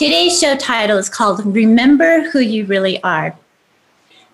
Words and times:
Today's 0.00 0.40
show 0.40 0.56
title 0.56 0.96
is 0.96 1.10
called 1.10 1.44
Remember 1.44 2.30
Who 2.30 2.38
You 2.40 2.64
Really 2.64 3.02
Are. 3.02 3.36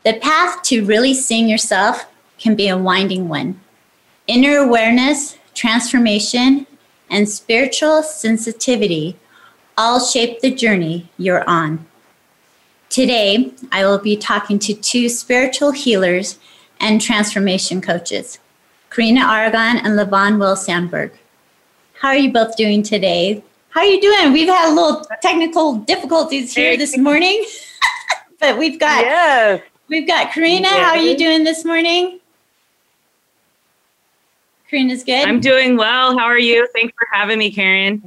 The 0.04 0.14
path 0.14 0.62
to 0.66 0.84
really 0.84 1.12
seeing 1.12 1.48
yourself 1.48 2.06
can 2.38 2.54
be 2.54 2.68
a 2.68 2.78
winding 2.78 3.28
one. 3.28 3.60
Inner 4.28 4.58
awareness, 4.58 5.36
transformation, 5.54 6.68
and 7.10 7.28
spiritual 7.28 8.04
sensitivity 8.04 9.16
all 9.76 9.98
shape 9.98 10.38
the 10.38 10.54
journey 10.54 11.10
you're 11.18 11.42
on. 11.50 11.84
Today, 12.88 13.52
I 13.72 13.84
will 13.84 13.98
be 13.98 14.16
talking 14.16 14.60
to 14.60 14.72
two 14.72 15.08
spiritual 15.08 15.72
healers 15.72 16.38
and 16.78 17.00
transformation 17.00 17.80
coaches, 17.80 18.38
Karina 18.90 19.22
Aragon 19.22 19.78
and 19.78 19.98
Levon 19.98 20.38
Will 20.38 20.54
Sandberg. 20.54 21.10
How 21.94 22.10
are 22.10 22.16
you 22.16 22.32
both 22.32 22.56
doing 22.56 22.84
today? 22.84 23.42
How 23.76 23.82
are 23.82 23.84
you 23.84 24.00
doing? 24.00 24.32
We've 24.32 24.48
had 24.48 24.70
a 24.70 24.74
little 24.74 25.04
technical 25.20 25.74
difficulties 25.74 26.54
here 26.54 26.78
this 26.78 26.96
morning, 26.96 27.44
but 28.40 28.56
we've 28.56 28.80
got 28.80 29.04
yes. 29.04 29.60
we've 29.88 30.06
got 30.06 30.32
Karina. 30.32 30.62
Yes. 30.62 30.82
How 30.82 30.90
are 30.92 30.96
you 30.96 31.14
doing 31.14 31.44
this 31.44 31.62
morning? 31.62 32.18
Karina's 34.70 35.04
good. 35.04 35.28
I'm 35.28 35.40
doing 35.40 35.76
well. 35.76 36.18
How 36.18 36.24
are 36.24 36.38
you? 36.38 36.66
Thanks 36.72 36.94
for 36.98 37.06
having 37.12 37.38
me, 37.38 37.52
Karen. 37.52 37.98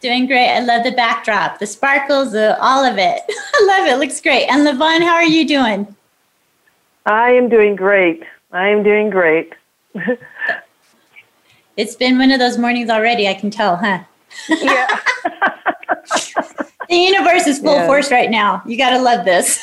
Doing 0.00 0.26
great. 0.26 0.48
I 0.48 0.58
love 0.58 0.82
the 0.82 0.90
backdrop, 0.90 1.60
the 1.60 1.66
sparkles, 1.68 2.32
the, 2.32 2.60
all 2.60 2.84
of 2.84 2.98
it. 2.98 3.20
I 3.54 3.64
love 3.68 3.86
it. 3.86 4.00
Looks 4.00 4.20
great. 4.20 4.48
And 4.48 4.66
Levon, 4.66 5.00
how 5.00 5.14
are 5.14 5.22
you 5.22 5.46
doing? 5.46 5.94
I 7.06 7.30
am 7.30 7.48
doing 7.48 7.76
great. 7.76 8.24
I 8.50 8.66
am 8.66 8.82
doing 8.82 9.10
great. 9.10 9.52
it's 11.76 11.94
been 11.94 12.18
one 12.18 12.32
of 12.32 12.40
those 12.40 12.58
mornings 12.58 12.90
already. 12.90 13.28
I 13.28 13.34
can 13.34 13.52
tell, 13.52 13.76
huh? 13.76 14.02
Yeah. 14.48 15.00
the 16.88 16.96
universe 16.96 17.46
is 17.46 17.58
full 17.58 17.74
yeah. 17.74 17.86
force 17.86 18.10
right 18.10 18.30
now. 18.30 18.62
You 18.66 18.76
got 18.76 18.90
to 18.90 19.00
love 19.00 19.24
this. 19.24 19.58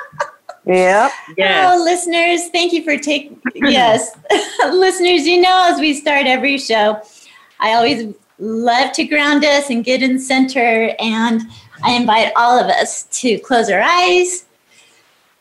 yeah. 0.66 1.10
Yes. 1.36 1.72
Oh, 1.72 1.82
listeners, 1.82 2.48
thank 2.50 2.72
you 2.72 2.82
for 2.82 2.96
taking. 2.96 3.40
yes, 3.54 4.16
listeners, 4.70 5.26
you 5.26 5.40
know, 5.40 5.68
as 5.70 5.80
we 5.80 5.94
start 5.94 6.26
every 6.26 6.58
show, 6.58 7.02
I 7.60 7.74
always 7.74 8.14
love 8.38 8.92
to 8.92 9.04
ground 9.04 9.44
us 9.44 9.70
and 9.70 9.84
get 9.84 10.02
in 10.02 10.18
center, 10.18 10.94
and 10.98 11.42
I 11.82 11.92
invite 11.92 12.32
all 12.36 12.58
of 12.58 12.66
us 12.66 13.04
to 13.20 13.38
close 13.38 13.70
our 13.70 13.80
eyes 13.80 14.44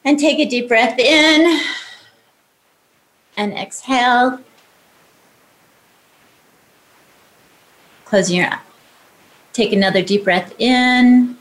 and 0.05 0.17
take 0.17 0.39
a 0.39 0.45
deep 0.45 0.67
breath 0.67 0.97
in 0.97 1.59
and 3.35 3.53
exhale. 3.53 4.39
Closing 8.07 8.37
your 8.37 8.47
eyes. 8.47 8.59
Take 9.51 9.73
another 9.73 10.01
deep 10.01 10.23
breath 10.23 10.53
in. 10.59 11.37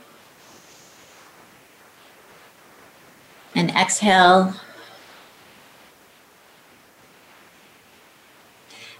And 3.55 3.71
exhale. 3.71 4.53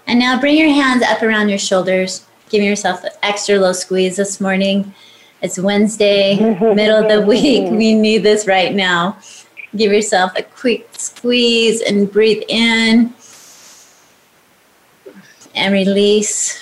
And 0.06 0.18
now 0.18 0.40
bring 0.40 0.56
your 0.56 0.70
hands 0.70 1.02
up 1.02 1.20
around 1.20 1.50
your 1.50 1.58
shoulders. 1.58 2.24
Give 2.48 2.62
yourself 2.62 3.04
an 3.04 3.10
extra 3.22 3.58
low 3.58 3.74
squeeze 3.74 4.16
this 4.16 4.40
morning. 4.40 4.94
It's 5.42 5.58
Wednesday, 5.58 6.36
middle 6.74 7.04
of 7.04 7.10
the 7.10 7.20
week. 7.20 7.70
We 7.70 7.92
need 7.92 8.22
this 8.22 8.46
right 8.46 8.74
now. 8.74 9.18
Give 9.76 9.92
yourself 9.92 10.32
a 10.36 10.42
quick 10.42 10.88
squeeze 10.92 11.82
and 11.82 12.10
breathe 12.10 12.42
in 12.48 13.12
and 15.54 15.74
release. 15.74 16.58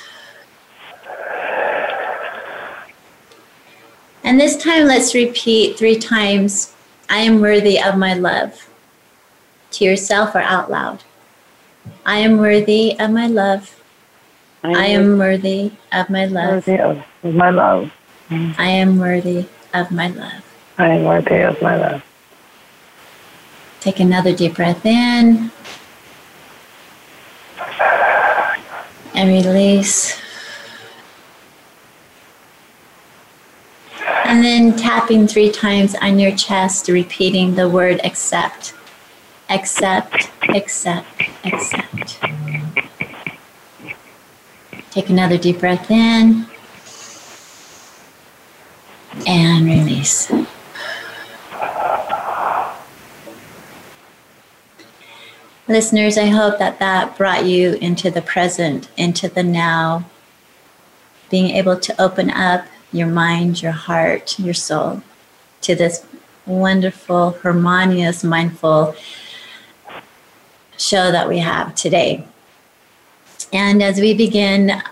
And 4.27 4.41
this 4.41 4.57
time, 4.57 4.87
let's 4.87 5.15
repeat 5.15 5.79
three 5.79 5.97
times 5.97 6.75
I 7.09 7.19
am 7.19 7.41
worthy 7.41 7.81
of 7.81 7.97
my 7.97 8.13
love 8.13 8.69
to 9.71 9.85
yourself 9.85 10.35
or 10.35 10.41
out 10.41 10.69
loud. 10.69 11.05
I 12.05 12.19
am 12.19 12.39
worthy 12.39 12.99
of 12.99 13.13
my 13.13 13.29
love. 13.29 13.81
I 14.65 14.87
am 14.87 15.17
worthy 15.17 15.75
of 15.93 16.11
my 16.11 16.25
love. 16.25 16.67
Worthy 16.67 16.81
of 17.23 17.35
my 17.37 17.51
love. 17.51 17.93
I 18.29 18.67
am 18.67 18.99
worthy 18.99 19.47
of 19.73 19.93
my 19.93 20.09
love. 20.09 20.45
I 20.77 20.89
am 20.89 21.05
worthy 21.05 21.43
of 21.43 21.63
my 21.63 21.77
love. 21.77 22.03
Take 23.79 24.01
another 24.01 24.35
deep 24.35 24.57
breath 24.57 24.85
in 24.85 25.53
and 29.15 29.29
release. 29.29 30.21
And 34.27 34.45
then 34.45 34.77
tapping 34.77 35.29
three 35.29 35.53
times 35.53 35.95
on 35.95 36.19
your 36.19 36.37
chest, 36.37 36.89
repeating 36.89 37.55
the 37.55 37.69
word 37.69 38.01
accept. 38.03 38.75
Accept, 39.49 40.31
accept, 40.49 41.07
accept. 41.45 42.19
Take 44.91 45.09
another 45.11 45.39
deep 45.39 45.61
breath 45.61 45.89
in 45.93 46.47
and 49.29 49.65
release. 49.65 50.29
Listeners, 55.69 56.19
I 56.19 56.27
hope 56.27 56.59
that 56.59 56.81
that 56.81 57.17
brought 57.17 57.45
you 57.45 57.75
into 57.75 58.11
the 58.11 58.23
present, 58.23 58.89
into 58.97 59.29
the 59.29 59.45
now, 59.45 60.05
being 61.31 61.51
able 61.51 61.79
to 61.79 62.03
open 62.03 62.31
up 62.31 62.67
your 62.93 63.09
mind, 63.09 63.63
your 63.63 63.73
heart, 63.73 64.39
your 64.39 64.55
soul 64.55 65.03
to 65.63 65.75
this 65.75 66.05
wonderful, 66.47 67.33
harmonious, 67.43 68.23
mindful 68.23 68.95
show 70.79 71.11
that 71.11 71.29
we 71.29 71.39
have 71.39 71.75
today. 71.75 72.25
And 73.53 73.83
as 73.83 74.01
we 74.01 74.15
begin, 74.15 74.83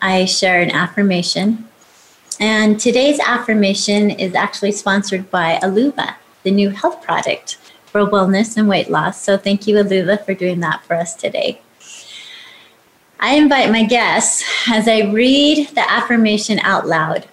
I 0.00 0.24
share 0.24 0.60
an 0.60 0.70
affirmation. 0.70 1.68
And 2.40 2.80
today's 2.80 3.20
affirmation 3.20 4.10
is 4.10 4.34
actually 4.34 4.72
sponsored 4.72 5.30
by 5.30 5.58
Aluva, 5.62 6.16
the 6.42 6.50
new 6.50 6.70
health 6.70 7.02
product 7.02 7.56
for 7.86 8.06
wellness 8.06 8.56
and 8.56 8.68
weight 8.68 8.90
loss. 8.90 9.20
So 9.22 9.36
thank 9.36 9.66
you, 9.66 9.76
Aluva, 9.76 10.24
for 10.24 10.34
doing 10.34 10.60
that 10.60 10.82
for 10.84 10.94
us 10.94 11.14
today. 11.14 11.60
I 13.20 13.36
invite 13.36 13.70
my 13.70 13.84
guests 13.84 14.42
as 14.68 14.88
I 14.88 15.02
read 15.02 15.68
the 15.68 15.88
affirmation 15.88 16.58
out 16.60 16.86
loud 16.88 17.28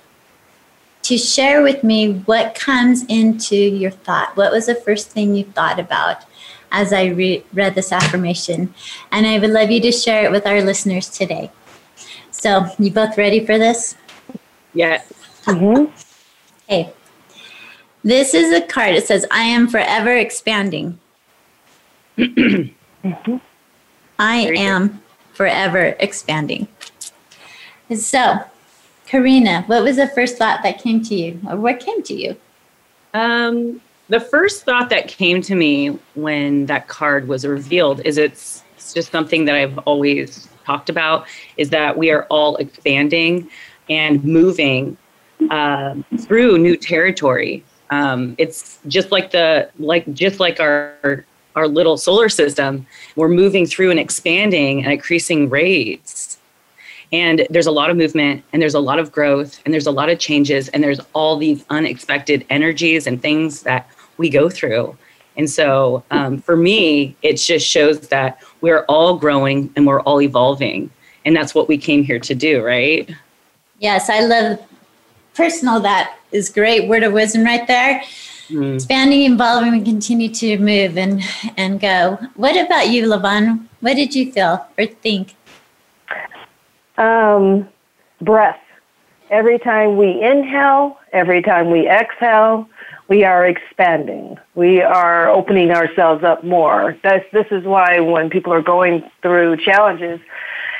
to 1.10 1.18
share 1.18 1.64
with 1.64 1.84
me 1.84 2.14
what 2.28 2.54
comes 2.54 3.04
into 3.06 3.56
your 3.56 3.90
thought. 3.90 4.38
What 4.38 4.52
was 4.52 4.68
the 4.68 4.76
first 4.76 5.10
thing 5.10 5.34
you 5.34 5.44
thought 5.44 5.80
about 5.80 6.24
as 6.72 6.94
I 6.94 7.06
re- 7.06 7.44
read 7.52 7.74
this 7.74 7.92
affirmation? 7.92 8.76
And 9.12 9.26
I 9.26 9.40
would 9.40 9.50
love 9.50 9.72
you 9.72 9.82
to 9.82 9.92
share 9.92 10.24
it 10.26 10.32
with 10.32 10.46
our 10.46 10.62
listeners 10.62 11.10
today. 11.10 11.50
So, 12.30 12.68
you 12.78 12.92
both 12.92 13.18
ready 13.18 13.44
for 13.44 13.58
this? 13.58 13.96
Yes. 14.76 15.12
Mm-hmm. 15.46 15.92
Okay. 16.66 16.94
This 18.04 18.36
is 18.36 18.54
a 18.54 18.62
card. 18.62 18.94
It 18.94 19.08
says, 19.08 19.26
I 19.32 19.46
am 19.46 19.68
forever 19.68 20.16
expanding. 20.16 21.00
mm-hmm. 22.20 23.38
I 24.20 24.38
am 24.56 25.02
forever 25.34 25.96
expanding. 26.00 26.68
So, 27.96 28.42
Karina, 29.10 29.64
what 29.64 29.84
was 29.84 29.96
the 29.96 30.08
first 30.10 30.38
thought 30.38 30.62
that 30.62 30.78
came 30.78 31.02
to 31.02 31.16
you, 31.16 31.40
or 31.50 31.58
what 31.58 31.80
came 31.80 32.04
to 32.04 32.14
you? 32.14 32.36
Um, 33.16 33.82
the 34.08 34.20
first 34.20 34.66
thought 34.66 34.92
that 34.92 35.08
came 35.08 35.42
to 35.42 35.56
me 35.56 35.98
when 36.14 36.68
that 36.68 36.88
card 36.88 37.28
was 37.28 37.44
revealed 37.44 38.02
is 38.06 38.20
it's, 38.20 38.64
it's 38.76 38.94
just 38.94 39.12
something 39.12 39.46
that 39.46 39.56
I've 39.56 39.80
always 39.80 40.48
talked 40.64 40.90
about 40.90 41.26
is 41.58 41.72
that 41.72 41.98
we 41.98 42.12
are 42.12 42.26
all 42.26 42.56
expanding 42.58 43.50
and 43.90 44.24
moving 44.24 44.96
uh, 45.50 45.96
through 46.20 46.60
new 46.60 46.78
territory. 46.78 47.64
Um, 47.90 48.36
it's 48.38 48.78
just 48.88 49.12
like 49.12 49.32
the 49.32 49.72
like 49.80 50.12
just 50.14 50.40
like 50.40 50.60
our 50.60 51.26
our 51.56 51.68
little 51.68 51.98
solar 51.98 52.30
system. 52.30 52.86
We're 53.16 53.30
moving 53.30 53.66
through 53.66 53.90
and 53.90 54.00
expanding 54.00 54.86
at 54.86 54.92
increasing 54.92 55.50
rates 55.50 56.39
And 57.12 57.48
there's 57.50 57.66
a 57.66 57.72
lot 57.72 57.90
of 57.90 57.98
movement 57.98 58.44
and 58.54 58.62
there's 58.62 58.76
a 58.76 58.80
lot 58.80 59.00
of 59.00 59.12
growth 59.12 59.60
and 59.66 59.74
there's 59.74 59.88
a 59.88 59.92
lot 59.92 60.10
of 60.10 60.20
changes 60.20 60.70
and 60.70 60.84
there's 60.84 61.00
all 61.14 61.38
these 61.38 61.66
unexpected 61.70 62.46
energies 62.50 63.08
and 63.08 63.22
things 63.22 63.64
that 63.64 63.90
we 64.18 64.30
go 64.30 64.50
through. 64.50 64.96
And 65.38 65.50
so 65.50 66.04
um, 66.12 66.40
for 66.40 66.56
me, 66.56 67.16
it 67.22 67.38
just 67.38 67.66
shows 67.66 68.10
that 68.10 68.44
we're 68.62 68.84
all 68.90 69.18
growing 69.18 69.72
and 69.76 69.88
we're 69.88 70.02
all 70.02 70.22
evolving. 70.22 70.92
And 71.26 71.36
that's 71.36 71.56
what 71.56 71.68
we 71.68 71.78
came 71.78 72.04
here 72.04 72.20
to 72.20 72.36
do, 72.36 72.64
right? 72.64 73.10
Yes, 73.80 74.10
I 74.10 74.20
love 74.20 74.60
personal. 75.34 75.80
That 75.80 76.18
is 76.32 76.50
great 76.50 76.88
word 76.88 77.04
of 77.04 77.14
wisdom 77.14 77.44
right 77.44 77.66
there. 77.68 78.04
Mm. 78.50 78.76
Expanding, 78.76 79.32
evolving, 79.32 79.74
and 79.74 79.86
continue 79.86 80.30
to 80.34 80.58
move 80.58 80.98
and 80.98 81.22
and 81.56 81.80
go. 81.80 82.18
What 82.36 82.58
about 82.58 82.90
you, 82.90 83.06
Levon? 83.06 83.68
What 83.80 83.94
did 83.94 84.16
you 84.16 84.32
feel 84.32 84.66
or 84.78 84.86
think? 84.88 85.36
Um, 87.00 87.68
breath. 88.22 88.60
Every 89.30 89.58
time 89.58 89.96
we 89.96 90.22
inhale, 90.22 90.98
every 91.14 91.42
time 91.42 91.72
we 91.72 91.88
exhale, 91.88 92.68
we 93.08 93.24
are 93.24 93.48
expanding. 93.48 94.38
We 94.54 94.82
are 94.82 95.30
opening 95.30 95.72
ourselves 95.72 96.24
up 96.24 96.44
more. 96.44 96.98
This, 97.02 97.24
this 97.32 97.48
is 97.52 97.64
why 97.64 98.02
when 98.02 98.30
people 98.30 98.52
are 98.54 98.62
going 98.62 99.10
through 99.22 99.58
challenges, 99.58 100.20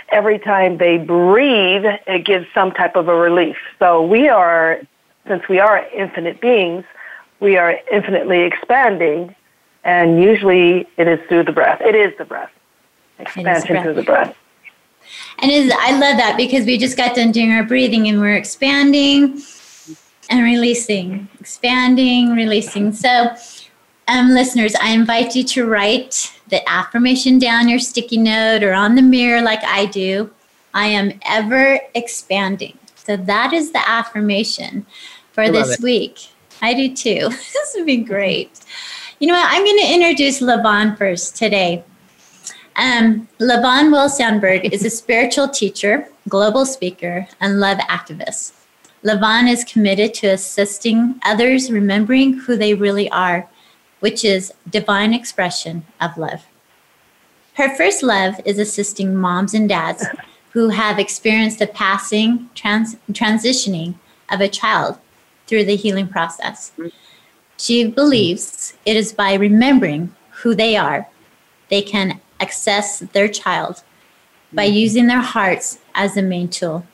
every 0.10 0.40
time 0.40 0.78
they 0.78 0.98
breathe, 0.98 1.86
it 2.06 2.26
gives 2.26 2.48
some 2.54 2.72
type 2.72 2.98
of 2.98 3.08
a 3.08 3.16
relief. 3.16 3.56
So 3.80 4.06
we 4.06 4.28
are, 4.28 4.82
since 5.26 5.48
we 5.48 5.60
are 5.60 5.88
infinite 5.96 6.42
beings, 6.42 6.84
we 7.40 7.56
are 7.56 7.80
infinitely 7.92 8.42
expanding, 8.42 9.34
and 9.86 10.22
usually 10.22 10.86
it 10.98 11.08
is 11.08 11.20
through 11.30 11.46
the 11.46 11.54
breath. 11.54 11.80
It 11.80 11.96
is 11.96 12.12
the 12.18 12.26
breath. 12.26 12.52
Expansion 13.20 13.84
through 13.84 13.94
the 13.94 14.04
breath. 14.04 14.36
And 15.42 15.52
is, 15.52 15.72
I 15.78 15.92
love 15.92 16.18
that 16.18 16.36
because 16.38 16.66
we 16.66 16.78
just 16.78 16.98
got 16.98 17.16
done 17.16 17.32
doing 17.32 17.52
our 17.52 17.64
breathing 17.64 18.08
and 18.08 18.20
we're 18.20 18.36
expanding 18.36 19.42
and 20.30 20.44
releasing, 20.44 21.28
expanding, 21.40 22.32
releasing. 22.36 22.92
So, 22.92 23.34
um, 24.08 24.30
listeners, 24.30 24.76
I 24.76 24.92
invite 24.92 25.36
you 25.36 25.44
to 25.46 25.66
write 25.66 26.34
the 26.50 26.68
affirmation 26.70 27.40
down 27.40 27.70
your 27.70 27.80
sticky 27.80 28.18
note 28.18 28.64
or 28.64 28.74
on 28.74 28.96
the 28.96 29.02
mirror, 29.02 29.42
like 29.42 29.64
I 29.64 29.86
do. 29.86 30.30
I 30.74 30.88
am 30.88 31.20
ever 31.26 31.80
expanding. 31.96 32.78
So, 32.96 33.16
that 33.16 33.54
is 33.54 33.72
the 33.72 33.88
affirmation 33.90 34.86
for 35.32 35.44
I 35.44 35.52
this 35.52 35.80
week. 35.80 36.20
I 36.62 36.74
do 36.74 36.94
too. 36.94 37.30
this 37.30 37.74
would 37.76 37.86
be 37.86 37.98
great. 37.98 38.60
You 39.20 39.28
know 39.28 39.34
what? 39.34 39.48
I'm 39.50 39.64
going 39.64 39.80
to 39.80 39.94
introduce 39.94 40.42
Levon 40.42 40.98
first 40.98 41.36
today. 41.36 41.84
Um, 42.80 43.28
Levon 43.42 43.92
Will 43.92 44.08
Sandberg 44.08 44.74
is 44.74 44.86
a 44.86 44.90
spiritual 44.90 45.50
teacher, 45.50 46.08
global 46.30 46.66
speaker, 46.66 47.28
and 47.42 47.60
love 47.60 47.78
activist. 47.80 48.54
Levon 49.04 49.52
is 49.52 49.66
committed 49.66 50.14
to 50.14 50.28
assisting 50.28 51.20
others 51.26 51.70
remembering 51.70 52.36
who 52.36 52.56
they 52.56 52.74
really 52.74 53.12
are, 53.12 53.50
which 54.00 54.24
is 54.24 54.54
divine 54.70 55.14
expression 55.14 55.86
of 56.00 56.18
love. 56.18 56.46
Her 57.56 57.76
first 57.76 58.02
love 58.02 58.36
is 58.46 58.58
assisting 58.58 59.14
moms 59.14 59.54
and 59.54 59.68
dads 59.68 60.06
who 60.52 60.70
have 60.70 61.00
experienced 61.00 61.60
the 61.60 61.68
passing, 61.68 62.50
trans- 62.56 62.96
transitioning 63.12 63.96
of 64.32 64.40
a 64.40 64.48
child 64.48 64.98
through 65.48 65.66
the 65.66 65.76
healing 65.76 66.08
process. 66.08 66.72
She 67.58 67.88
believes 67.88 68.76
it 68.86 68.96
is 68.96 69.12
by 69.12 69.34
remembering 69.34 70.16
who 70.44 70.56
they 70.56 70.78
are, 70.78 71.10
they 71.68 71.82
can 71.82 72.22
access 72.40 73.00
their 73.00 73.28
child 73.28 73.84
by 74.54 74.66
mm-hmm. 74.66 74.76
using 74.76 75.08
their 75.08 75.22
hearts 75.22 75.80
as 75.94 76.14
the 76.14 76.22
main 76.22 76.48
tool. 76.48 76.86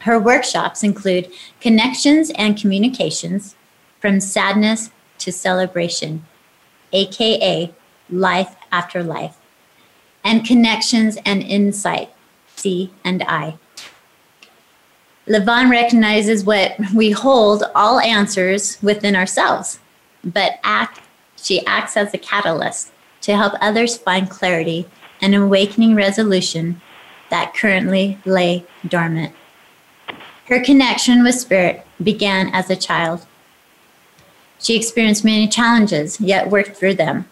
Her 0.00 0.18
workshops 0.18 0.82
include 0.82 1.30
connections 1.60 2.30
and 2.36 2.56
communications 2.56 3.56
from 4.00 4.20
sadness 4.20 4.90
to 5.18 5.32
celebration, 5.32 6.24
aka 6.92 7.72
life 8.10 8.54
after 8.70 9.02
life, 9.02 9.36
and 10.22 10.44
connections 10.44 11.18
and 11.24 11.42
insight, 11.42 12.10
C 12.56 12.92
and 13.04 13.22
I. 13.22 13.58
Levon 15.26 15.70
recognizes 15.70 16.44
what 16.44 16.76
we 16.94 17.10
hold 17.10 17.64
all 17.74 17.98
answers 17.98 18.80
within 18.82 19.16
ourselves, 19.16 19.80
but 20.22 20.60
act 20.62 21.00
she 21.36 21.64
acts 21.66 21.96
as 21.96 22.14
a 22.14 22.18
catalyst 22.18 22.92
to 23.26 23.36
help 23.36 23.54
others 23.60 23.98
find 23.98 24.30
clarity 24.30 24.86
and 25.20 25.34
awakening 25.34 25.96
resolution 25.96 26.80
that 27.28 27.52
currently 27.54 28.16
lay 28.24 28.64
dormant. 28.86 29.34
Her 30.46 30.62
connection 30.62 31.24
with 31.24 31.34
Spirit 31.34 31.84
began 32.00 32.54
as 32.54 32.70
a 32.70 32.76
child. 32.76 33.26
She 34.60 34.76
experienced 34.76 35.24
many 35.24 35.48
challenges, 35.48 36.20
yet 36.20 36.50
worked 36.50 36.76
through 36.76 36.94
them 36.94 37.28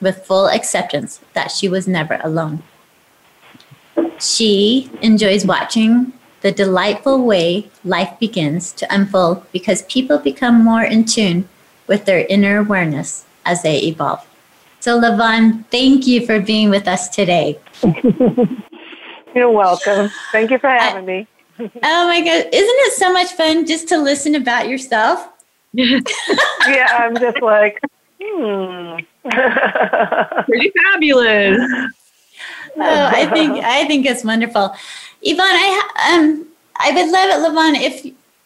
with 0.00 0.26
full 0.26 0.48
acceptance 0.48 1.20
that 1.34 1.52
she 1.52 1.68
was 1.68 1.86
never 1.86 2.18
alone. 2.24 2.64
She 4.18 4.90
enjoys 5.02 5.46
watching 5.46 6.14
the 6.40 6.50
delightful 6.50 7.24
way 7.24 7.70
life 7.84 8.18
begins 8.18 8.72
to 8.72 8.92
unfold 8.92 9.46
because 9.52 9.82
people 9.82 10.18
become 10.18 10.64
more 10.64 10.82
in 10.82 11.04
tune 11.04 11.48
with 11.86 12.06
their 12.06 12.26
inner 12.26 12.58
awareness 12.58 13.24
as 13.44 13.62
they 13.62 13.78
evolve. 13.78 14.26
So, 14.80 15.00
Levon, 15.00 15.64
thank 15.70 16.06
you 16.06 16.24
for 16.24 16.40
being 16.40 16.70
with 16.70 16.86
us 16.86 17.08
today. 17.08 17.58
You're 19.34 19.50
welcome. 19.50 20.10
Thank 20.32 20.50
you 20.50 20.58
for 20.58 20.68
having 20.68 21.04
I, 21.04 21.06
me 21.06 21.26
oh 21.60 22.06
my 22.06 22.20
god, 22.20 22.46
isn't 22.52 22.78
it 22.86 22.92
so 22.92 23.12
much 23.12 23.32
fun 23.32 23.66
just 23.66 23.88
to 23.88 23.98
listen 23.98 24.36
about 24.36 24.68
yourself? 24.68 25.28
yeah, 25.72 26.86
I'm 26.92 27.16
just 27.16 27.42
like, 27.42 27.80
hmm. 28.22 28.98
Pretty 30.44 30.72
fabulous. 30.84 31.58
Oh, 32.76 33.06
I 33.12 33.28
think 33.32 33.58
I 33.64 33.84
think 33.86 34.06
it's 34.06 34.24
wonderful. 34.24 34.72
Yvonne, 35.22 35.46
I 35.48 36.12
um 36.12 36.46
I 36.76 36.92
would 36.92 37.10
love 37.10 37.28
it, 37.28 37.42
Levon, 37.42 37.74
if 37.82 38.04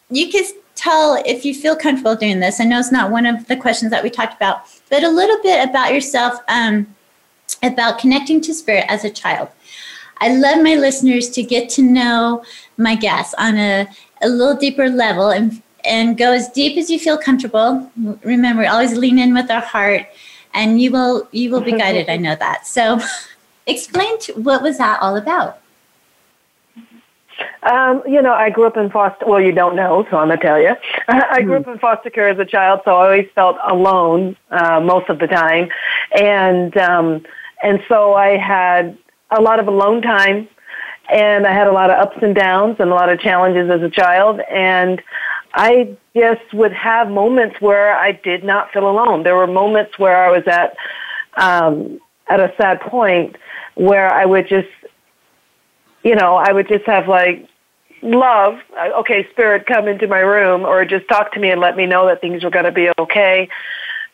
you 0.09 0.31
could 0.31 0.47
tell 0.83 1.23
if 1.25 1.45
you 1.45 1.55
feel 1.55 1.77
comfortable 1.77 2.17
doing 2.17 2.41
this. 2.41 2.61
I 2.61 2.65
know 2.65 2.79
it's 2.79 2.93
not 2.93 3.11
one 3.11 3.27
of 3.27 3.47
the 3.47 3.57
questions 3.57 3.91
that 3.91 4.03
we 4.03 4.11
talked 4.11 4.35
about, 4.35 4.63
but 4.91 5.05
a 5.05 5.09
little 5.09 5.41
bit 5.43 5.69
about 5.69 5.93
yourself, 5.95 6.39
um, 6.49 6.87
about 7.63 7.99
connecting 7.99 8.41
to 8.43 8.55
spirit 8.55 8.85
as 8.89 9.05
a 9.05 9.11
child. 9.11 9.49
I 10.19 10.35
love 10.35 10.63
my 10.63 10.75
listeners 10.75 11.31
to 11.31 11.43
get 11.43 11.69
to 11.71 11.83
know 11.83 12.45
my 12.77 12.95
guests 12.95 13.35
on 13.39 13.57
a, 13.57 13.89
a 14.23 14.29
little 14.29 14.57
deeper 14.57 14.89
level 14.89 15.31
and, 15.31 15.63
and 15.85 16.17
go 16.17 16.33
as 16.33 16.49
deep 16.51 16.77
as 16.77 16.91
you 16.91 16.99
feel 16.99 17.19
comfortable. 17.19 17.91
Remember, 18.23 18.67
always 18.67 18.97
lean 18.97 19.19
in 19.19 19.35
with 19.35 19.51
our 19.51 19.61
heart 19.61 20.07
and 20.55 20.81
you 20.81 20.91
will 20.91 21.29
you 21.33 21.51
will 21.51 21.61
be 21.61 21.73
guided. 21.79 22.09
I 22.09 22.17
know 22.17 22.37
that. 22.37 22.67
So 22.67 23.01
explain 23.67 24.19
to, 24.21 24.33
what 24.35 24.63
was 24.63 24.79
that 24.79 25.01
all 25.01 25.17
about? 25.17 25.62
Um, 27.63 28.03
you 28.07 28.23
know, 28.23 28.33
I 28.33 28.51
grew 28.51 28.67
up 28.67 28.77
in 28.77 28.91
foster. 28.91 29.25
Well, 29.27 29.41
you 29.41 29.53
don't 29.53 29.77
know, 29.77 30.07
so 30.11 30.17
I'm 30.19 30.29
gonna 30.29 30.41
tell 30.41 30.61
you. 30.61 30.75
I 31.09 31.43
grew 31.43 31.57
up 31.57 31.69
in 31.69 31.79
foster 31.79 32.11
care 32.11 32.29
as 32.29 32.39
a 32.39 32.45
child, 32.45 32.81
so 32.85 32.93
I 32.93 33.05
always 33.05 33.29
felt 33.35 33.57
alone 33.67 34.37
uh, 34.51 34.81
most 34.81 35.09
of 35.09 35.19
the 35.19 35.27
time, 35.27 35.69
and 36.19 36.77
um, 36.77 37.25
and 37.63 37.83
so 37.89 38.15
I 38.15 38.37
had 38.37 38.99
a 39.31 39.41
lot 39.41 39.61
of 39.61 39.69
alone 39.69 40.03
time 40.03 40.49
and 41.11 41.47
I 41.47 41.53
had 41.53 41.67
a 41.67 41.73
lot 41.73 41.91
of 41.91 41.99
ups 41.99 42.19
and 42.23 42.35
downs 42.35 42.77
and 42.79 42.91
a 42.91 42.95
lot 42.95 43.09
of 43.09 43.19
challenges 43.19 43.71
as 43.71 43.83
a 43.83 43.91
child 43.91 44.41
and 44.51 45.03
I 45.55 45.97
just 46.17 46.53
would 46.55 46.73
have 46.73 47.11
moments 47.11 47.61
where 47.61 47.95
I 47.95 48.13
did 48.13 48.43
not 48.43 48.73
feel 48.73 48.89
alone. 48.89 49.23
There 49.23 49.37
were 49.37 49.47
moments 49.47 49.99
where 49.99 50.17
I 50.17 50.31
was 50.31 50.47
at 50.47 50.77
um, 51.37 52.01
at 52.29 52.41
a 52.41 52.53
sad 52.57 52.81
point 52.81 53.37
where 53.75 54.13
I 54.13 54.25
would 54.25 54.49
just, 54.49 54.69
you 56.03 56.15
know, 56.15 56.37
I 56.37 56.53
would 56.53 56.69
just 56.69 56.85
have 56.87 57.09
like 57.09 57.49
love. 58.03 58.59
Okay, 58.99 59.27
spirit, 59.31 59.67
come 59.67 59.89
into 59.89 60.07
my 60.07 60.21
room, 60.21 60.63
or 60.63 60.85
just 60.85 61.09
talk 61.09 61.33
to 61.33 61.41
me 61.41 61.51
and 61.51 61.61
let 61.61 61.77
me 61.77 61.87
know 61.87 62.07
that 62.07 62.21
things 62.21 62.43
were 62.43 62.51
going 62.51 62.65
to 62.65 62.73
be 62.73 62.91
okay, 62.99 63.49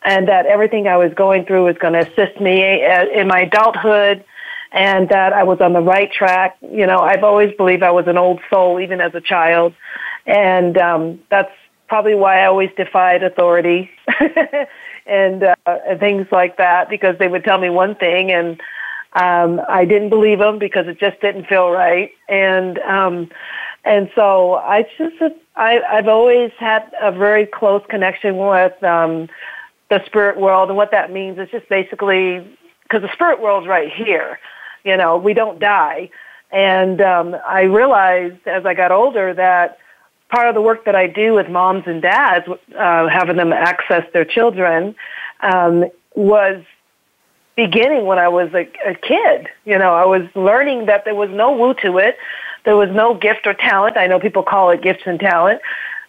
and 0.03 0.27
that 0.27 0.45
everything 0.45 0.87
I 0.87 0.97
was 0.97 1.13
going 1.13 1.45
through 1.45 1.65
was 1.65 1.77
going 1.77 1.93
to 1.93 1.99
assist 1.99 2.39
me 2.39 2.85
uh, 2.85 3.05
in 3.07 3.27
my 3.27 3.41
adulthood 3.41 4.23
and 4.71 5.09
that 5.09 5.33
I 5.33 5.43
was 5.43 5.59
on 5.61 5.73
the 5.73 5.81
right 5.81 6.11
track. 6.11 6.57
You 6.61 6.85
know, 6.85 6.99
I've 6.99 7.23
always 7.23 7.55
believed 7.55 7.83
I 7.83 7.91
was 7.91 8.07
an 8.07 8.17
old 8.17 8.39
soul, 8.51 8.79
even 8.79 9.01
as 9.01 9.13
a 9.15 9.21
child, 9.21 9.73
and 10.25 10.77
um, 10.77 11.19
that's 11.29 11.51
probably 11.87 12.15
why 12.15 12.41
I 12.41 12.45
always 12.45 12.69
defied 12.77 13.23
authority 13.23 13.89
and, 15.07 15.43
uh, 15.43 15.55
and 15.65 15.99
things 15.99 16.27
like 16.31 16.57
that 16.57 16.87
because 16.89 17.17
they 17.17 17.27
would 17.27 17.43
tell 17.43 17.57
me 17.57 17.69
one 17.69 17.95
thing 17.95 18.31
and 18.31 18.61
um, 19.21 19.61
I 19.67 19.85
didn't 19.85 20.09
believe 20.09 20.39
them 20.39 20.59
because 20.59 20.87
it 20.87 20.99
just 20.99 21.19
didn't 21.21 21.45
feel 21.45 21.69
right, 21.69 22.11
and 22.27 22.79
um, 22.79 23.29
and 23.83 24.09
so 24.15 24.55
I 24.55 24.83
just 24.97 25.21
I, 25.55 25.81
I've 25.81 26.07
always 26.07 26.51
had 26.59 26.91
a 27.01 27.11
very 27.11 27.45
close 27.45 27.83
connection 27.89 28.37
with 28.37 28.81
um, 28.83 29.29
the 29.89 30.03
spirit 30.05 30.37
world, 30.39 30.69
and 30.69 30.77
what 30.77 30.91
that 30.91 31.11
means 31.11 31.37
is 31.39 31.49
just 31.49 31.67
basically 31.69 32.47
because 32.83 33.01
the 33.01 33.13
spirit 33.13 33.41
world's 33.41 33.67
right 33.67 33.91
here 33.91 34.39
you 34.83 34.97
know, 34.97 35.17
we 35.17 35.33
don't 35.33 35.59
die. 35.59 36.09
And 36.51 37.01
um, 37.01 37.35
I 37.45 37.63
realized 37.63 38.47
as 38.47 38.65
I 38.65 38.73
got 38.73 38.91
older 38.91 39.33
that 39.33 39.77
part 40.29 40.47
of 40.47 40.55
the 40.55 40.61
work 40.61 40.85
that 40.85 40.95
I 40.95 41.07
do 41.07 41.33
with 41.33 41.49
moms 41.49 41.83
and 41.85 42.01
dads, 42.01 42.47
uh, 42.47 43.07
having 43.07 43.37
them 43.37 43.53
access 43.53 44.03
their 44.13 44.25
children, 44.25 44.95
um, 45.41 45.85
was 46.15 46.63
beginning 47.65 48.05
when 48.05 48.17
I 48.17 48.29
was 48.29 48.49
a, 48.53 48.69
a 48.87 48.95
kid. 48.95 49.49
You 49.65 49.77
know, 49.77 49.93
I 49.93 50.05
was 50.05 50.21
learning 50.33 50.85
that 50.85 51.03
there 51.03 51.15
was 51.15 51.29
no 51.29 51.51
woo 51.51 51.73
to 51.81 51.97
it. 51.97 52.17
There 52.63 52.77
was 52.77 52.89
no 52.89 53.13
gift 53.13 53.45
or 53.47 53.53
talent. 53.53 53.97
I 53.97 54.07
know 54.07 54.17
people 54.17 54.43
call 54.43 54.69
it 54.69 54.81
gifts 54.81 55.03
and 55.05 55.19
talent. 55.19 55.59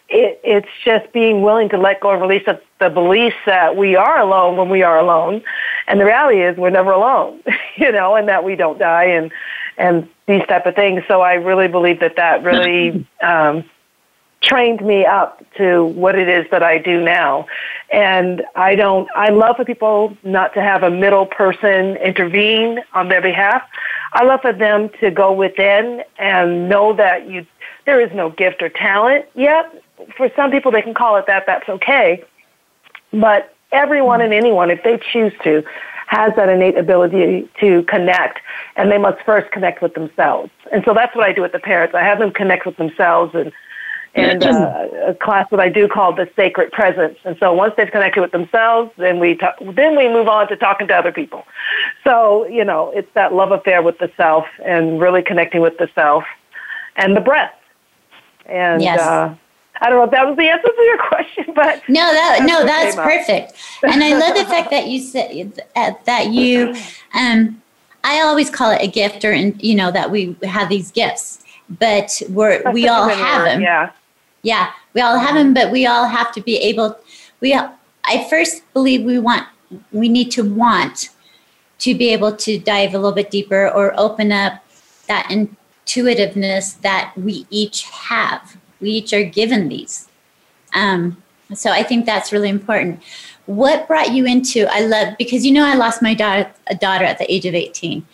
It, 0.07 0.39
it's 0.45 0.69
just 0.85 1.11
being 1.11 1.41
willing 1.41 1.67
to 1.69 1.77
let 1.77 1.99
go 1.99 2.11
and 2.11 2.21
release 2.21 2.45
the, 2.45 2.61
the 2.79 2.89
beliefs 2.89 3.35
that 3.45 3.75
we 3.75 3.97
are 3.97 4.19
alone 4.19 4.55
when 4.55 4.69
we 4.69 4.81
are 4.81 4.97
alone. 4.97 5.43
And 5.87 5.99
the 5.99 6.05
reality 6.05 6.41
is 6.41 6.55
we're 6.55 6.69
never 6.69 6.91
alone, 6.91 7.41
you 7.75 7.91
know, 7.91 8.15
and 8.15 8.29
that 8.29 8.45
we 8.45 8.55
don't 8.55 8.79
die 8.79 9.05
and, 9.05 9.29
and 9.77 10.07
these 10.27 10.45
type 10.47 10.65
of 10.65 10.75
things. 10.75 11.03
So 11.09 11.19
I 11.19 11.33
really 11.33 11.67
believe 11.67 11.99
that 11.99 12.15
that 12.15 12.43
really, 12.43 13.05
um, 13.21 13.65
trained 14.41 14.81
me 14.85 15.05
up 15.05 15.43
to 15.57 15.85
what 15.85 16.15
it 16.15 16.27
is 16.27 16.49
that 16.51 16.63
I 16.63 16.77
do 16.77 16.99
now. 17.01 17.45
And 17.91 18.43
I 18.55 18.75
don't, 18.75 19.07
I 19.15 19.29
love 19.29 19.57
for 19.57 19.65
people 19.65 20.17
not 20.23 20.53
to 20.55 20.61
have 20.61 20.83
a 20.83 20.89
middle 20.89 21.25
person 21.25 21.97
intervene 21.97 22.79
on 22.93 23.09
their 23.09 23.21
behalf. 23.21 23.61
I 24.13 24.23
love 24.23 24.41
for 24.41 24.53
them 24.53 24.89
to 24.99 25.11
go 25.11 25.31
within 25.31 26.03
and 26.17 26.67
know 26.67 26.93
that 26.93 27.29
you, 27.29 27.45
there 27.85 28.01
is 28.01 28.11
no 28.13 28.29
gift 28.29 28.61
or 28.61 28.69
talent 28.69 29.25
yet. 29.35 29.71
For 30.17 30.31
some 30.35 30.51
people, 30.51 30.71
they 30.71 30.81
can 30.81 30.93
call 30.93 31.17
it 31.17 31.25
that, 31.27 31.45
that's 31.45 31.69
okay. 31.69 32.23
But 33.13 33.55
everyone 33.71 34.21
and 34.21 34.33
anyone, 34.33 34.71
if 34.71 34.83
they 34.83 34.99
choose 35.11 35.33
to, 35.43 35.63
has 36.07 36.33
that 36.35 36.49
innate 36.49 36.77
ability 36.77 37.49
to 37.61 37.83
connect, 37.83 38.39
and 38.75 38.91
they 38.91 38.97
must 38.97 39.23
first 39.23 39.49
connect 39.51 39.81
with 39.81 39.93
themselves. 39.93 40.51
And 40.71 40.83
so 40.83 40.93
that's 40.93 41.15
what 41.15 41.25
I 41.25 41.31
do 41.31 41.41
with 41.41 41.53
the 41.53 41.59
parents. 41.59 41.95
I 41.95 42.01
have 42.01 42.19
them 42.19 42.31
connect 42.31 42.65
with 42.65 42.75
themselves 42.75 43.33
and 43.33 43.53
and 44.13 44.43
uh, 44.43 44.87
a 45.07 45.13
class 45.13 45.49
that 45.51 45.59
I 45.59 45.69
do 45.69 45.87
called 45.87 46.17
the 46.17 46.29
Sacred 46.35 46.71
Presence. 46.71 47.17
And 47.23 47.37
so 47.39 47.53
once 47.53 47.73
they've 47.77 47.89
connected 47.89 48.19
with 48.19 48.31
themselves, 48.31 48.91
then 48.97 49.19
we 49.19 49.35
talk, 49.35 49.55
then 49.59 49.95
we 49.95 50.09
move 50.09 50.27
on 50.27 50.47
to 50.49 50.57
talking 50.57 50.87
to 50.87 50.95
other 50.95 51.11
people. 51.11 51.45
So 52.03 52.45
you 52.47 52.65
know, 52.65 52.91
it's 52.93 53.11
that 53.13 53.33
love 53.33 53.51
affair 53.51 53.81
with 53.81 53.97
the 53.99 54.11
self 54.17 54.45
and 54.63 54.99
really 54.99 55.21
connecting 55.21 55.61
with 55.61 55.77
the 55.77 55.89
self 55.95 56.25
and 56.97 57.15
the 57.15 57.21
breath. 57.21 57.53
And 58.47 58.81
yes. 58.81 58.99
uh, 58.99 59.33
I 59.79 59.89
don't 59.89 59.99
know 59.99 60.03
if 60.03 60.11
that 60.11 60.27
was 60.27 60.35
the 60.35 60.49
answer 60.49 60.67
to 60.67 60.81
your 60.83 60.97
question, 61.07 61.45
but 61.55 61.81
no, 61.87 62.01
that 62.01 62.39
that's 62.39 62.51
no, 62.51 62.65
that's 62.65 62.95
perfect. 62.95 63.53
and 63.83 64.03
I 64.03 64.17
love 64.17 64.35
the 64.35 64.45
fact 64.45 64.71
that 64.71 64.87
you 64.87 64.99
said 64.99 65.61
uh, 65.75 65.91
that 66.05 66.27
you. 66.31 66.75
Um, 67.13 67.61
I 68.03 68.21
always 68.21 68.49
call 68.49 68.71
it 68.71 68.81
a 68.81 68.87
gift, 68.87 69.23
or 69.23 69.33
you 69.33 69.75
know 69.75 69.91
that 69.91 70.11
we 70.11 70.35
have 70.43 70.69
these 70.69 70.91
gifts, 70.91 71.43
but 71.69 72.21
we're 72.29 72.69
we 72.71 72.87
all 72.87 73.07
have 73.07 73.45
them. 73.45 73.61
Yeah 73.61 73.91
yeah, 74.43 74.71
we 74.93 75.01
all 75.01 75.19
have 75.19 75.35
them, 75.35 75.53
but 75.53 75.71
we 75.71 75.85
all 75.85 76.07
have 76.07 76.31
to 76.33 76.41
be 76.41 76.57
able. 76.57 76.97
We, 77.39 77.53
I 77.53 78.27
first 78.29 78.63
believe 78.73 79.03
we 79.03 79.19
want, 79.19 79.47
we 79.91 80.09
need 80.09 80.31
to 80.31 80.43
want 80.43 81.09
to 81.79 81.95
be 81.95 82.09
able 82.09 82.35
to 82.35 82.59
dive 82.59 82.93
a 82.93 82.97
little 82.97 83.11
bit 83.11 83.31
deeper 83.31 83.69
or 83.69 83.93
open 83.99 84.31
up 84.31 84.63
that 85.07 85.29
intuitiveness 85.31 86.73
that 86.73 87.13
we 87.17 87.45
each 87.49 87.83
have. 87.83 88.57
We 88.79 88.91
each 88.91 89.13
are 89.13 89.23
given 89.23 89.69
these. 89.69 90.07
Um, 90.73 91.21
so 91.53 91.71
I 91.71 91.83
think 91.83 92.05
that's 92.05 92.31
really 92.31 92.49
important. 92.49 93.01
What 93.45 93.87
brought 93.87 94.11
you 94.11 94.25
into? 94.25 94.67
I 94.69 94.81
love 94.81 95.15
because 95.17 95.45
you 95.45 95.51
know 95.51 95.65
I 95.65 95.75
lost 95.75 96.01
my 96.01 96.13
daughter, 96.13 96.49
a 96.67 96.75
daughter 96.75 97.03
at 97.03 97.17
the 97.17 97.31
age 97.31 97.45
of 97.45 97.53
eighteen, 97.53 98.05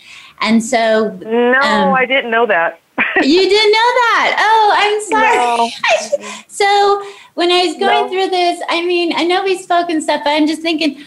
and 0.41 0.63
so 0.63 1.15
no, 1.21 1.59
um, 1.59 1.93
I 1.93 2.05
didn't 2.05 2.31
know 2.31 2.45
that 2.47 2.79
you 3.23 3.49
didn't 3.49 3.71
know 3.71 3.89
that. 4.03 4.35
Oh, 4.39 4.73
I'm 4.75 5.01
sorry. 5.01 6.23
No. 6.23 6.41
so 6.47 7.03
when 7.35 7.51
I 7.51 7.65
was 7.65 7.75
going 7.77 8.05
no. 8.05 8.09
through 8.09 8.29
this, 8.29 8.61
I 8.69 8.85
mean, 8.85 9.13
I 9.15 9.23
know 9.23 9.43
we 9.43 9.57
spoke 9.57 9.89
and 9.89 10.01
stuff, 10.01 10.21
but 10.23 10.31
I'm 10.31 10.47
just 10.47 10.61
thinking, 10.61 11.03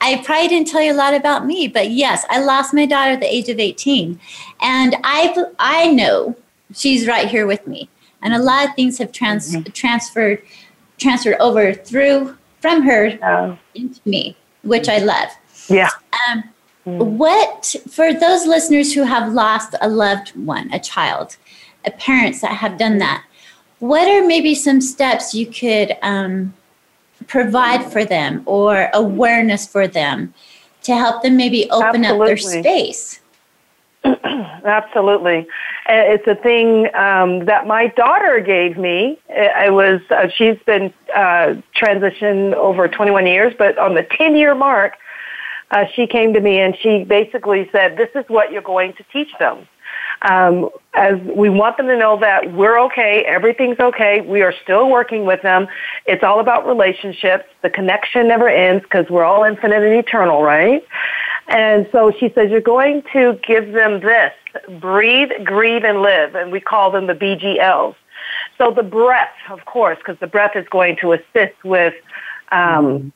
I 0.00 0.22
probably 0.22 0.48
didn't 0.48 0.68
tell 0.68 0.82
you 0.82 0.92
a 0.92 0.94
lot 0.94 1.14
about 1.14 1.46
me, 1.46 1.66
but 1.68 1.90
yes, 1.90 2.26
I 2.28 2.40
lost 2.40 2.74
my 2.74 2.84
daughter 2.84 3.12
at 3.12 3.20
the 3.20 3.34
age 3.34 3.48
of 3.48 3.58
18, 3.58 4.20
and 4.60 4.96
I 5.02 5.34
I 5.58 5.90
know 5.92 6.36
she's 6.74 7.06
right 7.06 7.26
here 7.26 7.46
with 7.46 7.66
me, 7.66 7.88
and 8.20 8.34
a 8.34 8.38
lot 8.38 8.68
of 8.68 8.74
things 8.74 8.98
have 8.98 9.12
trans- 9.12 9.54
mm-hmm. 9.54 9.70
transferred 9.72 10.42
transferred 10.98 11.36
over 11.40 11.72
through 11.72 12.36
from 12.60 12.82
her 12.82 13.18
oh. 13.22 13.58
into 13.74 14.00
me, 14.04 14.36
which 14.62 14.88
I 14.88 14.98
love. 14.98 15.30
Yeah. 15.68 15.88
Um, 16.28 16.44
Mm. 16.86 17.16
What, 17.16 17.74
for 17.90 18.12
those 18.12 18.46
listeners 18.46 18.92
who 18.92 19.04
have 19.04 19.32
lost 19.32 19.74
a 19.80 19.88
loved 19.88 20.30
one, 20.36 20.72
a 20.72 20.78
child, 20.78 21.36
a 21.84 21.90
parents 21.90 22.40
that 22.40 22.52
have 22.52 22.78
done 22.78 22.98
that, 22.98 23.24
what 23.78 24.08
are 24.08 24.26
maybe 24.26 24.54
some 24.54 24.80
steps 24.80 25.34
you 25.34 25.46
could 25.46 25.96
um, 26.02 26.54
provide 27.26 27.84
for 27.92 28.04
them 28.04 28.42
or 28.46 28.90
awareness 28.94 29.66
for 29.66 29.86
them 29.86 30.32
to 30.82 30.94
help 30.94 31.22
them 31.22 31.36
maybe 31.36 31.68
open 31.70 32.04
Absolutely. 32.04 32.20
up 32.20 32.26
their 32.26 32.36
space? 32.62 33.20
Absolutely. 34.04 35.46
It's 35.86 36.26
a 36.26 36.34
thing 36.34 36.94
um, 36.94 37.46
that 37.46 37.66
my 37.66 37.88
daughter 37.88 38.40
gave 38.40 38.78
me. 38.78 39.18
I 39.30 39.70
was 39.70 40.00
uh, 40.10 40.28
she's 40.28 40.58
been 40.66 40.92
uh, 41.14 41.56
transitioned 41.76 42.54
over 42.54 42.88
21 42.88 43.26
years, 43.26 43.54
but 43.56 43.76
on 43.78 43.94
the 43.94 44.02
10 44.02 44.36
year 44.36 44.54
mark, 44.54 44.94
uh, 45.74 45.84
she 45.94 46.06
came 46.06 46.32
to 46.32 46.40
me 46.40 46.60
and 46.60 46.76
she 46.80 47.04
basically 47.04 47.68
said, 47.72 47.96
"This 47.96 48.10
is 48.14 48.24
what 48.28 48.52
you're 48.52 48.62
going 48.62 48.94
to 48.94 49.04
teach 49.12 49.30
them." 49.38 49.66
Um, 50.22 50.70
as 50.94 51.20
we 51.20 51.50
want 51.50 51.76
them 51.76 51.86
to 51.88 51.96
know 51.96 52.18
that 52.20 52.52
we're 52.52 52.78
okay, 52.86 53.24
everything's 53.26 53.78
okay, 53.80 54.20
we 54.20 54.42
are 54.42 54.54
still 54.62 54.88
working 54.88 55.26
with 55.26 55.42
them. 55.42 55.66
It's 56.06 56.22
all 56.22 56.40
about 56.40 56.66
relationships. 56.66 57.44
The 57.62 57.70
connection 57.70 58.28
never 58.28 58.48
ends 58.48 58.84
because 58.84 59.06
we're 59.10 59.24
all 59.24 59.44
infinite 59.44 59.82
and 59.82 59.94
eternal, 59.94 60.42
right? 60.42 60.82
And 61.48 61.88
so 61.92 62.12
she 62.18 62.30
says, 62.34 62.50
You're 62.50 62.60
going 62.60 63.02
to 63.12 63.38
give 63.46 63.72
them 63.72 64.00
this 64.00 64.32
breathe, 64.80 65.30
grieve, 65.42 65.84
and 65.84 66.00
live. 66.00 66.34
And 66.36 66.52
we 66.52 66.60
call 66.60 66.90
them 66.90 67.06
the 67.08 67.14
BGLs. 67.14 67.96
So 68.58 68.70
the 68.70 68.84
breath, 68.84 69.34
of 69.50 69.64
course, 69.64 69.98
because 69.98 70.18
the 70.20 70.28
breath 70.28 70.52
is 70.54 70.66
going 70.70 70.96
to 71.00 71.12
assist 71.12 71.62
with 71.64 71.94
um, 72.52 73.12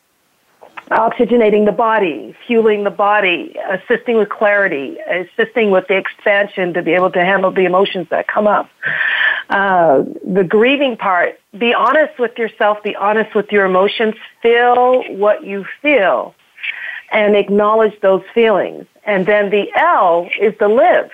oxygenating 0.91 1.67
the 1.67 1.73
body, 1.73 2.35
fueling 2.47 2.85
the 2.85 2.91
body, 2.91 3.55
assisting 3.71 4.17
with 4.17 4.29
clarity, 4.29 4.97
assisting 5.09 5.71
with 5.71 5.87
the 5.89 5.97
expansion 5.97 6.73
to 6.75 6.83
be 6.83 6.93
able 6.93 7.11
to 7.11 7.25
handle 7.25 7.51
the 7.51 7.65
emotions 7.65 8.07
that 8.11 8.27
come 8.27 8.47
up. 8.47 8.69
Uh, 9.51 10.05
the 10.27 10.45
grieving 10.45 10.97
part, 10.97 11.39
be 11.57 11.75
honest 11.75 12.19
with 12.19 12.37
yourself, 12.39 12.83
be 12.83 12.95
honest 12.97 13.35
with 13.35 13.51
your 13.51 13.65
emotions, 13.65 14.15
feel 14.43 15.03
what 15.15 15.45
you 15.45 15.65
feel, 15.83 16.35
and 17.13 17.37
acknowledge 17.37 17.99
those 18.01 18.23
feelings. 18.35 18.87
And 19.05 19.27
then 19.27 19.51
the 19.51 19.71
L 19.75 20.29
is 20.41 20.55
the 20.59 20.69
live. 20.69 21.11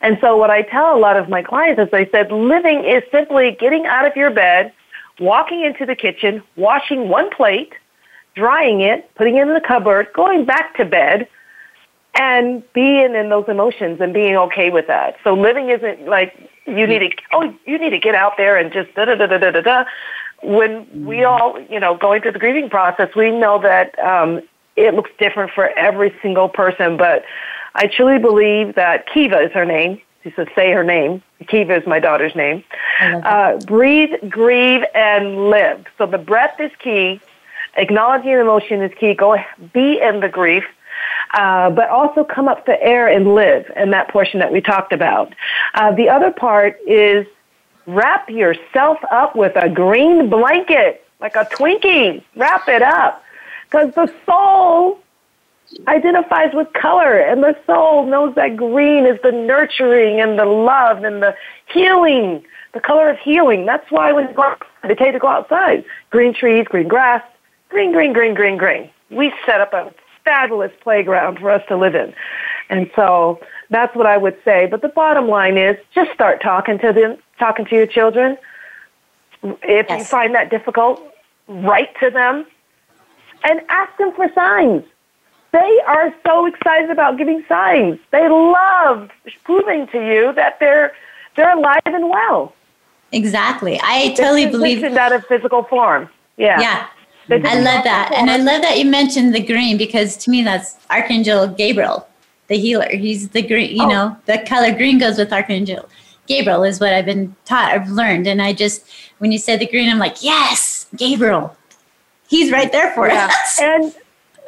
And 0.00 0.18
so 0.20 0.36
what 0.36 0.50
I 0.50 0.62
tell 0.62 0.96
a 0.96 0.98
lot 0.98 1.16
of 1.16 1.28
my 1.28 1.42
clients 1.42 1.80
is 1.80 1.88
I 1.92 2.08
said, 2.10 2.30
living 2.30 2.84
is 2.84 3.02
simply 3.10 3.56
getting 3.58 3.86
out 3.86 4.06
of 4.06 4.14
your 4.16 4.30
bed, 4.30 4.72
walking 5.18 5.64
into 5.64 5.86
the 5.86 5.96
kitchen, 5.96 6.42
washing 6.56 7.08
one 7.08 7.30
plate, 7.30 7.72
drying 8.36 8.82
it, 8.82 9.12
putting 9.16 9.36
it 9.36 9.42
in 9.42 9.54
the 9.54 9.60
cupboard, 9.60 10.08
going 10.14 10.44
back 10.44 10.76
to 10.76 10.84
bed, 10.84 11.26
and 12.18 12.62
being 12.72 13.14
in 13.14 13.28
those 13.28 13.44
emotions 13.48 14.00
and 14.00 14.14
being 14.14 14.36
okay 14.36 14.70
with 14.70 14.86
that. 14.86 15.16
So 15.24 15.34
living 15.34 15.68
isn't 15.70 16.06
like 16.06 16.34
you 16.66 16.86
need 16.86 17.00
to 17.00 17.10
oh 17.32 17.54
you 17.66 17.78
need 17.78 17.90
to 17.90 17.98
get 17.98 18.14
out 18.14 18.32
there 18.36 18.56
and 18.56 18.72
just 18.72 18.94
da 18.94 19.04
da 19.04 19.14
da 19.14 19.26
da 19.26 19.38
da 19.38 19.50
da 19.50 19.60
da. 19.60 19.84
When 20.42 21.06
we 21.06 21.16
mm-hmm. 21.16 21.26
all 21.26 21.60
you 21.70 21.80
know 21.80 21.96
going 21.96 22.22
through 22.22 22.32
the 22.32 22.38
grieving 22.38 22.70
process, 22.70 23.10
we 23.16 23.30
know 23.30 23.60
that 23.60 23.98
um, 23.98 24.40
it 24.76 24.94
looks 24.94 25.10
different 25.18 25.52
for 25.52 25.68
every 25.78 26.14
single 26.22 26.48
person. 26.48 26.96
But 26.96 27.24
I 27.74 27.86
truly 27.86 28.18
believe 28.18 28.74
that 28.76 29.06
Kiva 29.12 29.40
is 29.40 29.52
her 29.52 29.64
name. 29.64 30.00
She 30.22 30.32
says, 30.34 30.48
say 30.56 30.72
her 30.72 30.82
name. 30.82 31.22
Kiva 31.46 31.76
is 31.76 31.86
my 31.86 32.00
daughter's 32.00 32.34
name. 32.34 32.64
Uh, 33.00 33.58
breathe, 33.58 34.10
grieve, 34.28 34.82
and 34.92 35.50
live. 35.50 35.84
So 35.98 36.06
the 36.06 36.18
breath 36.18 36.58
is 36.58 36.72
key 36.82 37.20
acknowledging 37.76 38.32
emotion 38.32 38.82
is 38.82 38.92
key. 38.98 39.14
Go 39.14 39.36
be 39.72 40.00
in 40.00 40.20
the 40.20 40.28
grief. 40.28 40.64
Uh, 41.34 41.70
but 41.70 41.90
also 41.90 42.24
come 42.24 42.48
up 42.48 42.64
for 42.64 42.76
air 42.80 43.08
and 43.08 43.34
live 43.34 43.70
in 43.76 43.90
that 43.90 44.08
portion 44.08 44.40
that 44.40 44.50
we 44.50 44.60
talked 44.60 44.92
about. 44.92 45.34
Uh, 45.74 45.92
the 45.92 46.08
other 46.08 46.30
part 46.30 46.78
is 46.86 47.26
wrap 47.86 48.30
yourself 48.30 48.98
up 49.10 49.36
with 49.36 49.52
a 49.56 49.68
green 49.68 50.30
blanket, 50.30 51.04
like 51.20 51.36
a 51.36 51.44
Twinkie. 51.44 52.22
Wrap 52.36 52.68
it 52.68 52.82
up. 52.82 53.22
Because 53.64 53.92
the 53.94 54.12
soul 54.24 55.00
identifies 55.88 56.54
with 56.54 56.72
color, 56.72 57.18
and 57.18 57.42
the 57.42 57.56
soul 57.66 58.06
knows 58.06 58.34
that 58.36 58.56
green 58.56 59.04
is 59.04 59.18
the 59.22 59.32
nurturing 59.32 60.20
and 60.20 60.38
the 60.38 60.44
love 60.44 61.02
and 61.02 61.22
the 61.22 61.34
healing, 61.72 62.44
the 62.72 62.80
color 62.80 63.10
of 63.10 63.18
healing. 63.18 63.66
That's 63.66 63.90
why 63.90 64.12
when 64.12 64.28
you 64.28 64.34
go 64.34 64.54
they 64.86 64.94
tell 64.94 65.08
you 65.08 65.12
to 65.12 65.18
go 65.18 65.28
outside. 65.28 65.84
Green 66.10 66.32
trees, 66.32 66.66
green 66.68 66.86
grass, 66.86 67.22
green, 67.68 67.92
green, 67.92 68.12
green, 68.12 68.34
green, 68.34 68.56
green. 68.56 68.90
We 69.10 69.32
set 69.44 69.60
up 69.60 69.72
a 69.72 69.92
fabulous 70.24 70.72
playground 70.80 71.38
for 71.38 71.50
us 71.50 71.62
to 71.68 71.76
live 71.76 71.94
in. 71.94 72.14
And 72.68 72.90
so 72.96 73.40
that's 73.70 73.94
what 73.94 74.06
I 74.06 74.16
would 74.16 74.36
say. 74.44 74.66
But 74.66 74.82
the 74.82 74.88
bottom 74.88 75.28
line 75.28 75.56
is 75.56 75.76
just 75.94 76.12
start 76.12 76.42
talking 76.42 76.78
to 76.80 76.92
them, 76.92 77.16
talking 77.38 77.64
to 77.66 77.74
your 77.74 77.86
children. 77.86 78.36
If 79.42 79.86
yes. 79.88 79.98
you 79.98 80.04
find 80.04 80.34
that 80.34 80.50
difficult, 80.50 81.00
write 81.46 81.98
to 82.00 82.10
them 82.10 82.46
and 83.44 83.60
ask 83.68 83.96
them 83.98 84.12
for 84.14 84.28
signs. 84.34 84.84
They 85.52 85.80
are 85.86 86.14
so 86.26 86.46
excited 86.46 86.90
about 86.90 87.16
giving 87.16 87.44
signs. 87.48 87.98
They 88.10 88.28
love 88.28 89.10
proving 89.44 89.86
to 89.88 89.98
you 89.98 90.32
that 90.34 90.58
they're 90.60 90.92
they're 91.36 91.56
alive 91.56 91.80
and 91.86 92.10
well. 92.10 92.52
Exactly. 93.12 93.78
I 93.82 94.12
totally 94.14 94.46
believe 94.46 94.80
that 94.80 95.12
in 95.12 95.22
physical 95.22 95.62
form. 95.64 96.08
Yeah. 96.36 96.60
Yeah. 96.60 96.86
I 97.30 97.58
love 97.60 97.84
that. 97.84 98.12
And 98.14 98.30
I 98.30 98.36
love 98.36 98.62
that 98.62 98.78
you 98.78 98.84
mentioned 98.84 99.34
the 99.34 99.44
green 99.44 99.76
because 99.76 100.16
to 100.18 100.30
me 100.30 100.42
that's 100.42 100.76
Archangel 100.90 101.48
Gabriel, 101.48 102.06
the 102.48 102.56
healer. 102.56 102.88
He's 102.88 103.30
the 103.30 103.42
green, 103.42 103.76
you 103.76 103.84
oh. 103.84 103.88
know, 103.88 104.16
the 104.26 104.38
color 104.46 104.72
green 104.72 104.98
goes 104.98 105.18
with 105.18 105.32
Archangel. 105.32 105.88
Gabriel 106.26 106.64
is 106.64 106.80
what 106.80 106.92
I've 106.92 107.06
been 107.06 107.34
taught, 107.44 107.72
I've 107.72 107.88
learned. 107.90 108.26
And 108.26 108.42
I 108.42 108.52
just, 108.52 108.84
when 109.18 109.32
you 109.32 109.38
said 109.38 109.60
the 109.60 109.66
green, 109.66 109.88
I'm 109.88 109.98
like, 109.98 110.22
yes, 110.22 110.86
Gabriel. 110.96 111.56
He's 112.28 112.50
right 112.50 112.70
there 112.72 112.92
for 112.92 113.08
yeah. 113.08 113.26
us. 113.26 113.60
And, 113.62 113.94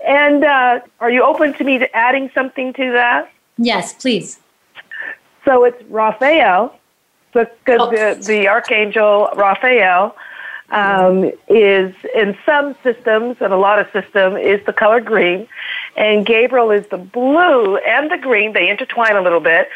and 0.06 0.44
uh, 0.44 0.80
are 1.00 1.10
you 1.10 1.22
open 1.22 1.54
to 1.54 1.64
me 1.64 1.78
to 1.78 1.96
adding 1.96 2.30
something 2.32 2.72
to 2.74 2.92
that? 2.92 3.30
Yes, 3.58 3.92
please. 3.92 4.38
So 5.44 5.64
it's 5.64 5.82
Raphael, 5.90 6.78
the, 7.32 7.50
oh. 7.68 7.90
the, 7.90 8.22
the 8.24 8.48
Archangel 8.48 9.28
Raphael 9.34 10.14
um, 10.70 11.30
is 11.48 11.94
in 12.14 12.36
some 12.44 12.74
systems 12.82 13.36
and 13.40 13.52
a 13.52 13.56
lot 13.56 13.78
of 13.78 13.86
systems 13.92 14.38
is 14.42 14.64
the 14.66 14.72
color 14.72 15.00
green, 15.00 15.48
and 15.96 16.26
Gabriel 16.26 16.70
is 16.70 16.86
the 16.88 16.98
blue 16.98 17.76
and 17.78 18.10
the 18.10 18.18
green. 18.18 18.52
They 18.52 18.68
intertwine 18.68 19.16
a 19.16 19.22
little 19.22 19.40
bit, 19.40 19.68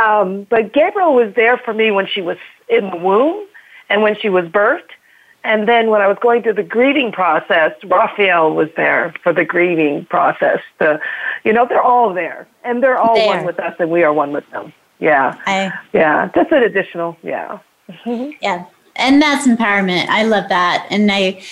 um, 0.00 0.46
but 0.50 0.72
Gabriel 0.72 1.14
was 1.14 1.34
there 1.34 1.58
for 1.58 1.72
me 1.72 1.90
when 1.90 2.06
she 2.06 2.20
was 2.20 2.38
in 2.68 2.90
the 2.90 2.96
womb 2.96 3.46
and 3.88 4.02
when 4.02 4.16
she 4.20 4.28
was 4.28 4.44
birthed. 4.46 4.90
And 5.44 5.68
then 5.68 5.90
when 5.90 6.00
I 6.00 6.08
was 6.08 6.16
going 6.22 6.42
through 6.42 6.54
the 6.54 6.62
grieving 6.62 7.12
process, 7.12 7.72
Raphael 7.84 8.54
was 8.54 8.70
there 8.76 9.12
for 9.22 9.34
the 9.34 9.44
grieving 9.44 10.06
process. 10.06 10.60
The, 10.78 10.98
you 11.44 11.52
know, 11.52 11.66
they're 11.68 11.82
all 11.82 12.14
there, 12.14 12.48
and 12.64 12.82
they're 12.82 12.96
all 12.96 13.14
there. 13.14 13.26
one 13.26 13.44
with 13.44 13.58
us, 13.58 13.76
and 13.78 13.90
we 13.90 14.02
are 14.04 14.12
one 14.12 14.32
with 14.32 14.48
them. 14.50 14.72
Yeah, 15.00 15.38
I, 15.46 15.70
yeah, 15.92 16.30
just 16.34 16.50
an 16.50 16.62
additional, 16.62 17.18
yeah. 17.22 17.58
yeah, 18.06 18.64
and 18.96 19.20
that's 19.20 19.46
empowerment. 19.46 20.06
I 20.08 20.24
love 20.24 20.48
that. 20.48 20.86
And 20.90 21.10
I, 21.10 21.42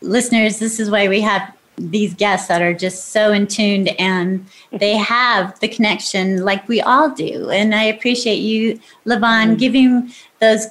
listeners, 0.00 0.58
this 0.58 0.80
is 0.80 0.90
why 0.90 1.08
we 1.08 1.20
have 1.20 1.52
these 1.76 2.14
guests 2.14 2.48
that 2.48 2.60
are 2.60 2.74
just 2.74 3.08
so 3.08 3.32
in 3.32 3.46
tuned 3.46 3.88
and 3.98 4.46
they 4.70 4.96
have 4.96 5.58
the 5.60 5.68
connection 5.68 6.44
like 6.44 6.68
we 6.68 6.80
all 6.80 7.10
do. 7.10 7.50
And 7.50 7.74
I 7.74 7.84
appreciate 7.84 8.36
you, 8.36 8.78
Levon, 9.06 9.20
mm-hmm. 9.20 9.54
giving 9.54 10.12
those 10.40 10.66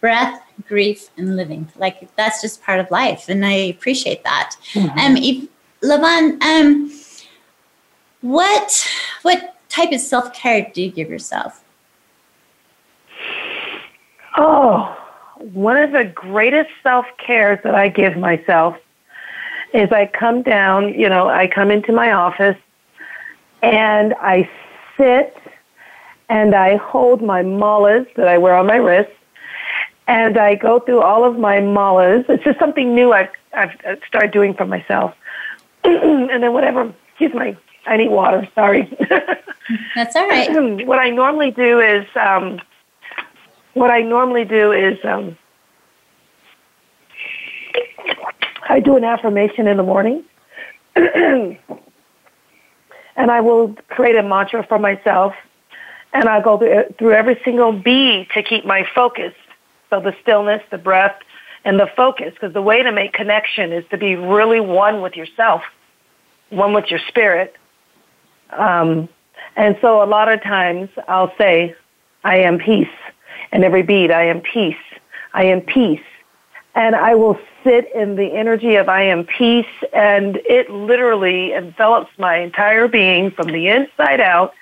breath, 0.00 0.42
grief, 0.68 1.08
and 1.16 1.36
living. 1.36 1.68
Like 1.76 2.14
that's 2.16 2.42
just 2.42 2.62
part 2.62 2.80
of 2.80 2.90
life. 2.90 3.28
And 3.28 3.46
I 3.46 3.52
appreciate 3.52 4.24
that. 4.24 4.56
Mm-hmm. 4.74 4.98
Um, 4.98 5.16
if, 5.16 5.48
Levon, 5.82 6.42
um, 6.42 6.92
what 8.20 8.86
what 9.22 9.56
type 9.68 9.92
of 9.92 10.00
self 10.00 10.32
care 10.32 10.70
do 10.72 10.82
you 10.82 10.90
give 10.90 11.08
yourself? 11.08 11.64
Oh, 14.36 14.96
one 15.52 15.76
of 15.76 15.92
the 15.92 16.04
greatest 16.04 16.70
self 16.82 17.04
cares 17.18 17.58
that 17.64 17.74
I 17.74 17.88
give 17.88 18.16
myself 18.16 18.76
is 19.74 19.90
I 19.90 20.06
come 20.06 20.42
down, 20.42 20.94
you 20.94 21.08
know, 21.08 21.28
I 21.28 21.48
come 21.48 21.70
into 21.70 21.92
my 21.92 22.12
office 22.12 22.56
and 23.62 24.14
I 24.20 24.48
sit 24.96 25.36
and 26.28 26.54
I 26.54 26.76
hold 26.76 27.22
my 27.22 27.42
malas 27.42 28.06
that 28.14 28.28
I 28.28 28.38
wear 28.38 28.54
on 28.54 28.66
my 28.66 28.76
wrist 28.76 29.10
and 30.06 30.38
I 30.38 30.54
go 30.54 30.78
through 30.78 31.00
all 31.00 31.24
of 31.24 31.38
my 31.38 31.58
malas. 31.58 32.28
It's 32.28 32.44
just 32.44 32.58
something 32.58 32.94
new 32.94 33.12
I've, 33.12 33.30
I've 33.54 33.72
started 34.06 34.30
doing 34.30 34.54
for 34.54 34.66
myself. 34.66 35.14
and 35.84 36.42
then 36.42 36.52
whatever, 36.52 36.92
excuse 37.08 37.34
me, 37.34 37.56
I 37.86 37.96
need 37.96 38.10
water, 38.10 38.48
sorry. 38.54 38.96
That's 39.94 40.14
all 40.14 40.28
right. 40.28 40.86
what 40.86 40.98
I 40.98 41.10
normally 41.10 41.50
do 41.50 41.80
is, 41.80 42.06
um, 42.14 42.60
what 43.74 43.90
I 43.90 44.02
normally 44.02 44.44
do 44.44 44.72
is 44.72 44.98
um, 45.04 45.36
I 48.68 48.80
do 48.80 48.96
an 48.96 49.04
affirmation 49.04 49.66
in 49.66 49.76
the 49.76 49.82
morning. 49.82 50.24
and 50.96 51.58
I 53.16 53.40
will 53.40 53.74
create 53.88 54.16
a 54.16 54.22
mantra 54.22 54.64
for 54.66 54.78
myself. 54.78 55.34
And 56.12 56.28
I 56.28 56.42
go 56.42 56.58
through 56.98 57.12
every 57.12 57.40
single 57.44 57.72
B 57.72 58.28
to 58.34 58.42
keep 58.42 58.66
my 58.66 58.86
focus. 58.94 59.32
So 59.88 60.00
the 60.00 60.14
stillness, 60.22 60.62
the 60.70 60.78
breath, 60.78 61.16
and 61.64 61.80
the 61.80 61.88
focus. 61.96 62.34
Because 62.34 62.52
the 62.52 62.62
way 62.62 62.82
to 62.82 62.92
make 62.92 63.12
connection 63.14 63.72
is 63.72 63.84
to 63.90 63.96
be 63.96 64.16
really 64.16 64.60
one 64.60 65.00
with 65.00 65.16
yourself, 65.16 65.62
one 66.50 66.74
with 66.74 66.90
your 66.90 67.00
spirit. 67.08 67.56
Um, 68.50 69.08
and 69.56 69.78
so 69.80 70.02
a 70.02 70.06
lot 70.06 70.30
of 70.30 70.42
times 70.42 70.90
I'll 71.08 71.32
say, 71.38 71.74
I 72.24 72.38
am 72.38 72.58
peace 72.58 72.88
and 73.52 73.64
every 73.64 73.82
beat, 73.82 74.10
I 74.10 74.24
am 74.24 74.40
peace. 74.40 74.74
I 75.34 75.44
am 75.44 75.60
peace. 75.60 76.00
And 76.74 76.96
I 76.96 77.14
will 77.14 77.38
sit 77.62 77.94
in 77.94 78.16
the 78.16 78.32
energy 78.32 78.76
of 78.76 78.88
I 78.88 79.02
am 79.02 79.24
peace, 79.24 79.66
and 79.92 80.36
it 80.36 80.70
literally 80.70 81.52
envelops 81.52 82.10
my 82.18 82.38
entire 82.38 82.88
being 82.88 83.30
from 83.30 83.48
the 83.48 83.68
inside 83.68 84.20
out. 84.20 84.54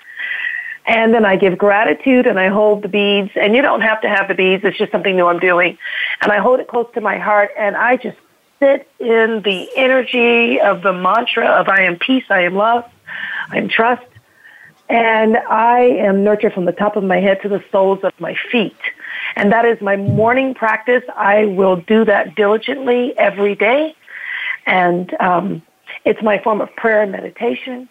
And 0.85 1.13
then 1.13 1.25
I 1.25 1.37
give 1.37 1.57
gratitude 1.57 2.25
and 2.27 2.39
I 2.39 2.49
hold 2.49 2.81
the 2.81 2.89
beads. 2.89 3.31
And 3.35 3.55
you 3.55 3.61
don't 3.61 3.81
have 3.81 4.01
to 4.01 4.09
have 4.09 4.27
the 4.27 4.33
beads, 4.33 4.63
it's 4.65 4.77
just 4.77 4.91
something 4.91 5.15
new 5.15 5.27
I'm 5.27 5.39
doing. 5.39 5.77
And 6.21 6.31
I 6.31 6.39
hold 6.39 6.59
it 6.59 6.67
close 6.67 6.87
to 6.95 7.01
my 7.01 7.17
heart, 7.17 7.51
and 7.57 7.77
I 7.77 7.95
just 7.95 8.17
sit 8.59 8.89
in 8.99 9.41
the 9.43 9.69
energy 9.75 10.59
of 10.59 10.81
the 10.81 10.93
mantra 10.93 11.45
of 11.47 11.69
I 11.69 11.83
am 11.83 11.97
peace, 11.97 12.25
I 12.29 12.41
am 12.41 12.55
love, 12.55 12.85
I 13.49 13.57
am 13.57 13.69
trust, 13.69 14.05
and 14.91 15.37
I 15.37 15.79
am 15.79 16.21
nurtured 16.21 16.53
from 16.53 16.65
the 16.65 16.73
top 16.73 16.97
of 16.97 17.03
my 17.05 17.21
head 17.21 17.41
to 17.43 17.49
the 17.49 17.63
soles 17.71 17.99
of 18.03 18.11
my 18.19 18.35
feet. 18.51 18.75
And 19.37 19.49
that 19.53 19.63
is 19.63 19.79
my 19.79 19.95
morning 19.95 20.53
practice. 20.53 21.03
I 21.15 21.45
will 21.45 21.77
do 21.77 22.03
that 22.03 22.35
diligently 22.35 23.17
every 23.17 23.55
day. 23.55 23.95
And 24.65 25.13
um, 25.21 25.61
it's 26.03 26.21
my 26.21 26.39
form 26.39 26.59
of 26.59 26.75
prayer 26.75 27.03
and 27.03 27.11
meditation. 27.13 27.87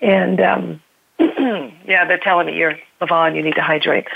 And 0.00 0.40
um, 0.40 0.82
yeah, 1.18 2.06
they're 2.06 2.16
telling 2.16 2.46
me 2.46 2.56
you're 2.56 2.78
Levon, 3.02 3.36
you 3.36 3.42
need 3.42 3.56
to 3.56 3.62
hydrate. 3.62 4.06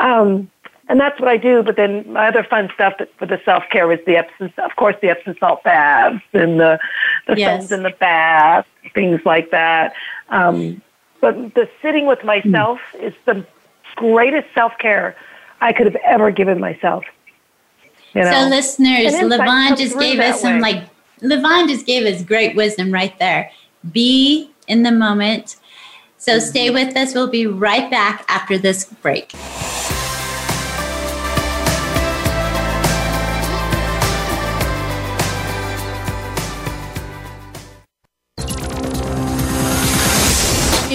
Um, 0.00 0.48
and 0.88 1.00
that's 1.00 1.18
what 1.18 1.28
I 1.28 1.36
do. 1.36 1.64
But 1.64 1.74
then 1.74 2.12
my 2.12 2.28
other 2.28 2.44
fun 2.44 2.70
stuff 2.74 2.94
for 3.18 3.26
the 3.26 3.40
self 3.44 3.64
care 3.72 3.90
is 3.90 3.98
the 4.06 4.18
Epsom, 4.18 4.52
of 4.58 4.76
course, 4.76 4.94
the 5.02 5.08
Epsom 5.08 5.34
salt 5.40 5.64
baths 5.64 6.22
and 6.32 6.60
the 6.60 6.78
the 7.26 7.36
yes. 7.36 7.72
in 7.72 7.82
the 7.82 7.90
bath, 7.90 8.66
things 8.94 9.20
like 9.24 9.50
that. 9.50 9.94
Um, 10.28 10.80
but 11.20 11.54
the 11.54 11.68
sitting 11.82 12.06
with 12.06 12.22
myself 12.24 12.78
mm. 12.92 13.02
is 13.02 13.14
the 13.24 13.46
greatest 13.96 14.46
self 14.54 14.72
care 14.78 15.16
I 15.60 15.72
could 15.72 15.86
have 15.86 15.96
ever 16.04 16.30
given 16.30 16.60
myself. 16.60 17.04
You 18.14 18.22
know? 18.22 18.30
So, 18.30 18.48
listeners, 18.48 19.12
Levon 19.14 19.76
just 19.76 19.98
gave 19.98 20.20
us 20.20 20.40
some 20.40 20.54
way. 20.54 20.60
like 20.60 20.84
Levon 21.20 21.68
just 21.68 21.86
gave 21.86 22.06
us 22.06 22.22
great 22.22 22.56
wisdom 22.56 22.92
right 22.92 23.18
there. 23.18 23.50
Be 23.92 24.50
in 24.68 24.82
the 24.82 24.92
moment. 24.92 25.56
So, 26.18 26.32
mm-hmm. 26.32 26.46
stay 26.46 26.70
with 26.70 26.96
us. 26.96 27.14
We'll 27.14 27.30
be 27.30 27.46
right 27.46 27.90
back 27.90 28.24
after 28.28 28.58
this 28.58 28.84
break. 28.84 29.32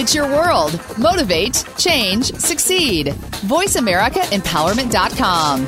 It's 0.02 0.14
your 0.16 0.26
world. 0.26 0.80
Motivate, 0.98 1.64
change, 1.78 2.34
succeed. 2.34 3.14
VoiceAmericaEmpowerment.com. 3.46 5.66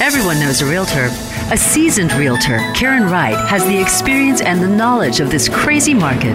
Everyone 0.00 0.40
knows 0.40 0.62
a 0.62 0.66
realtor. 0.66 1.10
A 1.52 1.56
seasoned 1.58 2.14
realtor, 2.14 2.60
Karen 2.74 3.10
Wright, 3.10 3.36
has 3.46 3.62
the 3.66 3.78
experience 3.78 4.40
and 4.40 4.62
the 4.62 4.68
knowledge 4.68 5.20
of 5.20 5.30
this 5.30 5.50
crazy 5.50 5.92
market. 5.92 6.34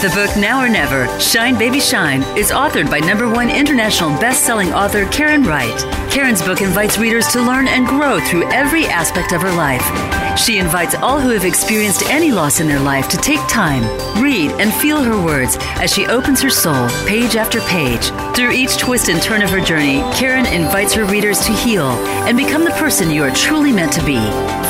The 0.00 0.08
book 0.14 0.34
Now 0.38 0.64
or 0.64 0.68
Never, 0.70 1.06
Shine 1.20 1.58
Baby 1.58 1.78
Shine, 1.78 2.22
is 2.34 2.50
authored 2.50 2.90
by 2.90 3.00
number 3.00 3.28
one 3.28 3.50
international 3.50 4.18
best-selling 4.18 4.72
author 4.72 5.04
Karen 5.10 5.42
Wright. 5.42 5.78
Karen's 6.10 6.40
book 6.40 6.62
invites 6.62 6.96
readers 6.96 7.26
to 7.32 7.42
learn 7.42 7.68
and 7.68 7.86
grow 7.86 8.18
through 8.18 8.50
every 8.50 8.86
aspect 8.86 9.32
of 9.32 9.42
her 9.42 9.52
life. 9.52 10.19
She 10.36 10.58
invites 10.58 10.94
all 10.94 11.20
who 11.20 11.30
have 11.30 11.44
experienced 11.44 12.02
any 12.10 12.32
loss 12.32 12.60
in 12.60 12.66
their 12.66 12.80
life 12.80 13.08
to 13.08 13.16
take 13.16 13.40
time, 13.48 13.82
read, 14.22 14.52
and 14.52 14.72
feel 14.72 15.02
her 15.02 15.22
words 15.22 15.56
as 15.80 15.92
she 15.92 16.06
opens 16.06 16.40
her 16.40 16.50
soul 16.50 16.88
page 17.06 17.36
after 17.36 17.60
page. 17.62 18.10
Through 18.34 18.52
each 18.52 18.78
twist 18.78 19.08
and 19.08 19.20
turn 19.20 19.42
of 19.42 19.50
her 19.50 19.60
journey, 19.60 20.00
Karen 20.14 20.46
invites 20.46 20.94
her 20.94 21.04
readers 21.04 21.40
to 21.46 21.52
heal 21.52 21.90
and 22.26 22.36
become 22.36 22.64
the 22.64 22.70
person 22.72 23.10
you 23.10 23.22
are 23.22 23.30
truly 23.30 23.72
meant 23.72 23.92
to 23.92 24.04
be. 24.04 24.18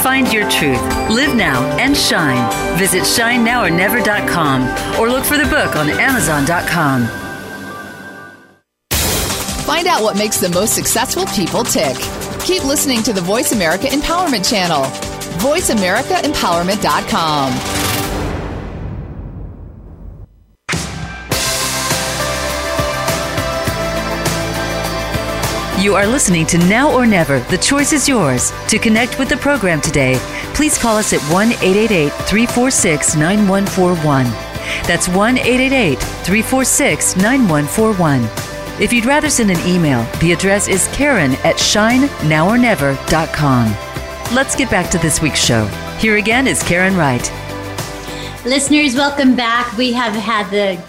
Find 0.02 0.32
your 0.32 0.48
truth, 0.50 0.82
live 1.10 1.34
now, 1.36 1.62
and 1.78 1.96
shine. 1.96 2.48
Visit 2.78 3.02
shinenowornever.com 3.02 5.00
or 5.00 5.08
look 5.08 5.24
for 5.24 5.36
the 5.36 5.44
book 5.44 5.76
on 5.76 5.90
amazon.com. 5.90 7.06
Find 9.64 9.86
out 9.86 10.02
what 10.02 10.16
makes 10.16 10.40
the 10.40 10.48
most 10.48 10.74
successful 10.74 11.26
people 11.26 11.62
tick. 11.62 11.96
Keep 12.44 12.64
listening 12.64 13.02
to 13.04 13.12
the 13.12 13.20
Voice 13.20 13.52
America 13.52 13.86
Empowerment 13.86 14.48
Channel. 14.48 15.19
VoiceAmericaEmpowerment.com. 15.40 17.81
You 25.81 25.94
are 25.94 26.07
listening 26.07 26.44
to 26.48 26.59
Now 26.59 26.92
or 26.94 27.07
Never. 27.07 27.40
The 27.40 27.57
choice 27.57 27.94
is 27.94 28.07
yours. 28.07 28.53
To 28.68 28.79
connect 28.79 29.18
with 29.18 29.31
the 29.31 29.38
program 29.38 29.81
today, 29.81 30.18
please 30.53 30.76
call 30.76 30.98
us 30.98 31.14
at 31.14 31.22
1 31.33 31.53
888 31.53 32.12
346 32.12 33.16
9141. 33.16 34.24
That's 34.87 35.09
1 35.09 35.38
888 35.38 35.98
346 35.98 37.16
9141. 37.16 38.29
If 38.79 38.92
you'd 38.92 39.07
rather 39.07 39.31
send 39.31 39.50
an 39.50 39.66
email, 39.66 40.05
the 40.20 40.33
address 40.33 40.68
is 40.68 40.87
karen 40.92 41.33
at 41.44 41.57
shinenowornever.com. 41.57 43.89
Let's 44.32 44.54
get 44.54 44.70
back 44.70 44.88
to 44.92 44.98
this 44.98 45.20
week's 45.20 45.44
show. 45.44 45.66
Here 45.98 46.16
again 46.16 46.46
is 46.46 46.62
Karen 46.62 46.96
Wright. 46.96 47.32
Listeners, 48.46 48.94
welcome 48.94 49.34
back. 49.34 49.76
We 49.76 49.92
have 49.92 50.12
had 50.12 50.48
the 50.50 50.80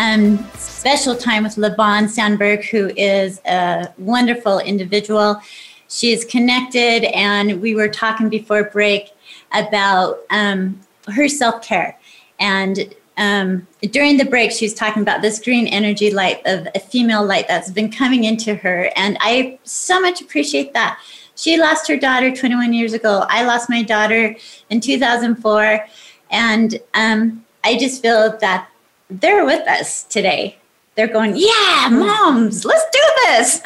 um, 0.00 0.38
special 0.56 1.16
time 1.16 1.42
with 1.42 1.56
LaVon 1.56 2.08
Sandberg, 2.08 2.64
who 2.64 2.92
is 2.96 3.40
a 3.46 3.92
wonderful 3.98 4.60
individual. 4.60 5.40
She 5.88 6.12
is 6.12 6.24
connected, 6.24 7.02
and 7.12 7.60
we 7.60 7.74
were 7.74 7.88
talking 7.88 8.28
before 8.28 8.70
break 8.70 9.10
about 9.50 10.20
um, 10.30 10.80
her 11.08 11.26
self 11.26 11.66
care. 11.66 11.98
And 12.38 12.94
um, 13.16 13.66
during 13.90 14.18
the 14.18 14.24
break, 14.24 14.52
she 14.52 14.66
was 14.66 14.74
talking 14.74 15.02
about 15.02 15.20
this 15.20 15.42
green 15.42 15.66
energy 15.66 16.12
light 16.12 16.42
of 16.46 16.68
a 16.76 16.78
female 16.78 17.24
light 17.24 17.48
that's 17.48 17.72
been 17.72 17.90
coming 17.90 18.22
into 18.22 18.54
her. 18.54 18.88
And 18.94 19.18
I 19.20 19.58
so 19.64 20.00
much 20.00 20.20
appreciate 20.20 20.74
that. 20.74 21.00
She 21.36 21.56
lost 21.56 21.88
her 21.88 21.96
daughter 21.96 22.34
21 22.34 22.72
years 22.72 22.92
ago. 22.92 23.26
I 23.28 23.44
lost 23.44 23.68
my 23.68 23.82
daughter 23.82 24.36
in 24.70 24.80
2004. 24.80 25.86
And 26.30 26.80
um, 26.94 27.44
I 27.62 27.76
just 27.76 28.02
feel 28.02 28.36
that 28.38 28.68
they're 29.08 29.44
with 29.44 29.66
us 29.68 30.04
today. 30.04 30.58
They're 30.94 31.08
going, 31.08 31.34
yeah, 31.36 31.88
moms, 31.90 32.64
let's 32.64 32.84
do 32.92 33.00
this. 33.26 33.62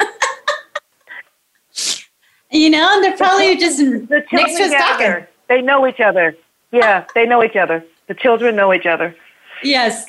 you 2.51 2.69
know, 2.69 2.89
and 2.93 3.03
they're 3.03 3.17
probably 3.17 3.55
just 3.57 3.77
The 3.77 4.23
next 4.31 4.57
to 4.57 4.63
us 4.63 4.73
talking. 4.73 5.27
They 5.47 5.61
know 5.61 5.87
each 5.87 5.99
other. 5.99 6.35
Yeah, 6.71 7.05
they 7.13 7.25
know 7.25 7.43
each 7.43 7.55
other. 7.55 7.83
The 8.07 8.13
children 8.15 8.55
know 8.55 8.73
each 8.73 8.85
other. 8.85 9.15
Yes. 9.63 10.05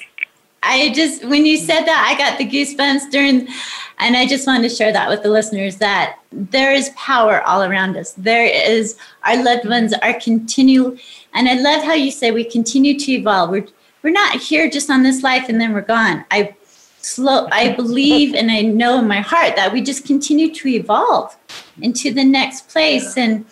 I 0.62 0.92
just, 0.94 1.25
when 1.25 1.46
you 1.46 1.57
said 1.57 1.85
that, 1.85 2.07
I 2.07 2.18
got 2.18 2.38
the 2.38 2.46
goosebumps 2.46 3.11
during, 3.11 3.49
and 3.99 4.16
I 4.16 4.27
just 4.27 4.46
wanted 4.46 4.68
to 4.68 4.75
share 4.75 4.92
that 4.92 5.09
with 5.09 5.23
the 5.23 5.31
listeners 5.31 5.77
that 5.77 6.18
there 6.31 6.73
is 6.73 6.90
power 6.96 7.42
all 7.42 7.62
around 7.62 7.96
us. 7.96 8.12
There 8.12 8.44
is, 8.44 8.96
our 9.25 9.42
loved 9.42 9.66
ones 9.66 9.94
are 10.03 10.14
continue, 10.14 10.99
and 11.33 11.49
I 11.49 11.55
love 11.55 11.83
how 11.83 11.94
you 11.94 12.11
say 12.11 12.31
we 12.31 12.44
continue 12.44 12.99
to 12.99 13.12
evolve. 13.12 13.51
We're, 13.51 13.66
we're 14.03 14.11
not 14.11 14.37
here 14.37 14.68
just 14.68 14.90
on 14.90 15.03
this 15.03 15.23
life 15.23 15.49
and 15.49 15.61
then 15.61 15.73
we're 15.73 15.81
gone. 15.81 16.25
I 16.31 16.55
slow, 17.03 17.49
I 17.51 17.73
believe 17.75 18.35
and 18.35 18.51
I 18.51 18.62
know 18.62 18.99
in 18.99 19.09
my 19.09 19.20
heart 19.20 19.57
that 19.57 19.73
we 19.73 19.81
just 19.81 20.07
continue 20.07 20.55
to 20.55 20.68
evolve 20.68 21.37
into 21.81 22.12
the 22.12 22.25
next 22.25 22.68
place. 22.68 23.16
And 23.16 23.46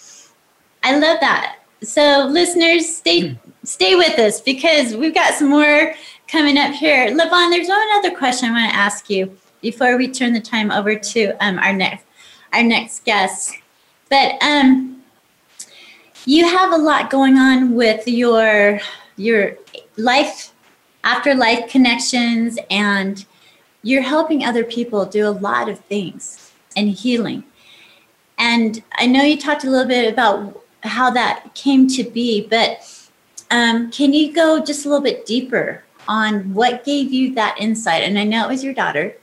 I 0.82 0.98
love 0.98 1.20
that. 1.20 1.56
So 1.82 2.26
listeners, 2.30 2.96
stay 2.96 3.38
stay 3.64 3.94
with 3.94 4.18
us 4.18 4.40
because 4.40 4.96
we've 4.96 5.14
got 5.14 5.34
some 5.34 5.50
more 5.50 5.94
coming 6.28 6.58
up 6.58 6.74
here. 6.74 7.08
Levon, 7.08 7.50
there's 7.50 7.68
one 7.68 7.88
other 7.94 8.14
question 8.14 8.50
I 8.50 8.52
want 8.52 8.70
to 8.70 8.76
ask 8.76 9.10
you 9.10 9.36
before 9.60 9.96
we 9.96 10.08
turn 10.08 10.34
the 10.34 10.40
time 10.40 10.70
over 10.70 10.94
to 10.94 11.32
um, 11.44 11.58
our 11.58 11.72
next 11.72 12.04
our 12.52 12.62
next 12.62 13.04
guest. 13.04 13.54
But 14.08 14.40
um, 14.42 15.02
you 16.24 16.46
have 16.46 16.72
a 16.72 16.76
lot 16.76 17.10
going 17.10 17.36
on 17.36 17.74
with 17.74 18.06
your 18.06 18.80
your 19.16 19.56
life 19.96 20.52
after 21.04 21.34
life 21.34 21.70
connections 21.70 22.58
and 22.70 23.24
you're 23.82 24.02
helping 24.02 24.44
other 24.44 24.64
people 24.64 25.04
do 25.06 25.26
a 25.26 25.30
lot 25.30 25.68
of 25.68 25.78
things 25.80 26.52
and 26.76 26.90
healing. 26.90 27.44
And 28.38 28.82
I 28.92 29.06
know 29.06 29.22
you 29.22 29.38
talked 29.38 29.64
a 29.64 29.70
little 29.70 29.88
bit 29.88 30.12
about 30.12 30.62
how 30.82 31.10
that 31.10 31.54
came 31.54 31.88
to 31.88 32.04
be, 32.04 32.46
but 32.46 32.84
um, 33.50 33.90
can 33.90 34.12
you 34.12 34.32
go 34.32 34.62
just 34.62 34.84
a 34.84 34.88
little 34.88 35.02
bit 35.02 35.26
deeper 35.26 35.82
on 36.08 36.54
what 36.54 36.84
gave 36.84 37.12
you 37.12 37.34
that 37.34 37.56
insight? 37.60 38.02
And 38.02 38.18
I 38.18 38.24
know 38.24 38.46
it 38.46 38.48
was 38.48 38.64
your 38.64 38.74
daughter 38.74 39.14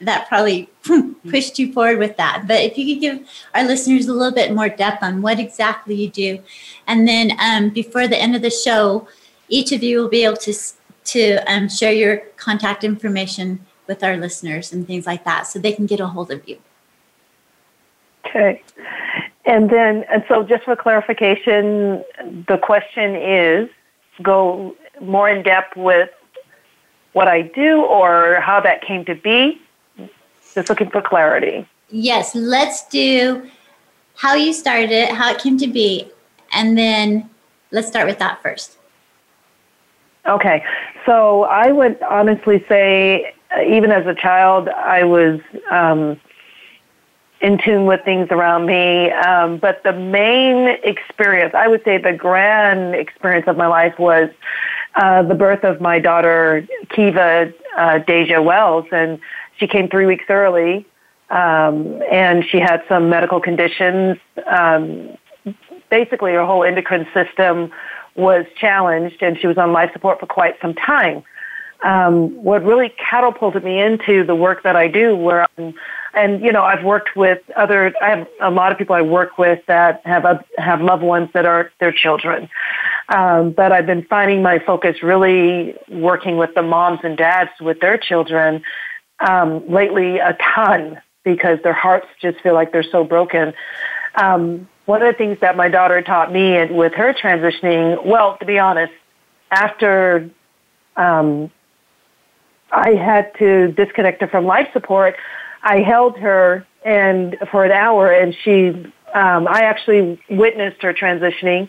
that 0.00 0.28
probably 0.28 0.68
pushed 1.28 1.58
you 1.58 1.72
forward 1.72 1.98
with 1.98 2.16
that. 2.16 2.44
But 2.46 2.60
if 2.60 2.78
you 2.78 2.94
could 2.94 3.00
give 3.00 3.28
our 3.54 3.64
listeners 3.64 4.06
a 4.06 4.12
little 4.12 4.34
bit 4.34 4.54
more 4.54 4.68
depth 4.68 5.02
on 5.02 5.22
what 5.22 5.40
exactly 5.40 5.94
you 5.94 6.08
do, 6.08 6.40
and 6.86 7.08
then 7.08 7.32
um, 7.40 7.70
before 7.70 8.06
the 8.06 8.16
end 8.16 8.36
of 8.36 8.42
the 8.42 8.50
show, 8.50 9.08
each 9.48 9.72
of 9.72 9.82
you 9.82 9.98
will 9.98 10.08
be 10.08 10.24
able 10.24 10.36
to 10.36 10.54
to 11.04 11.38
um, 11.50 11.70
share 11.70 11.92
your 11.92 12.18
contact 12.36 12.84
information 12.84 13.64
with 13.86 14.04
our 14.04 14.18
listeners 14.18 14.72
and 14.72 14.86
things 14.86 15.06
like 15.06 15.24
that, 15.24 15.46
so 15.46 15.58
they 15.58 15.72
can 15.72 15.86
get 15.86 16.00
a 16.00 16.06
hold 16.06 16.30
of 16.30 16.46
you. 16.46 16.58
Okay. 18.26 18.62
And 19.46 19.70
then, 19.70 20.04
and 20.10 20.22
so 20.28 20.42
just 20.42 20.64
for 20.64 20.76
clarification, 20.76 22.04
the 22.46 22.58
question 22.62 23.16
is 23.16 23.70
go 24.22 24.76
more 25.00 25.30
in 25.30 25.42
depth 25.42 25.74
with 25.76 26.10
what 27.12 27.28
I 27.28 27.42
do 27.42 27.82
or 27.82 28.40
how 28.40 28.60
that 28.60 28.82
came 28.82 29.04
to 29.06 29.14
be. 29.14 29.60
Just 30.54 30.68
looking 30.68 30.90
for 30.90 31.02
clarity. 31.02 31.66
Yes, 31.90 32.34
let's 32.34 32.86
do 32.88 33.48
how 34.16 34.34
you 34.34 34.52
started 34.52 34.90
it, 34.90 35.10
how 35.10 35.30
it 35.30 35.38
came 35.38 35.56
to 35.58 35.66
be, 35.66 36.10
and 36.52 36.76
then 36.76 37.30
let's 37.70 37.86
start 37.86 38.06
with 38.06 38.18
that 38.18 38.42
first. 38.42 38.76
Okay. 40.26 40.64
So 41.06 41.44
I 41.44 41.72
would 41.72 42.02
honestly 42.02 42.64
say, 42.68 43.32
uh, 43.56 43.62
even 43.62 43.90
as 43.90 44.06
a 44.06 44.14
child, 44.14 44.68
I 44.68 45.04
was 45.04 45.40
um, 45.70 46.20
in 47.40 47.58
tune 47.58 47.86
with 47.86 48.04
things 48.04 48.28
around 48.30 48.66
me. 48.66 49.10
Um, 49.10 49.58
but 49.58 49.82
the 49.84 49.92
main 49.92 50.76
experience, 50.82 51.54
I 51.54 51.68
would 51.68 51.82
say 51.84 51.98
the 51.98 52.12
grand 52.12 52.94
experience 52.94 53.46
of 53.46 53.56
my 53.56 53.66
life 53.66 53.98
was 53.98 54.28
uh, 54.94 55.22
the 55.22 55.34
birth 55.34 55.64
of 55.64 55.80
my 55.80 55.98
daughter, 55.98 56.66
Kiva 56.90 57.52
uh, 57.76 57.98
Deja 57.98 58.40
Wells. 58.40 58.86
And 58.92 59.20
she 59.58 59.66
came 59.66 59.88
three 59.88 60.06
weeks 60.06 60.24
early. 60.28 60.86
Um, 61.30 62.02
and 62.10 62.44
she 62.44 62.58
had 62.58 62.82
some 62.88 63.10
medical 63.10 63.40
conditions. 63.40 64.16
Um, 64.46 65.18
basically, 65.90 66.32
her 66.32 66.44
whole 66.44 66.64
endocrine 66.64 67.06
system 67.12 67.70
was 68.16 68.46
challenged, 68.58 69.22
and 69.22 69.38
she 69.38 69.46
was 69.46 69.58
on 69.58 69.72
life 69.72 69.92
support 69.92 70.20
for 70.20 70.26
quite 70.26 70.56
some 70.60 70.74
time. 70.74 71.22
Um, 71.84 72.42
what 72.42 72.64
really 72.64 72.92
catapulted 73.10 73.62
me 73.62 73.80
into 73.80 74.24
the 74.24 74.34
work 74.34 74.64
that 74.64 74.74
I 74.74 74.88
do, 74.88 75.14
where 75.14 75.46
I'm, 75.56 75.74
and 76.12 76.40
you 76.40 76.50
know, 76.50 76.62
I've 76.62 76.82
worked 76.82 77.14
with 77.14 77.38
other. 77.54 77.94
I 78.02 78.08
have 78.08 78.28
a 78.40 78.50
lot 78.50 78.72
of 78.72 78.78
people 78.78 78.96
I 78.96 79.02
work 79.02 79.38
with 79.38 79.64
that 79.66 80.02
have 80.04 80.44
have 80.56 80.80
loved 80.80 81.04
ones 81.04 81.28
that 81.34 81.46
are 81.46 81.70
their 81.78 81.92
children. 81.92 82.48
Um, 83.08 83.52
but 83.52 83.72
I've 83.72 83.86
been 83.86 84.04
finding 84.04 84.42
my 84.42 84.58
focus 84.58 85.02
really 85.02 85.74
working 85.88 86.36
with 86.36 86.54
the 86.54 86.62
moms 86.62 87.00
and 87.02 87.16
dads 87.16 87.50
with 87.60 87.80
their 87.80 87.96
children 87.96 88.62
um, 89.20 89.68
lately 89.68 90.18
a 90.18 90.36
ton 90.54 91.00
because 91.24 91.58
their 91.62 91.72
hearts 91.72 92.06
just 92.20 92.40
feel 92.40 92.54
like 92.54 92.72
they're 92.72 92.82
so 92.82 93.04
broken. 93.04 93.54
Um, 94.14 94.68
one 94.86 95.02
of 95.02 95.12
the 95.12 95.16
things 95.16 95.38
that 95.40 95.56
my 95.56 95.68
daughter 95.68 96.00
taught 96.02 96.32
me 96.32 96.56
and 96.56 96.76
with 96.76 96.94
her 96.94 97.12
transitioning, 97.12 98.04
well, 98.04 98.36
to 98.38 98.46
be 98.46 98.58
honest, 98.58 98.92
after 99.50 100.30
um, 100.96 101.50
I 102.70 102.90
had 102.90 103.32
to 103.38 103.72
disconnect 103.72 104.20
her 104.20 104.28
from 104.28 104.44
life 104.44 104.68
support, 104.72 105.16
I 105.62 105.80
held 105.80 106.18
her 106.18 106.66
and 106.84 107.36
for 107.50 107.64
an 107.64 107.72
hour, 107.72 108.10
and 108.10 108.34
she, 108.44 108.68
um, 109.14 109.48
I 109.48 109.62
actually 109.64 110.20
witnessed 110.30 110.82
her 110.82 110.94
transitioning. 110.94 111.68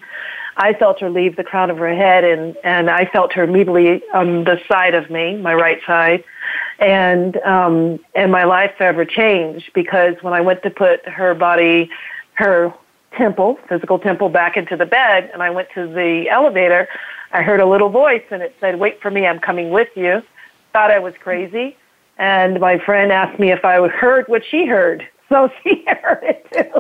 I 0.60 0.74
felt 0.74 1.00
her 1.00 1.10
leave 1.10 1.38
the 1.38 1.44
crown 1.44 1.72
of 1.72 1.78
her 1.78 1.96
head, 1.96 2.24
and 2.24 2.56
and 2.64 2.90
I 2.90 3.06
felt 3.06 3.34
her 3.34 3.44
immediately 3.44 4.04
on 4.14 4.44
the 4.44 4.60
side 4.68 4.94
of 4.94 5.10
me, 5.10 5.38
my 5.38 5.54
right 5.54 5.80
side, 5.88 6.24
and 6.80 7.38
um, 7.38 8.00
and 8.14 8.32
my 8.32 8.44
life 8.44 8.74
forever 8.78 9.06
changed 9.06 9.72
because 9.74 10.16
when 10.22 10.34
I 10.34 10.42
went 10.42 10.62
to 10.64 10.70
put 10.70 11.08
her 11.08 11.34
body, 11.34 11.90
her 12.34 12.74
temple, 13.18 13.58
physical 13.70 14.00
temple, 14.00 14.30
back 14.30 14.58
into 14.58 14.76
the 14.76 14.86
bed, 14.86 15.30
and 15.34 15.42
I 15.42 15.50
went 15.50 15.70
to 15.76 15.88
the 15.88 16.28
elevator, 16.30 16.90
I 17.32 17.42
heard 17.42 17.62
a 17.62 17.66
little 17.66 17.90
voice, 17.90 18.24
and 18.30 18.42
it 18.42 18.54
said, 18.60 18.80
"Wait 18.80 19.02
for 19.02 19.10
me, 19.10 19.26
I'm 19.26 19.40
coming 19.40 19.70
with 19.70 19.96
you." 19.96 20.22
Thought 20.74 20.92
I 20.92 21.00
was 21.00 21.14
crazy 21.20 21.78
and 22.20 22.60
my 22.60 22.78
friend 22.78 23.12
asked 23.12 23.40
me 23.40 23.52
if 23.52 23.66
I 23.66 23.88
heard 23.88 24.28
what 24.28 24.44
she 24.46 24.66
heard. 24.66 25.08
So 25.30 25.50
she 25.64 25.86
heard 25.88 26.24
it 26.24 26.46
too. 26.52 26.72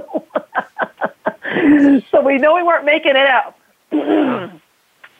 so 2.11 2.21
we 2.21 2.37
know 2.37 2.55
we 2.55 2.63
weren't 2.63 2.85
making 2.85 3.15
it 3.15 3.27
up. 3.27 3.58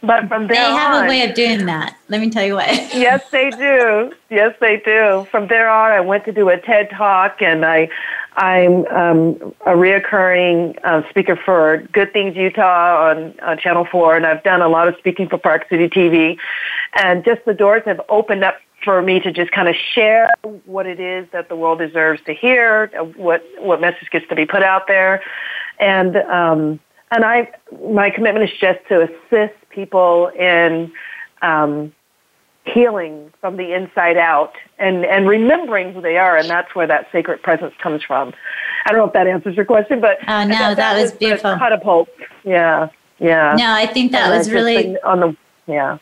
but 0.02 0.28
from 0.28 0.48
there 0.48 0.68
they 0.68 0.72
have 0.72 0.96
on, 0.96 1.06
a 1.06 1.10
way 1.10 1.24
of 1.24 1.36
doing 1.36 1.66
that. 1.66 1.98
Let 2.08 2.22
me 2.22 2.30
tell 2.30 2.46
you 2.46 2.56
what. 2.56 2.68
yes, 2.94 3.24
they 3.32 3.50
do. 3.50 4.14
Yes, 4.30 4.56
they 4.60 4.78
do. 4.78 5.28
From 5.32 5.48
there 5.48 5.70
on, 5.70 5.92
I 5.92 6.00
went 6.00 6.26
to 6.26 6.32
do 6.32 6.50
a 6.50 6.60
TED 6.60 6.90
talk, 6.92 7.42
and 7.42 7.66
I, 7.66 7.90
I'm 8.36 8.86
um, 8.88 9.56
a 9.66 9.72
reoccurring 9.72 10.78
uh, 10.84 11.08
speaker 11.10 11.36
for 11.36 11.80
Good 11.92 12.14
Things 12.14 12.36
Utah 12.36 13.10
on, 13.10 13.40
on 13.40 13.58
Channel 13.58 13.86
Four, 13.86 14.16
and 14.16 14.26
I've 14.26 14.44
done 14.44 14.62
a 14.62 14.70
lot 14.70 14.88
of 14.88 14.96
speaking 14.98 15.28
for 15.28 15.38
Park 15.38 15.68
City 15.70 15.90
TV, 15.90 16.38
and 16.94 17.24
just 17.26 17.44
the 17.46 17.54
doors 17.54 17.84
have 17.86 18.02
opened 18.10 18.44
up 18.44 18.56
for 18.84 19.02
me 19.02 19.20
to 19.20 19.32
just 19.32 19.52
kind 19.52 19.68
of 19.68 19.76
share 19.76 20.32
what 20.66 20.86
it 20.86 21.00
is 21.00 21.28
that 21.32 21.50
the 21.50 21.56
world 21.56 21.80
deserves 21.80 22.22
to 22.26 22.34
hear, 22.34 22.88
what 23.16 23.44
what 23.60 23.82
message 23.82 24.10
gets 24.12 24.28
to 24.30 24.36
be 24.36 24.46
put 24.46 24.64
out 24.64 24.88
there, 24.88 25.22
and 25.80 26.16
um, 26.18 26.80
and 27.12 27.26
I 27.26 27.52
my 27.84 28.10
commitment 28.10 28.50
is 28.50 28.58
just 28.60 28.80
to 28.90 29.04
assist 29.04 29.56
people 29.70 30.28
in 30.30 30.92
um, 31.42 31.94
healing 32.66 33.32
from 33.42 33.58
the 33.58 33.74
inside 33.74 34.18
out 34.18 34.54
and 34.78 35.06
and 35.06 35.28
remembering 35.28 35.94
who 35.94 36.02
they 36.02 36.18
are, 36.18 36.38
and 36.38 36.50
that's 36.50 36.74
where 36.76 36.88
that 36.88 37.08
sacred 37.12 37.42
presence 37.42 37.74
comes 37.82 38.04
from. 38.04 38.34
I 38.86 38.92
don't 38.92 39.00
know 39.00 39.08
if 39.08 39.14
that 39.14 39.28
answers 39.28 39.56
your 39.56 39.66
question, 39.66 40.00
but 40.00 40.18
oh 40.28 40.44
no, 40.44 40.50
that, 40.50 40.78
that, 40.78 40.94
was, 40.96 41.12
was 41.12 41.20
beautiful. 41.20 41.56
Catapult, 41.58 42.10
yeah, 42.44 42.90
yeah. 43.20 43.56
No, 43.58 43.74
I 43.74 43.86
think 43.88 44.12
that 44.12 44.30
and 44.30 44.38
was 44.38 44.52
really 44.52 45.00
on 45.02 45.20
the 45.20 45.38
yeah. 45.68 45.98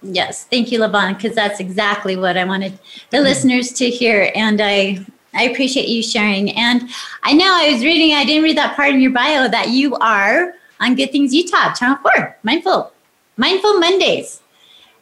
Yes, 0.00 0.44
thank 0.44 0.70
you, 0.70 0.78
Levon, 0.78 1.16
because 1.16 1.34
that's 1.34 1.58
exactly 1.58 2.16
what 2.16 2.36
I 2.36 2.44
wanted 2.44 2.78
the 3.10 3.16
mm-hmm. 3.16 3.24
listeners 3.24 3.72
to 3.72 3.90
hear. 3.90 4.30
And 4.34 4.60
I 4.60 5.04
I 5.38 5.44
appreciate 5.44 5.88
you 5.88 6.02
sharing. 6.02 6.50
And 6.50 6.90
I 7.22 7.32
know 7.32 7.46
I 7.54 7.72
was 7.72 7.84
reading, 7.84 8.14
I 8.14 8.24
didn't 8.24 8.42
read 8.42 8.58
that 8.58 8.74
part 8.74 8.90
in 8.90 9.00
your 9.00 9.12
bio 9.12 9.48
that 9.48 9.68
you 9.68 9.94
are 9.96 10.54
on 10.80 10.96
Good 10.96 11.12
Things 11.12 11.32
Utah, 11.32 11.72
Channel 11.74 11.98
4, 12.02 12.38
Mindful, 12.42 12.92
Mindful 13.36 13.78
Mondays. 13.78 14.42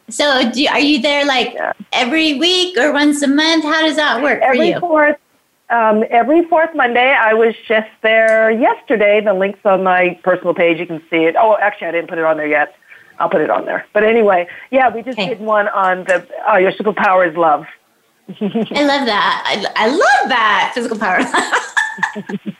So 0.09 0.49
do, 0.51 0.67
are 0.67 0.79
you 0.79 1.01
there 1.01 1.25
like 1.25 1.57
every 1.91 2.35
week 2.35 2.77
or 2.77 2.93
once 2.93 3.21
a 3.23 3.27
month? 3.27 3.63
How 3.63 3.81
does 3.81 3.95
that 3.95 4.21
work 4.21 4.39
every 4.41 4.57
for 4.57 4.63
you? 4.63 4.79
Fourth, 4.79 5.17
um, 5.69 6.03
every 6.09 6.45
fourth 6.45 6.73
Monday. 6.75 7.11
I 7.11 7.33
was 7.33 7.55
just 7.67 7.89
there 8.03 8.51
yesterday. 8.51 9.19
The 9.19 9.33
link's 9.33 9.65
on 9.65 9.83
my 9.83 10.19
personal 10.23 10.53
page. 10.53 10.79
You 10.79 10.85
can 10.85 11.01
see 11.09 11.25
it. 11.25 11.35
Oh, 11.37 11.57
actually, 11.57 11.87
I 11.87 11.91
didn't 11.91 12.09
put 12.09 12.19
it 12.19 12.23
on 12.23 12.37
there 12.37 12.47
yet. 12.47 12.75
I'll 13.19 13.29
put 13.29 13.41
it 13.41 13.49
on 13.49 13.65
there. 13.65 13.85
But 13.93 14.03
anyway, 14.03 14.47
yeah, 14.69 14.93
we 14.93 15.01
just 15.01 15.17
okay. 15.17 15.29
did 15.29 15.39
one 15.39 15.67
on 15.69 16.03
the 16.03 16.25
uh, 16.49 16.57
your 16.57 16.71
superpower 16.71 17.27
is 17.27 17.35
love. 17.35 17.65
I 18.29 18.83
love 18.83 19.05
that. 19.05 19.43
I, 19.45 19.85
I 19.85 19.87
love 19.87 20.29
that 20.29 20.71
physical 20.73 20.97
power. 20.97 21.19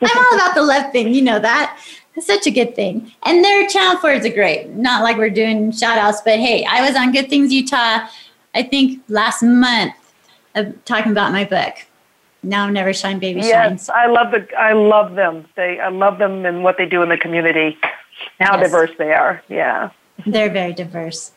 I'm 0.00 0.18
all 0.18 0.34
about 0.34 0.54
the 0.54 0.62
love 0.62 0.90
thing. 0.92 1.12
You 1.12 1.22
know 1.22 1.38
that. 1.38 1.78
It's 2.14 2.26
such 2.26 2.46
a 2.46 2.50
good 2.50 2.74
thing. 2.74 3.12
And 3.24 3.44
their 3.44 3.68
channel 3.68 3.98
four 3.98 4.12
is 4.12 4.26
great. 4.32 4.70
Not 4.70 5.02
like 5.02 5.18
we're 5.18 5.28
doing 5.28 5.70
shout 5.70 5.98
outs, 5.98 6.22
but 6.24 6.38
hey, 6.38 6.64
I 6.64 6.86
was 6.86 6.96
on 6.96 7.12
Good 7.12 7.28
Things 7.28 7.52
Utah, 7.52 8.08
I 8.54 8.62
think 8.62 9.02
last 9.08 9.42
month, 9.42 9.94
of 10.54 10.82
talking 10.86 11.12
about 11.12 11.32
my 11.32 11.44
book. 11.44 11.74
Now 12.42 12.70
Never 12.70 12.94
Shine 12.94 13.18
Baby 13.18 13.40
yes, 13.40 13.50
Shines. 13.50 13.90
I 13.90 14.06
love 14.06 14.30
the 14.30 14.48
I 14.58 14.72
love 14.72 15.14
them. 15.14 15.46
They 15.56 15.80
I 15.80 15.88
love 15.88 16.18
them 16.18 16.46
and 16.46 16.62
what 16.62 16.78
they 16.78 16.86
do 16.86 17.02
in 17.02 17.08
the 17.08 17.18
community 17.18 17.76
how 18.40 18.56
yes. 18.56 18.66
diverse 18.66 18.90
they 18.98 19.12
are. 19.12 19.42
Yeah. 19.48 19.90
They're 20.26 20.50
very 20.50 20.72
diverse. 20.72 21.32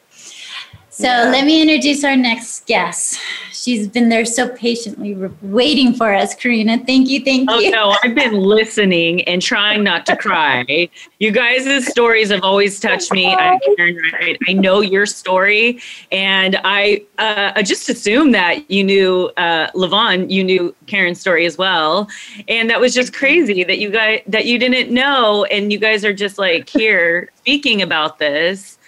So 0.91 1.07
yeah. 1.07 1.29
let 1.29 1.45
me 1.45 1.61
introduce 1.61 2.03
our 2.03 2.15
next 2.15 2.65
guest. 2.65 3.19
She's 3.53 3.87
been 3.87 4.09
there 4.09 4.25
so 4.25 4.49
patiently 4.49 5.13
waiting 5.41 5.93
for 5.93 6.13
us, 6.13 6.33
Karina. 6.33 6.77
Thank 6.85 7.09
you, 7.09 7.23
thank 7.23 7.49
you. 7.49 7.67
Oh 7.67 7.69
no, 7.69 7.95
I've 8.03 8.15
been 8.15 8.33
listening 8.33 9.21
and 9.23 9.41
trying 9.41 9.83
not 9.83 10.05
to 10.07 10.15
cry. 10.15 10.89
You 11.19 11.31
guys' 11.31 11.85
stories 11.87 12.31
have 12.31 12.41
always 12.41 12.79
touched 12.79 13.11
me. 13.11 13.35
I'm 13.35 13.59
Karen 13.75 13.97
Wright. 14.13 14.37
I 14.47 14.53
know 14.53 14.79
your 14.79 15.05
story, 15.05 15.79
and 16.11 16.59
I 16.63 17.05
uh, 17.17 17.61
just 17.61 17.89
assumed 17.89 18.33
that 18.33 18.69
you 18.71 18.83
knew 18.83 19.29
uh, 19.37 19.69
Levon. 19.71 20.31
You 20.31 20.43
knew 20.43 20.75
Karen's 20.87 21.19
story 21.19 21.45
as 21.45 21.57
well, 21.57 22.09
and 22.47 22.69
that 22.69 22.79
was 22.79 22.95
just 22.95 23.13
crazy 23.13 23.63
that 23.63 23.77
you 23.77 23.91
guys 23.91 24.21
that 24.25 24.45
you 24.45 24.57
didn't 24.57 24.91
know, 24.91 25.43
and 25.45 25.71
you 25.71 25.77
guys 25.77 26.03
are 26.03 26.13
just 26.13 26.39
like 26.39 26.67
here 26.67 27.29
speaking 27.35 27.81
about 27.81 28.17
this 28.17 28.78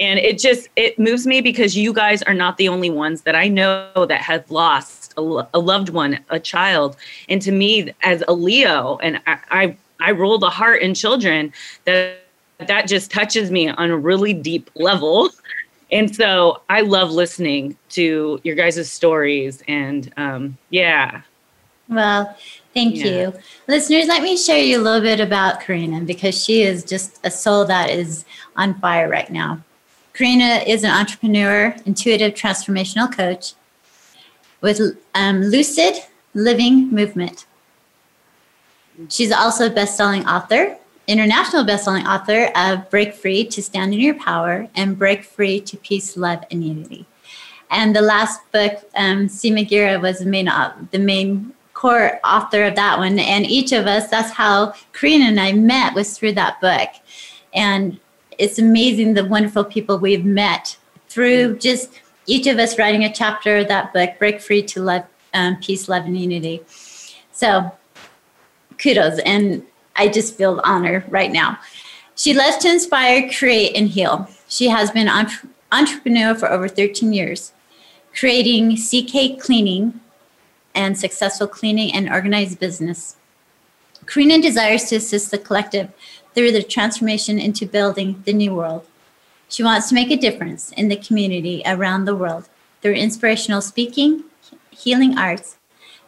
and 0.00 0.18
it 0.18 0.38
just 0.38 0.68
it 0.76 0.98
moves 0.98 1.26
me 1.26 1.40
because 1.40 1.76
you 1.76 1.92
guys 1.92 2.22
are 2.22 2.34
not 2.34 2.56
the 2.56 2.68
only 2.68 2.90
ones 2.90 3.22
that 3.22 3.34
i 3.34 3.48
know 3.48 3.90
that 4.08 4.20
have 4.20 4.48
lost 4.50 5.14
a, 5.16 5.48
a 5.54 5.58
loved 5.58 5.90
one 5.90 6.18
a 6.30 6.40
child 6.40 6.96
and 7.28 7.40
to 7.40 7.52
me 7.52 7.92
as 8.02 8.22
a 8.28 8.32
leo 8.32 8.98
and 8.98 9.20
i 9.26 9.38
i, 9.50 9.76
I 10.00 10.10
roll 10.12 10.38
the 10.38 10.50
heart 10.50 10.82
in 10.82 10.94
children 10.94 11.52
that 11.84 12.18
that 12.58 12.86
just 12.86 13.10
touches 13.10 13.50
me 13.50 13.68
on 13.68 13.90
a 13.90 13.96
really 13.96 14.32
deep 14.32 14.70
level 14.74 15.30
and 15.92 16.14
so 16.14 16.62
i 16.68 16.80
love 16.80 17.10
listening 17.10 17.76
to 17.90 18.40
your 18.42 18.56
guys' 18.56 18.90
stories 18.90 19.62
and 19.68 20.12
um, 20.16 20.56
yeah 20.70 21.22
well 21.88 22.36
Thank 22.74 22.96
yeah. 22.96 23.04
you. 23.06 23.34
Listeners, 23.68 24.06
let 24.08 24.20
me 24.20 24.36
share 24.36 24.58
you 24.58 24.80
a 24.80 24.82
little 24.82 25.00
bit 25.00 25.20
about 25.20 25.60
Karina 25.60 26.00
because 26.00 26.42
she 26.42 26.62
is 26.62 26.82
just 26.82 27.20
a 27.22 27.30
soul 27.30 27.64
that 27.66 27.88
is 27.88 28.24
on 28.56 28.74
fire 28.80 29.08
right 29.08 29.30
now. 29.30 29.62
Karina 30.14 30.62
is 30.64 30.84
an 30.84 30.90
entrepreneur, 30.90 31.74
intuitive 31.86 32.34
transformational 32.34 33.12
coach 33.12 33.54
with 34.60 34.80
um, 35.14 35.42
Lucid 35.42 35.94
Living 36.34 36.88
Movement. 36.90 37.46
She's 39.08 39.32
also 39.32 39.66
a 39.66 39.70
best-selling 39.70 40.24
author, 40.28 40.76
international 41.08 41.64
best-selling 41.64 42.06
author 42.06 42.48
of 42.54 42.88
Break 42.90 43.12
Free 43.12 43.44
to 43.46 43.60
Stand 43.60 43.92
in 43.92 43.98
Your 43.98 44.14
Power 44.14 44.68
and 44.76 44.96
Break 44.96 45.24
Free 45.24 45.60
to 45.62 45.76
Peace, 45.76 46.16
Love, 46.16 46.44
and 46.48 46.64
Unity. 46.64 47.06
And 47.70 47.94
the 47.94 48.00
last 48.00 48.40
book, 48.52 48.88
um, 48.96 49.28
C. 49.28 49.50
Magira 49.50 50.00
was 50.00 50.20
the 50.20 50.26
main, 50.26 50.46
uh, 50.46 50.76
the 50.92 50.98
main 51.00 51.52
core 51.72 52.20
author 52.22 52.62
of 52.62 52.76
that 52.76 52.98
one. 52.98 53.18
And 53.18 53.46
each 53.46 53.72
of 53.72 53.88
us, 53.88 54.08
that's 54.08 54.30
how 54.30 54.74
Karina 54.92 55.24
and 55.24 55.40
I 55.40 55.52
met 55.52 55.94
was 55.94 56.16
through 56.16 56.34
that 56.34 56.60
book. 56.60 56.90
And 57.52 57.98
it's 58.38 58.58
amazing 58.58 59.14
the 59.14 59.24
wonderful 59.24 59.64
people 59.64 59.98
we've 59.98 60.24
met 60.24 60.76
through 61.08 61.58
just 61.58 61.90
each 62.26 62.46
of 62.46 62.58
us 62.58 62.78
writing 62.78 63.04
a 63.04 63.12
chapter 63.12 63.58
of 63.58 63.68
that 63.68 63.92
book, 63.92 64.18
Break 64.18 64.40
Free 64.40 64.62
to 64.62 64.82
Love, 64.82 65.04
um, 65.34 65.56
Peace, 65.60 65.88
Love, 65.88 66.04
and 66.06 66.18
Unity. 66.18 66.62
So 67.32 67.70
kudos. 68.78 69.18
And 69.20 69.62
I 69.96 70.08
just 70.08 70.36
feel 70.36 70.60
honor 70.64 71.04
right 71.08 71.32
now. 71.32 71.58
She 72.16 72.34
loves 72.34 72.58
to 72.58 72.70
inspire, 72.70 73.30
create, 73.30 73.76
and 73.76 73.88
heal. 73.88 74.28
She 74.48 74.68
has 74.68 74.90
been 74.90 75.08
an 75.08 75.28
entrepreneur 75.72 76.34
for 76.34 76.50
over 76.50 76.68
13 76.68 77.12
years, 77.12 77.52
creating 78.16 78.76
CK 78.76 79.40
Cleaning 79.40 80.00
and 80.74 80.98
successful 80.98 81.46
cleaning 81.46 81.94
and 81.94 82.08
organized 82.08 82.58
business. 82.58 83.16
Karina 84.06 84.40
desires 84.40 84.84
to 84.84 84.96
assist 84.96 85.30
the 85.30 85.38
collective 85.38 85.90
through 86.34 86.52
the 86.52 86.62
transformation 86.62 87.38
into 87.38 87.66
building 87.66 88.22
the 88.24 88.32
new 88.32 88.54
world. 88.54 88.86
She 89.48 89.62
wants 89.62 89.88
to 89.88 89.94
make 89.94 90.10
a 90.10 90.16
difference 90.16 90.72
in 90.72 90.88
the 90.88 90.96
community 90.96 91.62
around 91.64 92.04
the 92.04 92.16
world 92.16 92.48
through 92.82 92.94
inspirational 92.94 93.60
speaking, 93.60 94.24
healing 94.70 95.16
arts, 95.16 95.56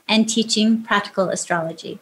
and 0.09 0.29
teaching 0.29 0.83
practical 0.83 1.29
astrology. 1.31 1.99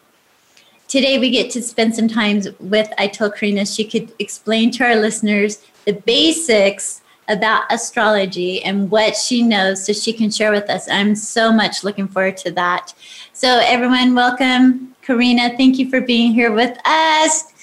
today 0.88 1.18
we 1.18 1.30
get 1.30 1.50
to 1.50 1.62
spend 1.62 1.94
some 1.94 2.08
time 2.08 2.42
with, 2.60 2.88
I 2.98 3.08
Karina 3.08 3.66
she 3.66 3.84
could 3.84 4.12
explain 4.18 4.70
to 4.72 4.84
our 4.84 4.96
listeners 4.96 5.62
the 5.86 5.92
basics 5.92 7.02
about 7.28 7.64
astrology 7.72 8.62
and 8.62 8.90
what 8.90 9.16
she 9.16 9.42
knows 9.42 9.84
so 9.84 9.92
she 9.92 10.12
can 10.12 10.30
share 10.30 10.52
with 10.52 10.68
us. 10.68 10.88
I'm 10.88 11.14
so 11.14 11.52
much 11.52 11.84
looking 11.84 12.06
forward 12.06 12.36
to 12.38 12.50
that. 12.52 12.94
So, 13.32 13.60
everyone, 13.64 14.14
welcome. 14.14 14.94
Karina, 15.02 15.56
thank 15.56 15.78
you 15.78 15.88
for 15.90 16.00
being 16.00 16.32
here 16.32 16.52
with 16.52 16.78
us. 16.84 17.53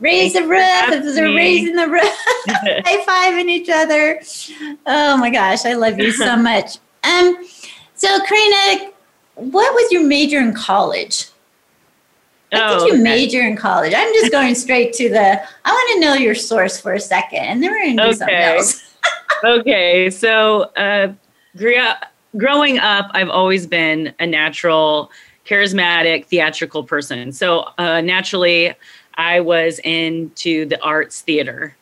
Raise 0.00 0.32
the 0.32 0.42
roof. 0.42 1.14
They're 1.14 1.34
raising 1.34 1.76
the 1.76 1.88
roof. 1.88 2.02
High 2.04 3.04
fiving 3.04 3.48
each 3.48 3.68
other. 3.68 4.20
Oh 4.86 5.16
my 5.16 5.30
gosh, 5.30 5.64
I 5.64 5.74
love 5.74 5.98
you 5.98 6.12
so 6.12 6.36
much. 6.50 6.78
Um, 7.04 7.46
so 7.94 8.18
Karina, 8.24 8.92
what 9.34 9.74
was 9.74 9.92
your 9.92 10.04
major 10.04 10.38
in 10.38 10.54
college? 10.54 11.26
What 12.50 12.62
oh, 12.62 12.78
did 12.78 12.86
you 12.86 12.94
okay. 12.94 13.02
major 13.02 13.40
in 13.40 13.56
college? 13.56 13.94
I'm 13.96 14.12
just 14.14 14.30
going 14.30 14.54
straight 14.54 14.92
to 14.94 15.08
the. 15.08 15.42
I 15.64 15.70
want 15.70 15.94
to 15.94 16.00
know 16.00 16.14
your 16.14 16.34
source 16.34 16.80
for 16.80 16.92
a 16.94 17.00
second, 17.00 17.40
and 17.40 17.62
then 17.62 17.70
we're 17.70 17.82
going 17.82 17.96
to 17.96 18.02
do 18.02 18.08
okay. 18.08 18.16
something 18.16 18.36
else. 18.36 18.94
okay, 19.44 20.10
so 20.10 20.62
uh, 20.76 21.12
growing 22.36 22.78
up, 22.78 23.10
I've 23.14 23.30
always 23.30 23.66
been 23.66 24.14
a 24.18 24.26
natural, 24.26 25.10
charismatic, 25.46 26.26
theatrical 26.26 26.84
person. 26.84 27.32
So 27.32 27.68
uh, 27.78 28.00
naturally, 28.00 28.74
I 29.16 29.40
was 29.40 29.78
into 29.80 30.66
the 30.66 30.80
arts 30.82 31.20
theater, 31.20 31.76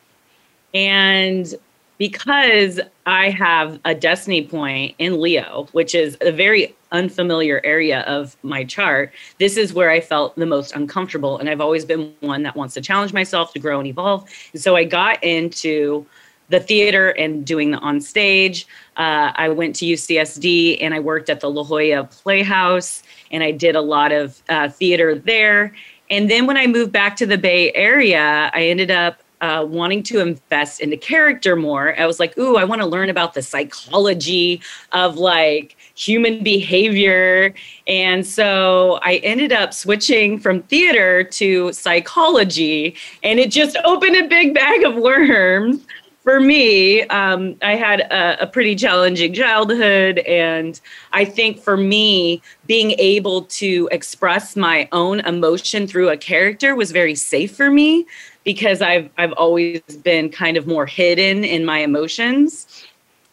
and 0.74 1.54
because 2.00 2.80
I 3.04 3.28
have 3.28 3.78
a 3.84 3.94
destiny 3.94 4.46
point 4.46 4.94
in 4.98 5.20
Leo, 5.20 5.68
which 5.72 5.94
is 5.94 6.16
a 6.22 6.32
very 6.32 6.74
unfamiliar 6.92 7.60
area 7.62 8.00
of 8.00 8.38
my 8.42 8.64
chart, 8.64 9.12
this 9.38 9.58
is 9.58 9.74
where 9.74 9.90
I 9.90 10.00
felt 10.00 10.34
the 10.36 10.46
most 10.46 10.74
uncomfortable. 10.74 11.36
And 11.36 11.50
I've 11.50 11.60
always 11.60 11.84
been 11.84 12.14
one 12.20 12.42
that 12.44 12.56
wants 12.56 12.72
to 12.74 12.80
challenge 12.80 13.12
myself 13.12 13.52
to 13.52 13.58
grow 13.58 13.78
and 13.78 13.86
evolve. 13.86 14.26
And 14.54 14.62
so 14.62 14.76
I 14.76 14.84
got 14.84 15.22
into 15.22 16.06
the 16.48 16.58
theater 16.58 17.10
and 17.10 17.44
doing 17.44 17.70
the 17.70 17.78
on 17.78 18.00
stage. 18.00 18.66
Uh, 18.96 19.32
I 19.34 19.50
went 19.50 19.76
to 19.76 19.84
UCSD 19.84 20.78
and 20.80 20.94
I 20.94 21.00
worked 21.00 21.28
at 21.28 21.40
the 21.40 21.50
La 21.50 21.64
Jolla 21.64 22.04
Playhouse 22.04 23.02
and 23.30 23.42
I 23.42 23.50
did 23.50 23.76
a 23.76 23.80
lot 23.82 24.10
of 24.10 24.42
uh, 24.48 24.70
theater 24.70 25.14
there. 25.14 25.74
And 26.10 26.30
then 26.30 26.46
when 26.46 26.56
I 26.56 26.66
moved 26.66 26.92
back 26.92 27.16
to 27.16 27.26
the 27.26 27.38
Bay 27.38 27.72
Area, 27.72 28.50
I 28.52 28.64
ended 28.64 28.90
up 28.90 29.22
uh, 29.40 29.64
wanting 29.66 30.02
to 30.02 30.20
invest 30.20 30.80
into 30.80 30.96
character 30.96 31.56
more, 31.56 31.98
I 31.98 32.06
was 32.06 32.20
like, 32.20 32.36
ooh, 32.36 32.56
I 32.56 32.64
want 32.64 32.82
to 32.82 32.86
learn 32.86 33.08
about 33.08 33.34
the 33.34 33.42
psychology 33.42 34.60
of 34.92 35.16
like 35.16 35.76
human 35.94 36.42
behavior. 36.42 37.54
And 37.86 38.26
so 38.26 38.98
I 39.02 39.16
ended 39.16 39.52
up 39.52 39.72
switching 39.72 40.38
from 40.38 40.62
theater 40.64 41.24
to 41.24 41.72
psychology, 41.72 42.96
and 43.22 43.38
it 43.38 43.50
just 43.50 43.76
opened 43.84 44.16
a 44.16 44.28
big 44.28 44.54
bag 44.54 44.84
of 44.84 44.96
worms. 44.96 45.86
For 46.22 46.38
me, 46.38 47.02
um, 47.04 47.56
I 47.62 47.76
had 47.76 48.00
a, 48.00 48.42
a 48.42 48.46
pretty 48.46 48.76
challenging 48.76 49.32
childhood. 49.32 50.18
And 50.20 50.78
I 51.12 51.24
think 51.24 51.58
for 51.58 51.76
me, 51.76 52.42
being 52.66 52.92
able 52.98 53.42
to 53.42 53.88
express 53.90 54.54
my 54.54 54.88
own 54.92 55.20
emotion 55.20 55.86
through 55.86 56.10
a 56.10 56.16
character 56.16 56.76
was 56.76 56.92
very 56.92 57.14
safe 57.14 57.56
for 57.56 57.70
me 57.70 58.06
because 58.44 58.82
I've 58.82 59.08
I've 59.18 59.32
always 59.32 59.80
been 60.02 60.30
kind 60.30 60.56
of 60.56 60.66
more 60.66 60.86
hidden 60.86 61.44
in 61.44 61.64
my 61.64 61.78
emotions. 61.78 62.84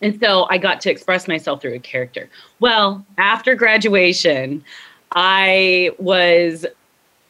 And 0.02 0.20
so 0.22 0.46
I 0.50 0.58
got 0.58 0.80
to 0.82 0.92
express 0.92 1.28
myself 1.28 1.62
through 1.62 1.74
a 1.74 1.80
character. 1.80 2.30
Well, 2.60 3.06
after 3.18 3.56
graduation, 3.56 4.64
I 5.14 5.92
was 5.98 6.66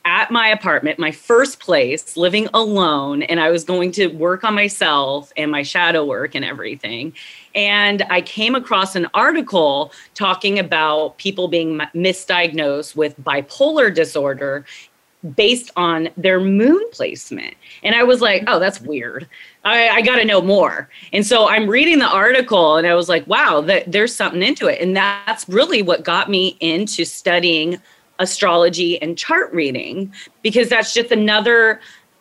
at 0.08 0.32
my 0.32 0.48
apartment, 0.48 0.98
my 0.98 1.12
first 1.12 1.60
place, 1.60 2.16
living 2.16 2.48
alone, 2.54 3.24
and 3.24 3.42
I 3.42 3.50
was 3.50 3.66
going 3.66 3.92
to 3.92 4.08
work 4.08 4.46
on 4.46 4.56
myself 4.56 5.34
and 5.36 5.52
my 5.52 5.64
shadow 5.64 6.06
work 6.06 6.34
and 6.34 6.46
everything. 6.46 7.14
And 7.54 8.04
I 8.10 8.22
came 8.22 8.56
across 8.56 8.96
an 8.96 9.08
article 9.14 9.92
talking 10.16 10.60
about 10.60 11.18
people 11.18 11.50
being 11.50 11.80
misdiagnosed 11.94 12.96
with 12.96 13.20
bipolar 13.22 13.94
disorder 13.94 14.64
based 15.36 15.72
on 15.76 16.08
their 16.16 16.40
moon 16.40 16.82
placement. 16.94 17.56
And 17.84 17.94
I 17.94 18.04
was 18.04 18.22
like, 18.22 18.46
oh, 18.48 18.60
that's 18.60 18.80
weird. 18.80 19.28
I, 19.66 19.90
I 19.90 20.02
got 20.04 20.18
to 20.18 20.26
know 20.26 20.42
more. 20.42 20.88
And 21.12 21.26
so 21.26 21.50
I'm 21.50 21.68
reading 21.68 22.00
the 22.00 22.08
article 22.08 22.78
and 22.78 22.88
I 22.88 22.96
was 22.96 23.10
like, 23.10 23.28
wow, 23.28 23.60
that, 23.62 23.92
there's 23.92 24.16
something 24.16 24.42
into 24.42 24.68
it. 24.68 24.80
And 24.80 24.96
that's 24.96 25.50
really 25.50 25.82
what 25.82 26.06
got 26.06 26.30
me 26.30 26.56
into 26.62 27.04
studying 27.04 27.82
astrology 28.20 29.02
and 29.02 29.18
chart 29.18 29.52
reading, 29.54 30.14
because 30.42 30.70
that's 30.70 30.94
just 30.94 31.12
another 31.12 31.80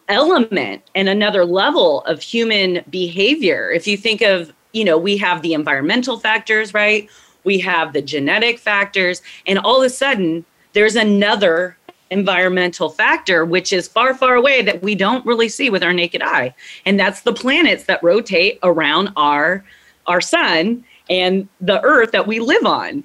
element 0.08 0.82
and 0.94 1.08
another 1.08 1.44
level 1.44 2.02
of 2.02 2.22
human 2.22 2.82
behavior. 2.90 3.70
If 3.70 3.86
you 3.86 3.96
think 3.96 4.22
of, 4.22 4.52
you 4.72 4.84
know, 4.84 4.98
we 4.98 5.16
have 5.16 5.42
the 5.42 5.54
environmental 5.54 6.18
factors, 6.18 6.72
right? 6.74 7.08
We 7.44 7.58
have 7.60 7.92
the 7.92 8.02
genetic 8.02 8.58
factors, 8.58 9.22
and 9.46 9.58
all 9.58 9.80
of 9.80 9.86
a 9.86 9.90
sudden, 9.90 10.44
there's 10.72 10.96
another 10.96 11.76
environmental 12.10 12.88
factor, 12.88 13.44
which 13.44 13.72
is 13.72 13.88
far, 13.88 14.14
far 14.14 14.34
away 14.36 14.62
that 14.62 14.82
we 14.82 14.94
don't 14.94 15.26
really 15.26 15.48
see 15.48 15.70
with 15.70 15.82
our 15.82 15.92
naked 15.92 16.22
eye. 16.22 16.54
And 16.84 17.00
that's 17.00 17.22
the 17.22 17.32
planets 17.32 17.84
that 17.84 18.02
rotate 18.02 18.58
around 18.62 19.10
our 19.16 19.64
our 20.06 20.20
sun 20.20 20.84
and 21.10 21.48
the 21.60 21.82
earth 21.82 22.12
that 22.12 22.26
we 22.28 22.38
live 22.38 22.64
on. 22.64 23.02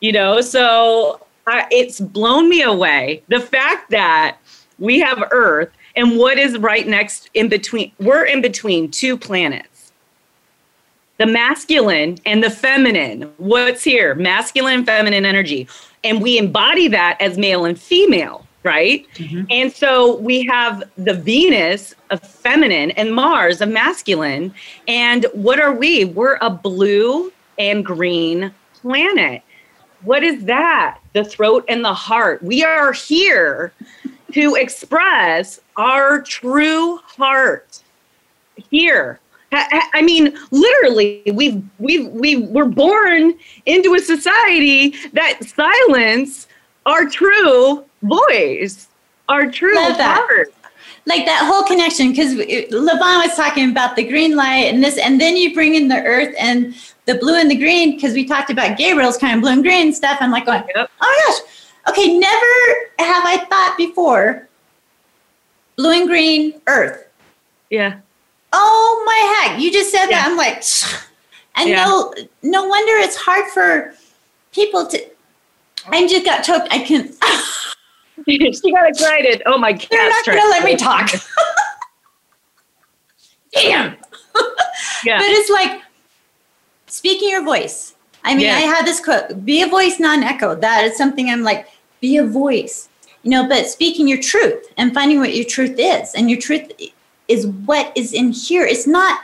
You 0.00 0.12
know, 0.12 0.40
so 0.40 1.20
I, 1.50 1.66
it's 1.70 2.00
blown 2.00 2.48
me 2.48 2.62
away. 2.62 3.22
The 3.28 3.40
fact 3.40 3.90
that 3.90 4.38
we 4.78 4.98
have 5.00 5.22
Earth 5.30 5.70
and 5.96 6.16
what 6.18 6.38
is 6.38 6.58
right 6.58 6.86
next 6.86 7.30
in 7.34 7.48
between, 7.48 7.92
we're 7.98 8.24
in 8.24 8.40
between 8.40 8.90
two 8.90 9.16
planets. 9.16 9.92
The 11.18 11.26
masculine 11.26 12.18
and 12.26 12.44
the 12.44 12.50
feminine. 12.50 13.22
What's 13.38 13.82
here? 13.82 14.14
Masculine 14.14 14.74
and 14.74 14.86
feminine 14.86 15.24
energy 15.24 15.66
and 16.04 16.22
we 16.22 16.38
embody 16.38 16.88
that 16.88 17.16
as 17.20 17.38
male 17.38 17.64
and 17.64 17.78
female 17.78 18.46
right 18.64 19.06
mm-hmm. 19.14 19.44
and 19.50 19.72
so 19.72 20.16
we 20.16 20.44
have 20.44 20.82
the 20.96 21.14
venus 21.14 21.94
of 22.10 22.20
feminine 22.20 22.90
and 22.92 23.14
mars 23.14 23.60
of 23.60 23.68
masculine 23.68 24.52
and 24.88 25.26
what 25.32 25.60
are 25.60 25.72
we 25.72 26.04
we're 26.04 26.38
a 26.40 26.50
blue 26.50 27.32
and 27.58 27.84
green 27.84 28.52
planet 28.74 29.42
what 30.02 30.22
is 30.22 30.44
that? 30.44 30.98
The 31.12 31.24
throat 31.24 31.64
and 31.68 31.84
the 31.84 31.94
heart. 31.94 32.42
We 32.42 32.64
are 32.64 32.92
here 32.92 33.72
to 34.32 34.54
express 34.54 35.60
our 35.76 36.22
true 36.22 36.98
heart 36.98 37.82
here. 38.70 39.20
I 39.50 40.02
mean, 40.02 40.36
literally, 40.50 41.22
we've 41.32 41.62
we've 41.78 42.06
we 42.08 42.36
were 42.36 42.66
born 42.66 43.34
into 43.64 43.94
a 43.94 43.98
society 43.98 44.94
that 45.14 45.42
silence 45.42 46.48
our 46.84 47.08
true 47.08 47.84
voice, 48.02 48.88
our 49.28 49.50
true 49.50 49.74
heart. 49.74 50.52
Like 51.06 51.24
that 51.24 51.46
whole 51.50 51.62
connection, 51.62 52.10
because 52.10 52.34
Levon 52.34 53.26
was 53.26 53.34
talking 53.34 53.70
about 53.70 53.96
the 53.96 54.04
green 54.04 54.36
light 54.36 54.66
and 54.66 54.84
this, 54.84 54.98
and 54.98 55.18
then 55.18 55.38
you 55.38 55.54
bring 55.54 55.74
in 55.74 55.88
the 55.88 56.02
earth 56.02 56.34
and 56.38 56.74
the 57.08 57.16
blue 57.16 57.34
and 57.34 57.50
the 57.50 57.56
green, 57.56 57.96
because 57.96 58.14
we 58.14 58.24
talked 58.24 58.50
about 58.50 58.78
Gabriel's 58.78 59.18
kind 59.18 59.34
of 59.34 59.40
blue 59.42 59.52
and 59.52 59.62
green 59.64 59.92
stuff. 59.92 60.18
I'm 60.20 60.30
like 60.30 60.46
going, 60.46 60.62
yep. 60.76 60.88
oh 61.00 61.06
my 61.06 61.22
gosh, 61.26 61.92
okay, 61.92 62.16
never 62.16 62.54
have 63.00 63.24
I 63.26 63.44
thought 63.50 63.74
before 63.76 64.48
blue 65.76 65.90
and 65.90 66.08
green 66.08 66.60
earth. 66.68 67.08
Yeah 67.70 67.98
Oh 68.52 69.02
my 69.04 69.48
heck! 69.48 69.60
You 69.60 69.70
just 69.70 69.90
said 69.90 70.06
yeah. 70.06 70.22
that. 70.22 70.28
I'm 70.30 70.36
like, 70.36 70.62
and 71.56 71.68
yeah. 71.68 71.84
no, 71.84 72.14
no 72.42 72.64
wonder 72.66 72.92
it's 72.94 73.16
hard 73.16 73.50
for 73.50 73.94
people 74.52 74.86
to. 74.86 75.06
I 75.88 76.06
just 76.06 76.24
got 76.24 76.42
choked. 76.44 76.68
I 76.70 76.78
can. 76.78 77.12
she 78.28 78.72
got 78.72 78.88
excited. 78.88 79.42
Oh 79.46 79.58
my 79.58 79.72
god! 79.72 79.88
They're 79.90 80.08
not 80.08 80.24
going 80.24 80.40
to 80.40 80.48
let 80.48 80.64
me 80.64 80.76
talk. 80.76 81.10
Damn. 83.52 83.96
yeah. 85.04 85.18
But 85.18 85.26
it's 85.28 85.50
like 85.50 85.82
speaking 86.88 87.28
your 87.28 87.44
voice. 87.44 87.94
I 88.24 88.34
mean, 88.34 88.48
I 88.50 88.60
have 88.60 88.84
this 88.84 89.00
quote: 89.00 89.44
"Be 89.44 89.62
a 89.62 89.68
voice, 89.68 89.98
not 89.98 90.18
an 90.18 90.24
echo. 90.24 90.54
That 90.54 90.84
is 90.84 90.96
something 90.96 91.30
I'm 91.30 91.42
like, 91.42 91.66
be 92.00 92.16
a 92.16 92.24
voice. 92.24 92.88
You 93.22 93.30
know, 93.30 93.48
but 93.48 93.66
speaking 93.66 94.08
your 94.08 94.20
truth 94.20 94.72
and 94.76 94.94
finding 94.94 95.18
what 95.18 95.34
your 95.34 95.44
truth 95.44 95.76
is, 95.78 96.14
and 96.14 96.30
your 96.30 96.40
truth 96.40 96.70
is 97.28 97.46
what 97.46 97.92
is 97.96 98.12
in 98.12 98.32
here. 98.32 98.64
It's 98.64 98.86
not 98.86 99.20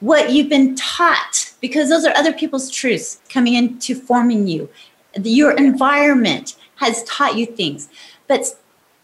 what 0.00 0.30
you've 0.30 0.48
been 0.48 0.74
taught 0.76 1.52
because 1.60 1.88
those 1.88 2.04
are 2.04 2.16
other 2.16 2.32
people's 2.32 2.70
truths 2.70 3.20
coming 3.28 3.54
into 3.54 3.94
forming 3.94 4.46
you. 4.46 4.68
Your 5.22 5.52
environment 5.52 6.56
has 6.76 7.02
taught 7.04 7.36
you 7.36 7.46
things. 7.46 7.88
But 8.28 8.56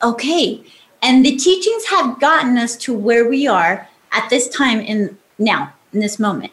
okay, 0.02 0.64
and 1.02 1.24
the 1.24 1.36
teachings 1.36 1.86
have 1.86 2.20
gotten 2.20 2.56
us 2.56 2.76
to 2.76 2.94
where 2.94 3.28
we 3.28 3.46
are 3.46 3.88
at 4.12 4.30
this 4.30 4.48
time 4.48 4.80
in 4.80 5.18
now, 5.38 5.72
in 5.92 6.00
this 6.00 6.18
moment. 6.18 6.52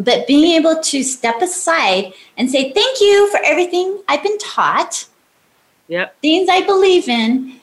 But 0.00 0.26
being 0.26 0.56
able 0.58 0.82
to 0.82 1.02
step 1.04 1.42
aside 1.42 2.14
and 2.38 2.50
say, 2.50 2.72
Thank 2.72 3.00
you 3.00 3.30
for 3.30 3.38
everything 3.44 4.02
I've 4.08 4.22
been 4.22 4.38
taught. 4.38 5.06
Yep. 5.88 6.20
Things 6.22 6.48
I 6.50 6.64
believe 6.64 7.08
in 7.08 7.60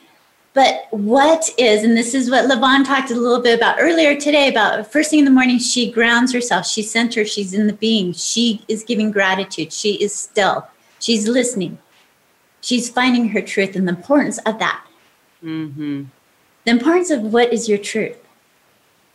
But 0.54 0.86
what 0.90 1.50
is, 1.58 1.82
and 1.82 1.96
this 1.96 2.14
is 2.14 2.30
what 2.30 2.48
Levon 2.48 2.84
talked 2.84 3.10
a 3.10 3.14
little 3.14 3.40
bit 3.40 3.56
about 3.58 3.76
earlier 3.80 4.18
today 4.18 4.48
about 4.48 4.90
first 4.90 5.10
thing 5.10 5.20
in 5.20 5.24
the 5.24 5.30
morning, 5.30 5.58
she 5.58 5.90
grounds 5.90 6.32
herself, 6.32 6.66
she's 6.66 6.90
centered, 6.90 7.28
she's 7.28 7.54
in 7.54 7.66
the 7.66 7.72
being, 7.72 8.12
she 8.12 8.64
is 8.68 8.82
giving 8.82 9.10
gratitude, 9.10 9.72
she 9.72 9.94
is 9.94 10.14
still, 10.14 10.66
she's 11.00 11.26
listening, 11.28 11.78
she's 12.60 12.90
finding 12.90 13.28
her 13.30 13.40
truth 13.40 13.76
and 13.76 13.86
the 13.86 13.92
importance 13.92 14.38
of 14.38 14.58
that. 14.58 14.84
Mm-hmm. 15.42 16.04
The 16.64 16.70
importance 16.70 17.10
of 17.10 17.22
what 17.22 17.52
is 17.52 17.68
your 17.68 17.78
truth. 17.78 18.18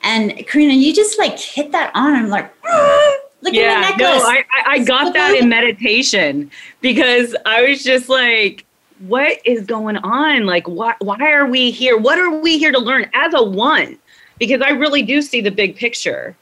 And 0.03 0.45
Karina, 0.47 0.73
you 0.73 0.93
just 0.93 1.17
like 1.17 1.39
hit 1.39 1.71
that 1.71 1.91
on. 1.95 2.13
I'm 2.13 2.29
like, 2.29 2.53
ah, 2.65 3.17
look 3.41 3.53
yeah, 3.53 3.61
at 3.61 3.97
the 3.97 4.03
necklace. 4.03 4.23
No, 4.23 4.29
I, 4.29 4.43
I, 4.51 4.71
I 4.73 4.83
got 4.83 5.13
that 5.13 5.35
in 5.35 5.49
meditation 5.49 6.51
because 6.81 7.35
I 7.45 7.63
was 7.63 7.83
just 7.83 8.09
like, 8.09 8.65
what 9.07 9.39
is 9.45 9.65
going 9.65 9.97
on? 9.97 10.45
Like, 10.45 10.67
why, 10.67 10.95
why 10.99 11.31
are 11.31 11.45
we 11.45 11.71
here? 11.71 11.97
What 11.97 12.19
are 12.19 12.39
we 12.39 12.57
here 12.57 12.71
to 12.71 12.79
learn 12.79 13.09
as 13.13 13.33
a 13.33 13.43
one? 13.43 13.97
Because 14.39 14.61
I 14.61 14.71
really 14.71 15.03
do 15.03 15.21
see 15.21 15.41
the 15.41 15.51
big 15.51 15.75
picture. 15.75 16.35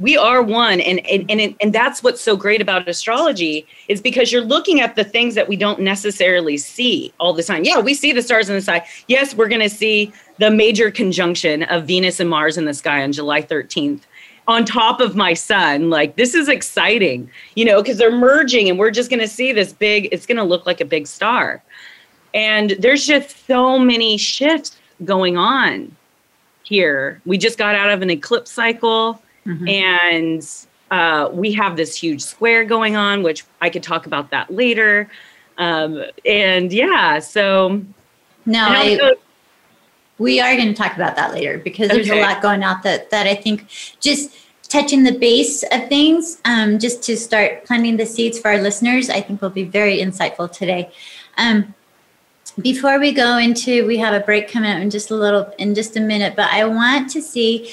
We 0.00 0.16
are 0.16 0.42
one, 0.42 0.80
and 0.80 1.04
and 1.08 1.28
and, 1.28 1.56
and 1.60 1.72
that's 1.72 2.04
what's 2.04 2.20
so 2.20 2.36
great 2.36 2.62
about 2.62 2.88
astrology 2.88 3.66
is 3.88 4.00
because 4.00 4.30
you're 4.30 4.44
looking 4.44 4.80
at 4.80 4.94
the 4.94 5.02
things 5.02 5.34
that 5.34 5.48
we 5.48 5.56
don't 5.56 5.80
necessarily 5.80 6.56
see 6.56 7.12
all 7.18 7.32
the 7.32 7.42
time. 7.42 7.64
Yeah, 7.64 7.80
we 7.80 7.94
see 7.94 8.12
the 8.12 8.22
stars 8.22 8.48
in 8.48 8.54
the 8.54 8.62
sky. 8.62 8.86
Yes, 9.08 9.34
we're 9.34 9.48
going 9.48 9.60
to 9.60 9.68
see 9.68 10.12
the 10.38 10.50
major 10.50 10.90
conjunction 10.90 11.64
of 11.64 11.86
Venus 11.86 12.20
and 12.20 12.30
Mars 12.30 12.56
in 12.56 12.64
the 12.64 12.74
sky 12.74 13.02
on 13.02 13.12
July 13.12 13.42
13th 13.42 14.02
on 14.46 14.64
top 14.64 15.00
of 15.00 15.14
my 15.14 15.34
sun. 15.34 15.90
Like, 15.90 16.16
this 16.16 16.34
is 16.34 16.48
exciting, 16.48 17.30
you 17.54 17.64
know, 17.64 17.82
because 17.82 17.98
they're 17.98 18.10
merging 18.10 18.68
and 18.68 18.78
we're 18.78 18.90
just 18.90 19.10
going 19.10 19.20
to 19.20 19.28
see 19.28 19.52
this 19.52 19.72
big, 19.72 20.08
it's 20.10 20.26
going 20.26 20.38
to 20.38 20.44
look 20.44 20.64
like 20.66 20.80
a 20.80 20.84
big 20.84 21.06
star. 21.06 21.62
And 22.34 22.70
there's 22.78 23.06
just 23.06 23.46
so 23.46 23.78
many 23.78 24.16
shifts 24.16 24.76
going 25.04 25.36
on 25.36 25.94
here. 26.62 27.20
We 27.26 27.38
just 27.38 27.58
got 27.58 27.74
out 27.74 27.90
of 27.90 28.02
an 28.02 28.10
eclipse 28.10 28.50
cycle 28.50 29.22
mm-hmm. 29.46 29.68
and 29.68 30.48
uh, 30.90 31.28
we 31.32 31.52
have 31.52 31.76
this 31.76 31.94
huge 31.94 32.22
square 32.22 32.64
going 32.64 32.96
on, 32.96 33.22
which 33.22 33.44
I 33.60 33.70
could 33.70 33.82
talk 33.82 34.06
about 34.06 34.30
that 34.30 34.50
later. 34.52 35.10
Um, 35.58 36.02
and 36.24 36.72
yeah, 36.72 37.18
so. 37.18 37.82
No, 38.46 38.66
I, 38.66 39.14
we 40.18 40.40
are 40.40 40.54
going 40.56 40.68
to 40.68 40.74
talk 40.74 40.94
about 40.96 41.16
that 41.16 41.32
later 41.32 41.58
because 41.58 41.88
there's 41.88 42.10
a 42.10 42.20
lot 42.20 42.42
going 42.42 42.62
out 42.62 42.82
that, 42.82 43.10
that 43.10 43.26
I 43.26 43.34
think 43.34 43.68
just 44.00 44.36
touching 44.68 45.04
the 45.04 45.18
base 45.18 45.62
of 45.72 45.88
things, 45.88 46.40
um, 46.44 46.78
just 46.78 47.02
to 47.04 47.16
start 47.16 47.64
planting 47.64 47.96
the 47.96 48.06
seeds 48.06 48.38
for 48.38 48.50
our 48.50 48.58
listeners, 48.58 49.08
I 49.08 49.20
think 49.20 49.40
will 49.40 49.50
be 49.50 49.64
very 49.64 49.98
insightful 49.98 50.50
today. 50.50 50.90
Um, 51.36 51.74
before 52.60 52.98
we 52.98 53.12
go 53.12 53.38
into, 53.38 53.86
we 53.86 53.98
have 53.98 54.14
a 54.14 54.20
break 54.20 54.50
coming 54.50 54.70
up 54.70 54.80
in 54.80 54.90
just 54.90 55.10
a 55.10 55.14
little, 55.14 55.52
in 55.58 55.74
just 55.74 55.96
a 55.96 56.00
minute, 56.00 56.34
but 56.34 56.50
I 56.50 56.64
want 56.64 57.10
to 57.10 57.22
see 57.22 57.72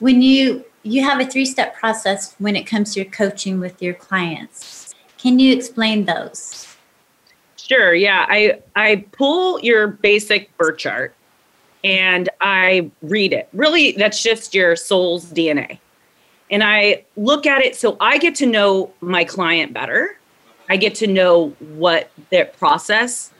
when 0.00 0.20
you 0.22 0.64
you 0.84 1.02
have 1.02 1.18
a 1.18 1.24
three 1.24 1.46
step 1.46 1.74
process 1.74 2.34
when 2.38 2.54
it 2.56 2.64
comes 2.64 2.92
to 2.92 3.00
your 3.00 3.10
coaching 3.10 3.58
with 3.58 3.80
your 3.80 3.94
clients. 3.94 4.94
Can 5.16 5.38
you 5.38 5.56
explain 5.56 6.04
those? 6.04 6.76
Sure. 7.56 7.94
Yeah, 7.94 8.26
I 8.28 8.60
I 8.76 9.06
pull 9.12 9.60
your 9.60 9.86
basic 9.86 10.54
birth 10.58 10.76
chart 10.78 11.14
and 11.84 12.30
I 12.40 12.90
read 13.02 13.32
it. 13.34 13.48
Really, 13.52 13.92
that's 13.92 14.22
just 14.22 14.54
your 14.54 14.74
soul's 14.74 15.26
DNA. 15.26 15.78
And 16.50 16.64
I 16.64 17.04
look 17.16 17.46
at 17.46 17.62
it 17.62 17.76
so 17.76 17.96
I 18.00 18.18
get 18.18 18.34
to 18.36 18.46
know 18.46 18.92
my 19.00 19.24
client 19.24 19.72
better. 19.72 20.18
I 20.68 20.76
get 20.76 20.94
to 20.96 21.06
know 21.06 21.50
what 21.60 22.10
their 22.30 22.46
process, 22.46 23.30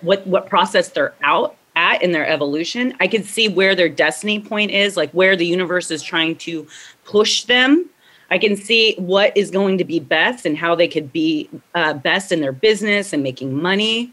what 0.00 0.24
what 0.26 0.48
process 0.48 0.88
they're 0.90 1.14
out 1.22 1.56
at 1.74 2.02
in 2.02 2.12
their 2.12 2.26
evolution. 2.26 2.94
I 3.00 3.08
can 3.08 3.24
see 3.24 3.48
where 3.48 3.74
their 3.74 3.88
destiny 3.88 4.40
point 4.40 4.70
is, 4.70 4.96
like 4.96 5.10
where 5.12 5.36
the 5.36 5.46
universe 5.46 5.90
is 5.90 6.02
trying 6.02 6.36
to 6.36 6.66
push 7.04 7.44
them. 7.44 7.88
I 8.30 8.38
can 8.38 8.56
see 8.56 8.94
what 8.98 9.34
is 9.36 9.50
going 9.50 9.78
to 9.78 9.84
be 9.84 10.00
best 10.00 10.44
and 10.44 10.56
how 10.56 10.74
they 10.74 10.86
could 10.86 11.12
be 11.12 11.48
uh, 11.74 11.94
best 11.94 12.30
in 12.30 12.40
their 12.40 12.52
business 12.52 13.12
and 13.12 13.22
making 13.22 13.54
money. 13.60 14.12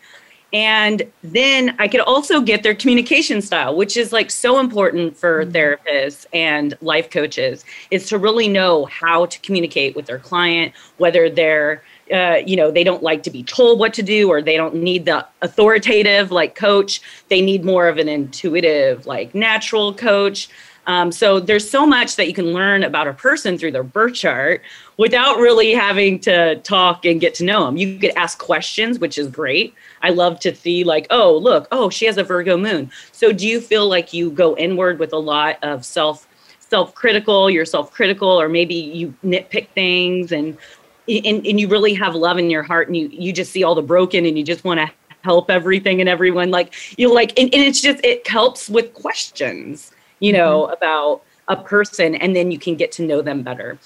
And 0.55 1.03
then 1.21 1.75
I 1.79 1.89
could 1.89 1.99
also 1.99 2.39
get 2.39 2.63
their 2.63 2.73
communication 2.73 3.41
style, 3.41 3.75
which 3.75 3.97
is 3.97 4.13
like 4.13 4.31
so 4.31 4.57
important 4.57 5.17
for 5.17 5.43
mm-hmm. 5.43 5.51
therapists 5.51 6.25
and 6.31 6.77
life 6.79 7.09
coaches, 7.09 7.65
is 7.91 8.07
to 8.07 8.17
really 8.17 8.47
know 8.47 8.85
how 8.85 9.25
to 9.25 9.39
communicate 9.41 9.97
with 9.97 10.05
their 10.05 10.17
client, 10.17 10.73
whether 10.95 11.29
they're 11.29 11.83
uh, 12.13 12.35
you 12.45 12.55
know 12.55 12.71
they 12.71 12.83
don't 12.83 13.03
like 13.03 13.23
to 13.23 13.31
be 13.31 13.43
told 13.43 13.79
what 13.79 13.93
to 13.95 14.03
do 14.03 14.29
or 14.29 14.41
they 14.41 14.55
don't 14.55 14.75
need 14.75 15.05
the 15.05 15.27
authoritative 15.41 16.31
like 16.31 16.53
coach 16.53 17.01
they 17.29 17.41
need 17.41 17.65
more 17.65 17.87
of 17.87 17.97
an 17.97 18.07
intuitive 18.07 19.07
like 19.07 19.33
natural 19.33 19.91
coach 19.91 20.47
um, 20.87 21.11
so 21.11 21.39
there's 21.39 21.67
so 21.67 21.85
much 21.85 22.15
that 22.15 22.27
you 22.27 22.33
can 22.33 22.53
learn 22.53 22.83
about 22.83 23.07
a 23.07 23.13
person 23.13 23.57
through 23.57 23.71
their 23.71 23.83
birth 23.83 24.13
chart 24.13 24.61
without 24.97 25.37
really 25.37 25.73
having 25.73 26.19
to 26.19 26.57
talk 26.57 27.05
and 27.05 27.19
get 27.19 27.33
to 27.35 27.43
know 27.43 27.65
them. 27.65 27.77
You 27.77 27.97
could 27.99 28.11
ask 28.15 28.37
questions, 28.37 28.99
which 28.99 29.17
is 29.17 29.27
great. 29.27 29.73
I 30.01 30.11
love 30.11 30.39
to 30.41 30.55
see 30.55 30.83
like, 30.83 31.07
oh, 31.09 31.37
look, 31.37 31.67
oh, 31.71 31.89
she 31.89 32.05
has 32.05 32.17
a 32.17 32.23
Virgo 32.23 32.55
moon. 32.57 32.91
So 33.11 33.31
do 33.31 33.47
you 33.47 33.59
feel 33.59 33.87
like 33.87 34.13
you 34.13 34.29
go 34.29 34.55
inward 34.57 34.99
with 34.99 35.13
a 35.13 35.17
lot 35.17 35.57
of 35.63 35.83
self 35.85 36.27
self-critical, 36.59 37.49
you're 37.49 37.63
self-critical, 37.63 38.27
or 38.27 38.49
maybe 38.49 38.73
you 38.73 39.13
nitpick 39.23 39.69
things 39.69 40.31
and 40.31 40.57
and, 41.07 41.45
and 41.45 41.59
you 41.59 41.67
really 41.67 41.93
have 41.93 42.15
love 42.15 42.39
in 42.39 42.49
your 42.49 42.63
heart 42.63 42.87
and 42.87 42.97
you 42.97 43.07
you 43.09 43.31
just 43.31 43.51
see 43.51 43.63
all 43.63 43.75
the 43.75 43.81
broken 43.81 44.25
and 44.25 44.37
you 44.37 44.43
just 44.43 44.63
want 44.63 44.79
to 44.79 44.91
help 45.23 45.49
everything 45.49 46.01
and 46.01 46.09
everyone 46.09 46.51
like 46.51 46.73
you 46.97 47.13
like 47.13 47.37
and, 47.39 47.53
and 47.53 47.63
it's 47.63 47.81
just 47.81 48.03
it 48.03 48.27
helps 48.27 48.69
with 48.69 48.93
questions 48.93 49.91
you 50.25 50.33
know, 50.33 50.63
mm-hmm. 50.63 50.73
about 50.73 51.21
a 51.47 51.55
person, 51.55 52.15
and 52.15 52.35
then 52.35 52.49
you 52.49 52.57
can 52.57 52.75
get 52.75 52.91
to 52.93 53.05
know 53.05 53.21
them 53.21 53.43
better. 53.43 53.77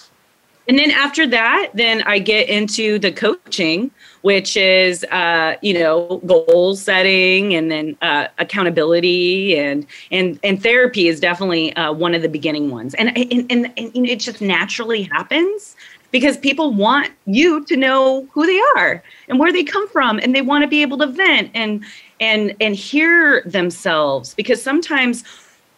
And 0.69 0.77
then 0.77 0.91
after 0.91 1.27
that, 1.27 1.71
then 1.73 2.03
I 2.03 2.19
get 2.19 2.47
into 2.47 2.99
the 2.99 3.11
coaching, 3.11 3.91
which 4.21 4.55
is, 4.55 5.03
uh, 5.05 5.55
you 5.61 5.73
know, 5.73 6.21
goal 6.25 6.75
setting 6.75 7.55
and 7.55 7.71
then 7.71 7.97
uh, 8.01 8.27
accountability 8.37 9.57
and 9.57 9.85
and 10.11 10.39
and 10.43 10.61
therapy 10.61 11.07
is 11.07 11.19
definitely 11.19 11.75
uh, 11.75 11.91
one 11.91 12.13
of 12.13 12.21
the 12.21 12.29
beginning 12.29 12.69
ones. 12.69 12.93
And 12.93 13.17
and, 13.17 13.51
and 13.51 13.73
and 13.75 14.07
it 14.07 14.19
just 14.19 14.39
naturally 14.41 15.03
happens 15.03 15.75
because 16.11 16.37
people 16.37 16.71
want 16.71 17.11
you 17.25 17.65
to 17.65 17.75
know 17.75 18.27
who 18.31 18.45
they 18.45 18.61
are 18.77 19.03
and 19.27 19.39
where 19.39 19.51
they 19.51 19.63
come 19.63 19.89
from, 19.89 20.19
and 20.19 20.33
they 20.35 20.43
want 20.43 20.61
to 20.61 20.67
be 20.67 20.83
able 20.83 20.99
to 20.99 21.07
vent 21.07 21.51
and 21.53 21.83
and 22.19 22.55
and 22.61 22.75
hear 22.75 23.41
themselves 23.41 24.35
because 24.35 24.61
sometimes 24.61 25.23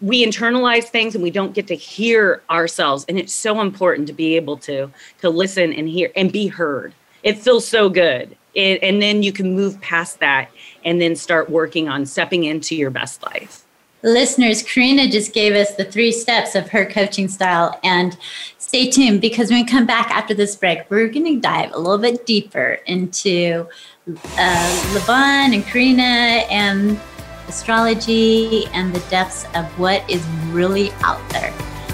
we 0.02 0.26
internalize 0.26 0.86
things 0.86 1.14
and 1.16 1.24
we 1.24 1.32
don't 1.32 1.54
get 1.54 1.68
to 1.68 1.76
hear 1.76 2.42
ourselves. 2.50 3.06
And 3.08 3.18
it's 3.18 3.34
so 3.34 3.62
important 3.62 4.08
to 4.08 4.14
be 4.14 4.36
able 4.36 4.58
to 4.58 4.92
to 5.20 5.30
listen 5.30 5.72
and 5.74 5.88
hear 5.88 6.12
and 6.16 6.32
be 6.32 6.48
heard. 6.48 6.94
It 7.24 7.38
feels 7.38 7.68
so 7.68 7.90
good. 7.90 8.36
It, 8.54 8.82
and 8.84 9.02
then 9.02 9.24
you 9.24 9.32
can 9.32 9.56
move 9.56 9.80
past 9.80 10.20
that 10.20 10.50
and 10.84 11.00
then 11.00 11.16
start 11.16 11.50
working 11.50 11.88
on 11.88 12.06
stepping 12.06 12.44
into 12.44 12.76
your 12.76 12.90
best 12.90 13.24
life. 13.24 13.64
Listeners 14.04 14.64
karina 14.64 15.08
just 15.08 15.32
gave 15.32 15.54
us 15.54 15.76
the 15.76 15.86
three 15.86 16.12
steps 16.12 16.56
of 16.56 16.70
her 16.70 16.86
coaching 16.86 17.28
style 17.28 17.80
and 17.84 18.18
stay 18.58 18.90
tuned 18.90 19.22
because 19.22 19.52
when 19.52 19.62
we 19.62 19.66
come 19.66 19.86
back 19.86 20.10
after 20.10 20.34
this 20.34 20.56
break 20.56 20.90
we're 20.90 21.08
going 21.08 21.26
to 21.26 21.40
dive 21.40 21.72
a 21.74 21.78
little 21.78 22.00
bit 22.00 22.26
deeper 22.26 22.80
into 22.88 23.68
uh, 24.10 24.94
Levon 24.94 25.54
and 25.54 25.64
Karina 25.66 26.02
and 26.50 27.00
astrology, 27.48 28.66
and 28.68 28.94
the 28.94 29.00
depths 29.10 29.46
of 29.56 29.66
what 29.80 30.08
is 30.10 30.24
really 30.50 30.92
out 31.04 31.22
there. 31.30 31.54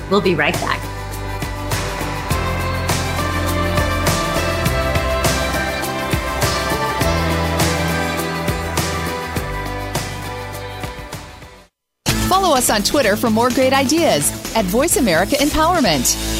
We'll 0.10 0.22
be 0.22 0.36
right 0.36 0.54
back. 0.56 0.80
Follow 12.28 12.56
us 12.56 12.70
on 12.70 12.84
Twitter 12.84 13.16
for 13.16 13.30
more 13.30 13.50
great 13.50 13.74
ideas 13.74 14.32
at 14.56 14.66
Voice 14.66 14.98
America 14.98 15.36
Empowerment. 15.36 16.37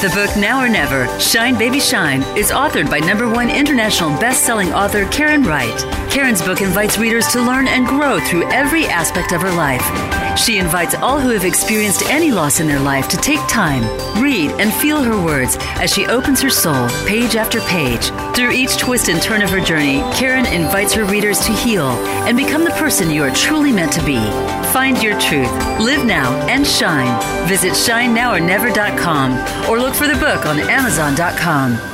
The 0.00 0.10
book 0.10 0.36
Now 0.36 0.62
or 0.62 0.68
Never, 0.68 1.08
Shine 1.18 1.56
Baby 1.56 1.80
Shine, 1.80 2.22
is 2.36 2.50
authored 2.50 2.90
by 2.90 2.98
number 2.98 3.26
one 3.26 3.48
international 3.48 4.10
best-selling 4.20 4.70
author 4.74 5.06
Karen 5.06 5.42
Wright. 5.44 5.78
Karen's 6.10 6.42
book 6.42 6.60
invites 6.60 6.98
readers 6.98 7.26
to 7.28 7.40
learn 7.40 7.68
and 7.68 7.86
grow 7.86 8.20
through 8.20 8.50
every 8.52 8.84
aspect 8.84 9.32
of 9.32 9.40
her 9.40 9.52
life. 9.52 9.82
She 10.38 10.58
invites 10.58 10.94
all 10.96 11.18
who 11.18 11.30
have 11.30 11.46
experienced 11.46 12.02
any 12.10 12.30
loss 12.30 12.60
in 12.60 12.66
their 12.66 12.80
life 12.80 13.08
to 13.08 13.16
take 13.16 13.40
time, 13.48 13.82
read, 14.22 14.50
and 14.60 14.74
feel 14.74 15.02
her 15.02 15.24
words 15.24 15.56
as 15.80 15.90
she 15.90 16.06
opens 16.06 16.42
her 16.42 16.50
soul 16.50 16.88
page 17.06 17.36
after 17.36 17.60
page. 17.60 18.10
Through 18.34 18.50
each 18.50 18.78
twist 18.78 19.08
and 19.08 19.22
turn 19.22 19.42
of 19.42 19.50
her 19.50 19.60
journey, 19.60 20.02
Karen 20.12 20.44
invites 20.46 20.92
her 20.94 21.04
readers 21.04 21.38
to 21.46 21.52
heal 21.52 21.90
and 22.26 22.36
become 22.36 22.64
the 22.64 22.70
person 22.70 23.08
you 23.10 23.22
are 23.22 23.30
truly 23.30 23.70
meant 23.70 23.92
to 23.92 24.04
be. 24.04 24.18
Find 24.72 25.00
your 25.00 25.18
truth, 25.20 25.52
live 25.78 26.04
now, 26.04 26.32
and 26.48 26.66
shine. 26.66 27.16
Visit 27.46 27.74
shinenowornever.com 27.74 29.70
or 29.70 29.78
look 29.78 29.94
for 29.94 30.08
the 30.08 30.14
book 30.14 30.46
on 30.46 30.58
amazon.com. 30.58 31.93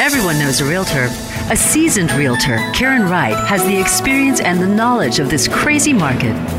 Everyone 0.00 0.38
knows 0.38 0.60
a 0.60 0.64
realtor. 0.64 1.08
A 1.50 1.56
seasoned 1.56 2.12
realtor, 2.12 2.58
Karen 2.72 3.08
Wright, 3.10 3.34
has 3.48 3.64
the 3.64 3.76
experience 3.76 4.38
and 4.40 4.60
the 4.60 4.66
knowledge 4.68 5.18
of 5.18 5.28
this 5.28 5.48
crazy 5.48 5.92
market. 5.92 6.36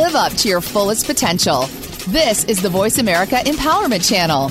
Live 0.00 0.14
up 0.14 0.32
to 0.38 0.48
your 0.48 0.62
fullest 0.62 1.04
potential. 1.04 1.66
This 2.08 2.44
is 2.44 2.62
the 2.62 2.70
Voice 2.70 2.96
America 2.96 3.34
Empowerment 3.44 4.08
Channel. 4.08 4.48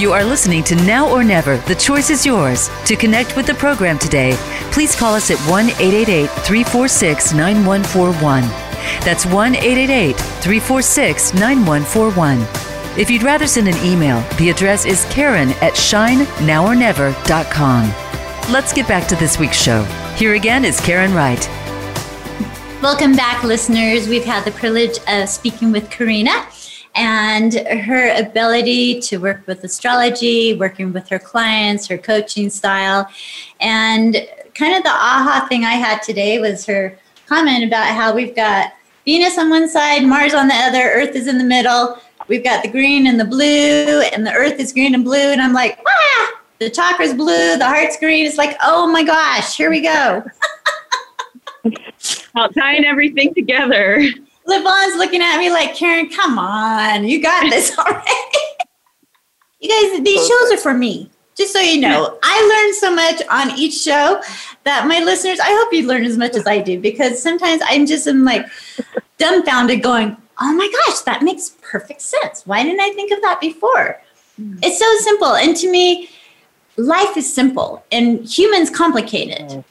You 0.00 0.14
are 0.14 0.24
listening 0.24 0.64
to 0.64 0.74
Now 0.76 1.10
or 1.10 1.22
Never. 1.22 1.58
The 1.58 1.74
choice 1.74 2.08
is 2.08 2.24
yours. 2.24 2.70
To 2.86 2.96
connect 2.96 3.36
with 3.36 3.46
the 3.46 3.52
program 3.52 3.98
today, 3.98 4.32
please 4.72 4.96
call 4.96 5.14
us 5.14 5.30
at 5.30 5.36
1 5.40 5.66
888 5.66 6.30
346 6.30 7.34
9141. 7.34 8.40
That's 9.04 9.26
1 9.26 9.56
888 9.56 10.16
346 10.16 11.34
9141. 11.34 12.40
If 12.98 13.10
you'd 13.10 13.24
rather 13.24 13.46
send 13.46 13.68
an 13.68 13.76
email, 13.84 14.24
the 14.38 14.48
address 14.48 14.86
is 14.86 15.04
karen 15.10 15.50
at 15.60 15.74
shinenowornever.com. 15.74 18.11
Let's 18.50 18.72
get 18.72 18.86
back 18.88 19.08
to 19.08 19.16
this 19.16 19.38
week's 19.38 19.56
show. 19.56 19.84
Here 20.16 20.34
again 20.34 20.64
is 20.64 20.78
Karen 20.80 21.14
Wright. 21.14 21.48
Welcome 22.82 23.14
back, 23.14 23.44
listeners. 23.44 24.08
We've 24.08 24.24
had 24.24 24.44
the 24.44 24.50
privilege 24.50 24.98
of 25.08 25.28
speaking 25.28 25.72
with 25.72 25.88
Karina 25.90 26.48
and 26.94 27.54
her 27.54 28.14
ability 28.14 29.00
to 29.02 29.18
work 29.18 29.46
with 29.46 29.64
astrology, 29.64 30.54
working 30.54 30.92
with 30.92 31.08
her 31.08 31.18
clients, 31.18 31.86
her 31.86 31.96
coaching 31.96 32.50
style. 32.50 33.08
And 33.60 34.16
kind 34.54 34.74
of 34.76 34.82
the 34.82 34.90
aha 34.90 35.46
thing 35.48 35.64
I 35.64 35.74
had 35.74 36.02
today 36.02 36.38
was 36.38 36.66
her 36.66 36.98
comment 37.26 37.64
about 37.64 37.86
how 37.86 38.14
we've 38.14 38.36
got 38.36 38.72
Venus 39.06 39.38
on 39.38 39.50
one 39.50 39.68
side, 39.68 40.04
Mars 40.04 40.34
on 40.34 40.48
the 40.48 40.54
other, 40.54 40.82
Earth 40.82 41.14
is 41.14 41.26
in 41.26 41.38
the 41.38 41.44
middle. 41.44 41.96
We've 42.28 42.44
got 42.44 42.62
the 42.62 42.70
green 42.70 43.06
and 43.06 43.18
the 43.18 43.24
blue, 43.24 44.02
and 44.12 44.26
the 44.26 44.32
Earth 44.32 44.60
is 44.60 44.72
green 44.72 44.94
and 44.94 45.04
blue. 45.04 45.16
And 45.16 45.40
I'm 45.40 45.52
like, 45.52 45.78
ah, 45.86 46.41
the 46.62 46.70
chakra's 46.70 47.14
blue, 47.14 47.56
the 47.58 47.66
heart's 47.66 47.98
green. 47.98 48.26
It's 48.26 48.38
like, 48.38 48.56
oh 48.62 48.86
my 48.86 49.02
gosh, 49.02 49.56
here 49.56 49.70
we 49.70 49.80
go. 49.80 50.24
tying 52.54 52.84
everything 52.84 53.34
together. 53.34 54.02
LeVon's 54.46 54.96
looking 54.96 55.22
at 55.22 55.38
me 55.38 55.50
like, 55.50 55.74
Karen, 55.74 56.08
come 56.08 56.38
on, 56.38 57.06
you 57.06 57.20
got 57.22 57.50
this 57.50 57.76
already. 57.78 58.10
you 59.60 59.68
guys, 59.68 60.02
these 60.02 60.26
shows 60.26 60.52
are 60.52 60.58
for 60.58 60.74
me. 60.74 61.10
Just 61.34 61.54
so 61.54 61.60
you 61.60 61.80
know, 61.80 62.18
I 62.22 62.62
learn 62.62 62.74
so 62.74 62.94
much 62.94 63.22
on 63.30 63.58
each 63.58 63.74
show 63.74 64.20
that 64.64 64.86
my 64.86 65.00
listeners, 65.00 65.40
I 65.40 65.48
hope 65.48 65.72
you 65.72 65.86
learn 65.86 66.04
as 66.04 66.18
much 66.18 66.34
as 66.34 66.46
I 66.46 66.58
do 66.58 66.78
because 66.78 67.22
sometimes 67.22 67.62
I'm 67.64 67.86
just 67.86 68.06
am 68.06 68.24
like 68.24 68.46
dumbfounded 69.18 69.82
going, 69.82 70.16
oh 70.40 70.52
my 70.52 70.70
gosh, 70.86 71.00
that 71.02 71.22
makes 71.22 71.56
perfect 71.62 72.02
sense. 72.02 72.46
Why 72.46 72.62
didn't 72.62 72.80
I 72.80 72.92
think 72.92 73.12
of 73.12 73.22
that 73.22 73.40
before? 73.40 74.02
Mm. 74.38 74.58
It's 74.62 74.78
so 74.78 74.94
simple. 74.98 75.34
And 75.34 75.56
to 75.56 75.70
me, 75.70 76.10
life 76.76 77.16
is 77.16 77.32
simple 77.32 77.84
and 77.92 78.24
humans 78.24 78.70
complicated. 78.70 79.48
Mm. 79.48 79.64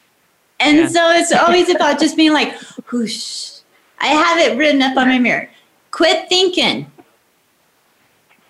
And 0.60 0.78
yeah. 0.78 0.88
so 0.88 1.10
it's 1.12 1.34
always 1.34 1.70
about 1.70 2.00
just 2.00 2.16
being 2.16 2.34
like, 2.34 2.54
whoosh, 2.92 3.60
I 4.00 4.08
have 4.08 4.40
it 4.40 4.58
written 4.58 4.82
up 4.82 4.98
on 4.98 5.08
my 5.08 5.20
mirror. 5.20 5.50
Quit 5.92 6.30
thinking. 6.30 6.92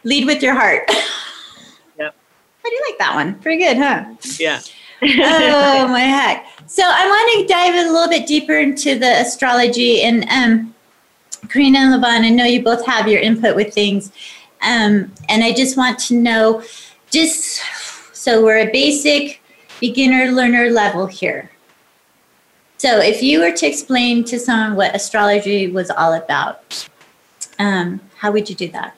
Lead 0.03 0.25
with 0.25 0.41
your 0.41 0.55
heart. 0.55 0.89
Yep. 1.97 2.15
I 2.65 2.69
do 2.69 2.79
like 2.89 2.97
that 2.99 3.15
one. 3.15 3.35
Pretty 3.39 3.63
good, 3.63 3.77
huh? 3.77 4.05
Yeah. 4.39 4.59
oh 5.03 5.87
my 5.91 5.99
heck. 5.99 6.47
So 6.65 6.83
I 6.83 7.05
want 7.05 7.47
to 7.47 7.53
dive 7.53 7.75
a 7.75 7.91
little 7.91 8.09
bit 8.09 8.27
deeper 8.27 8.57
into 8.57 8.97
the 8.97 9.21
astrology 9.21 10.01
and 10.01 10.25
um 10.29 10.73
Karina 11.49 11.79
and 11.79 12.03
Levon, 12.03 12.25
I 12.25 12.29
know 12.29 12.45
you 12.45 12.63
both 12.63 12.85
have 12.85 13.07
your 13.07 13.19
input 13.19 13.55
with 13.55 13.73
things. 13.73 14.11
Um, 14.61 15.11
and 15.27 15.43
I 15.43 15.53
just 15.53 15.75
want 15.75 15.99
to 15.99 16.15
know 16.15 16.63
just 17.09 17.61
so 18.21 18.43
we're 18.43 18.59
a 18.59 18.71
basic 18.71 19.41
beginner 19.79 20.31
learner 20.31 20.69
level 20.69 21.07
here. 21.07 21.49
So, 22.77 22.99
if 22.99 23.23
you 23.23 23.39
were 23.39 23.51
to 23.51 23.65
explain 23.65 24.23
to 24.25 24.37
someone 24.37 24.75
what 24.75 24.95
astrology 24.95 25.67
was 25.67 25.89
all 25.89 26.13
about, 26.13 26.87
um, 27.57 27.99
how 28.17 28.31
would 28.31 28.47
you 28.47 28.55
do 28.55 28.67
that? 28.73 28.95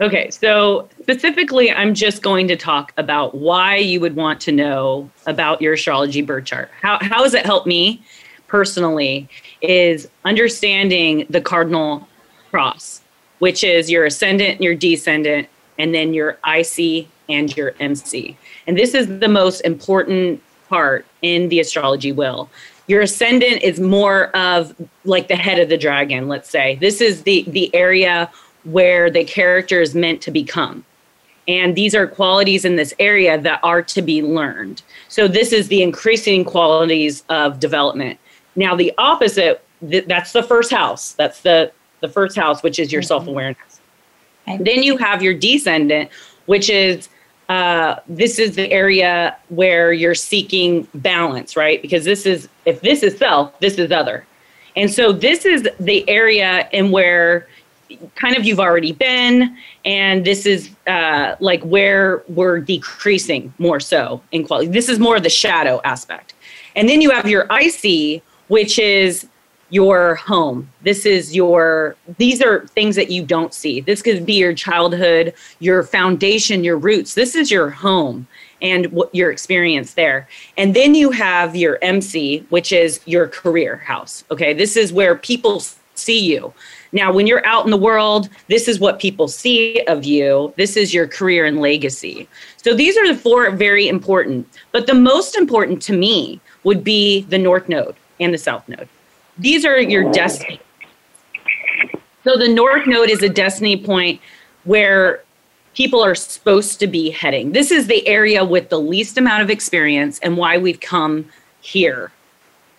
Okay, 0.00 0.30
so 0.30 0.88
specifically, 1.02 1.70
I'm 1.70 1.92
just 1.92 2.22
going 2.22 2.48
to 2.48 2.56
talk 2.56 2.94
about 2.96 3.34
why 3.34 3.76
you 3.76 4.00
would 4.00 4.16
want 4.16 4.40
to 4.40 4.52
know 4.52 5.10
about 5.26 5.60
your 5.60 5.74
astrology 5.74 6.22
birth 6.22 6.46
chart. 6.46 6.70
How, 6.80 6.98
how 7.02 7.24
has 7.24 7.34
it 7.34 7.44
helped 7.44 7.66
me 7.66 8.02
personally? 8.46 9.28
Is 9.60 10.08
understanding 10.24 11.26
the 11.28 11.42
cardinal 11.42 12.08
cross, 12.50 13.02
which 13.40 13.62
is 13.62 13.90
your 13.90 14.06
ascendant, 14.06 14.62
your 14.62 14.74
descendant, 14.74 15.46
and 15.78 15.94
then 15.94 16.14
your 16.14 16.38
IC 16.46 17.08
and 17.28 17.54
your 17.56 17.74
MC. 17.80 18.36
And 18.66 18.78
this 18.78 18.94
is 18.94 19.18
the 19.20 19.28
most 19.28 19.60
important 19.60 20.42
part 20.68 21.06
in 21.22 21.48
the 21.48 21.60
astrology 21.60 22.12
will. 22.12 22.50
Your 22.86 23.02
ascendant 23.02 23.62
is 23.62 23.80
more 23.80 24.34
of 24.36 24.74
like 25.04 25.28
the 25.28 25.36
head 25.36 25.58
of 25.58 25.68
the 25.68 25.78
dragon, 25.78 26.28
let's 26.28 26.50
say. 26.50 26.76
This 26.76 27.00
is 27.00 27.22
the 27.22 27.44
the 27.48 27.74
area 27.74 28.30
where 28.64 29.10
the 29.10 29.24
character 29.24 29.80
is 29.80 29.94
meant 29.94 30.20
to 30.22 30.30
become. 30.30 30.84
And 31.46 31.76
these 31.76 31.94
are 31.94 32.06
qualities 32.06 32.64
in 32.64 32.76
this 32.76 32.94
area 32.98 33.38
that 33.38 33.60
are 33.62 33.82
to 33.82 34.02
be 34.02 34.22
learned. 34.22 34.82
So 35.08 35.28
this 35.28 35.52
is 35.52 35.68
the 35.68 35.82
increasing 35.82 36.44
qualities 36.44 37.22
of 37.28 37.60
development. 37.60 38.18
Now 38.56 38.74
the 38.74 38.92
opposite 38.98 39.64
th- 39.88 40.06
that's 40.06 40.32
the 40.32 40.42
first 40.42 40.70
house. 40.70 41.12
That's 41.12 41.40
the 41.40 41.72
the 42.00 42.08
first 42.08 42.36
house 42.36 42.62
which 42.62 42.78
is 42.78 42.92
your 42.92 43.02
mm-hmm. 43.02 43.08
self-awareness. 43.08 43.80
Then 44.46 44.82
you 44.82 44.96
have 44.98 45.22
your 45.22 45.34
descendant 45.34 46.10
which 46.46 46.68
is 46.68 47.08
uh, 47.48 47.96
this 48.08 48.38
is 48.38 48.56
the 48.56 48.70
area 48.70 49.36
where 49.48 49.92
you're 49.92 50.14
seeking 50.14 50.88
balance, 50.94 51.56
right? 51.56 51.82
Because 51.82 52.04
this 52.04 52.26
is, 52.26 52.48
if 52.64 52.80
this 52.80 53.02
is 53.02 53.18
self, 53.18 53.58
this 53.60 53.78
is 53.78 53.92
other. 53.92 54.26
And 54.76 54.90
so 54.90 55.12
this 55.12 55.44
is 55.44 55.68
the 55.78 56.08
area 56.08 56.68
in 56.72 56.90
where 56.90 57.46
kind 58.16 58.36
of 58.36 58.44
you've 58.44 58.60
already 58.60 58.92
been, 58.92 59.56
and 59.84 60.24
this 60.24 60.46
is 60.46 60.70
uh, 60.86 61.36
like 61.38 61.62
where 61.62 62.22
we're 62.28 62.60
decreasing 62.60 63.52
more 63.58 63.78
so 63.78 64.22
in 64.32 64.46
quality. 64.46 64.68
This 64.68 64.88
is 64.88 64.98
more 64.98 65.16
of 65.16 65.22
the 65.22 65.30
shadow 65.30 65.80
aspect. 65.84 66.34
And 66.74 66.88
then 66.88 67.00
you 67.00 67.10
have 67.10 67.28
your 67.28 67.46
IC, 67.50 68.22
which 68.48 68.78
is 68.78 69.26
your 69.70 70.14
home. 70.16 70.68
This 70.82 71.06
is 71.06 71.34
your, 71.34 71.96
these 72.18 72.42
are 72.42 72.66
things 72.68 72.96
that 72.96 73.10
you 73.10 73.24
don't 73.24 73.54
see. 73.54 73.80
This 73.80 74.02
could 74.02 74.24
be 74.24 74.34
your 74.34 74.54
childhood, 74.54 75.34
your 75.60 75.82
foundation, 75.82 76.64
your 76.64 76.78
roots. 76.78 77.14
This 77.14 77.34
is 77.34 77.50
your 77.50 77.70
home 77.70 78.26
and 78.62 78.86
what 78.92 79.14
your 79.14 79.30
experience 79.30 79.94
there. 79.94 80.28
And 80.56 80.74
then 80.74 80.94
you 80.94 81.10
have 81.10 81.54
your 81.56 81.78
MC, 81.82 82.46
which 82.50 82.72
is 82.72 83.00
your 83.04 83.28
career 83.28 83.76
house. 83.76 84.24
Okay. 84.30 84.54
This 84.54 84.76
is 84.76 84.92
where 84.92 85.16
people 85.16 85.60
see 85.94 86.18
you. 86.18 86.52
Now, 86.92 87.12
when 87.12 87.26
you're 87.26 87.44
out 87.44 87.64
in 87.64 87.70
the 87.70 87.76
world, 87.76 88.28
this 88.48 88.68
is 88.68 88.78
what 88.78 89.00
people 89.00 89.26
see 89.26 89.80
of 89.88 90.04
you. 90.04 90.54
This 90.56 90.76
is 90.76 90.94
your 90.94 91.08
career 91.08 91.44
and 91.44 91.60
legacy. 91.60 92.28
So 92.56 92.74
these 92.74 92.96
are 92.96 93.06
the 93.06 93.18
four 93.18 93.50
very 93.50 93.88
important. 93.88 94.48
But 94.72 94.86
the 94.86 94.94
most 94.94 95.36
important 95.36 95.82
to 95.82 95.96
me 95.96 96.40
would 96.62 96.84
be 96.84 97.22
the 97.22 97.38
North 97.38 97.68
Node 97.68 97.96
and 98.20 98.32
the 98.32 98.38
South 98.38 98.68
Node. 98.68 98.88
These 99.38 99.64
are 99.64 99.80
your 99.80 100.10
destiny. 100.12 100.60
So 102.24 102.36
the 102.36 102.48
North 102.48 102.86
Node 102.86 103.10
is 103.10 103.22
a 103.22 103.28
destiny 103.28 103.76
point 103.76 104.20
where 104.64 105.22
people 105.74 106.02
are 106.02 106.14
supposed 106.14 106.80
to 106.80 106.86
be 106.86 107.10
heading. 107.10 107.52
This 107.52 107.70
is 107.70 107.86
the 107.86 108.06
area 108.06 108.44
with 108.44 108.70
the 108.70 108.78
least 108.78 109.18
amount 109.18 109.42
of 109.42 109.50
experience 109.50 110.18
and 110.20 110.36
why 110.36 110.56
we've 110.56 110.80
come 110.80 111.28
here 111.60 112.12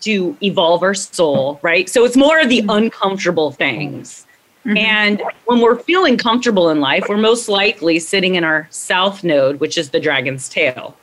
to 0.02 0.38
evolve 0.42 0.84
our 0.84 0.94
soul, 0.94 1.60
right? 1.62 1.90
So 1.90 2.06
it's 2.06 2.18
more 2.18 2.40
of 2.40 2.50
the 2.50 2.64
uncomfortable 2.70 3.52
things. 3.52 4.26
Mm-hmm. 4.66 4.78
And 4.78 5.24
when 5.46 5.62
we're 5.62 5.78
feeling 5.78 6.18
comfortable 6.18 6.70
in 6.70 6.80
life, 6.80 7.06
we're 7.08 7.18
most 7.18 7.48
likely 7.48 8.00
sitting 8.00 8.36
in 8.36 8.44
our 8.44 8.68
south 8.72 9.24
node, 9.24 9.60
which 9.60 9.78
is 9.78 9.92
the 9.92 10.00
dragon's 10.00 10.50
tail. 10.50 10.96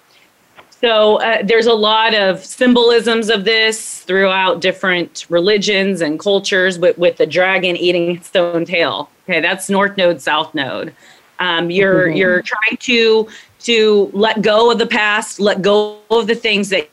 So 0.82 1.20
uh, 1.20 1.42
there's 1.44 1.66
a 1.66 1.72
lot 1.72 2.12
of 2.12 2.44
symbolisms 2.44 3.30
of 3.30 3.44
this 3.44 4.00
throughout 4.00 4.60
different 4.60 5.26
religions 5.28 6.00
and 6.00 6.18
cultures 6.18 6.76
with, 6.76 6.98
with 6.98 7.18
the 7.18 7.26
dragon 7.26 7.76
eating 7.76 8.16
its 8.16 8.34
own 8.34 8.64
tail. 8.64 9.08
Okay, 9.28 9.40
that's 9.40 9.70
north 9.70 9.96
node, 9.96 10.20
south 10.20 10.54
node. 10.56 10.92
Um, 11.38 11.70
you're 11.70 12.08
mm-hmm. 12.08 12.16
you're 12.16 12.42
trying 12.42 12.76
to 12.78 13.28
to 13.60 14.10
let 14.12 14.42
go 14.42 14.72
of 14.72 14.78
the 14.78 14.86
past, 14.86 15.38
let 15.38 15.62
go 15.62 16.00
of 16.10 16.26
the 16.26 16.34
things 16.34 16.68
that 16.70 16.90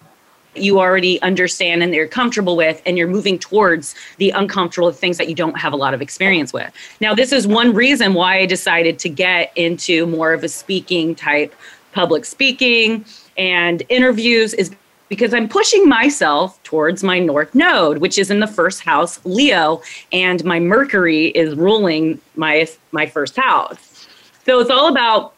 you 0.53 0.79
already 0.79 1.19
understand 1.23 1.81
and 1.81 1.93
you're 1.93 2.07
comfortable 2.07 2.55
with, 2.55 2.83
and 2.85 2.95
you're 2.95 3.07
moving 3.07 3.39
towards 3.39 3.95
the 4.17 4.29
uncomfortable 4.31 4.91
things 4.91 5.17
that 5.17 5.29
you 5.29 5.35
don't 5.35 5.57
have 5.57 5.73
a 5.73 5.75
lot 5.75 5.95
of 5.95 6.01
experience 6.01 6.53
with. 6.53 6.71
Now, 7.01 7.15
this 7.15 7.31
is 7.31 7.47
one 7.47 7.73
reason 7.73 8.13
why 8.13 8.37
I 8.37 8.45
decided 8.45 8.99
to 8.99 9.09
get 9.09 9.51
into 9.55 10.05
more 10.05 10.31
of 10.31 10.43
a 10.43 10.49
speaking 10.49 11.15
type 11.15 11.55
public 11.91 12.23
speaking 12.23 13.03
and 13.39 13.81
interviews 13.89 14.53
is 14.53 14.75
because 15.07 15.33
I'm 15.33 15.49
pushing 15.49 15.89
myself 15.89 16.61
towards 16.61 17.03
my 17.03 17.17
North 17.17 17.55
Node, 17.55 17.97
which 17.97 18.19
is 18.19 18.29
in 18.29 18.41
the 18.41 18.47
first 18.47 18.81
house, 18.81 19.19
Leo, 19.25 19.81
and 20.11 20.43
my 20.45 20.59
Mercury 20.59 21.27
is 21.27 21.55
ruling 21.55 22.21
my 22.35 22.67
my 22.91 23.07
first 23.07 23.35
house. 23.35 24.07
So 24.45 24.59
it's 24.59 24.69
all 24.69 24.87
about 24.87 25.33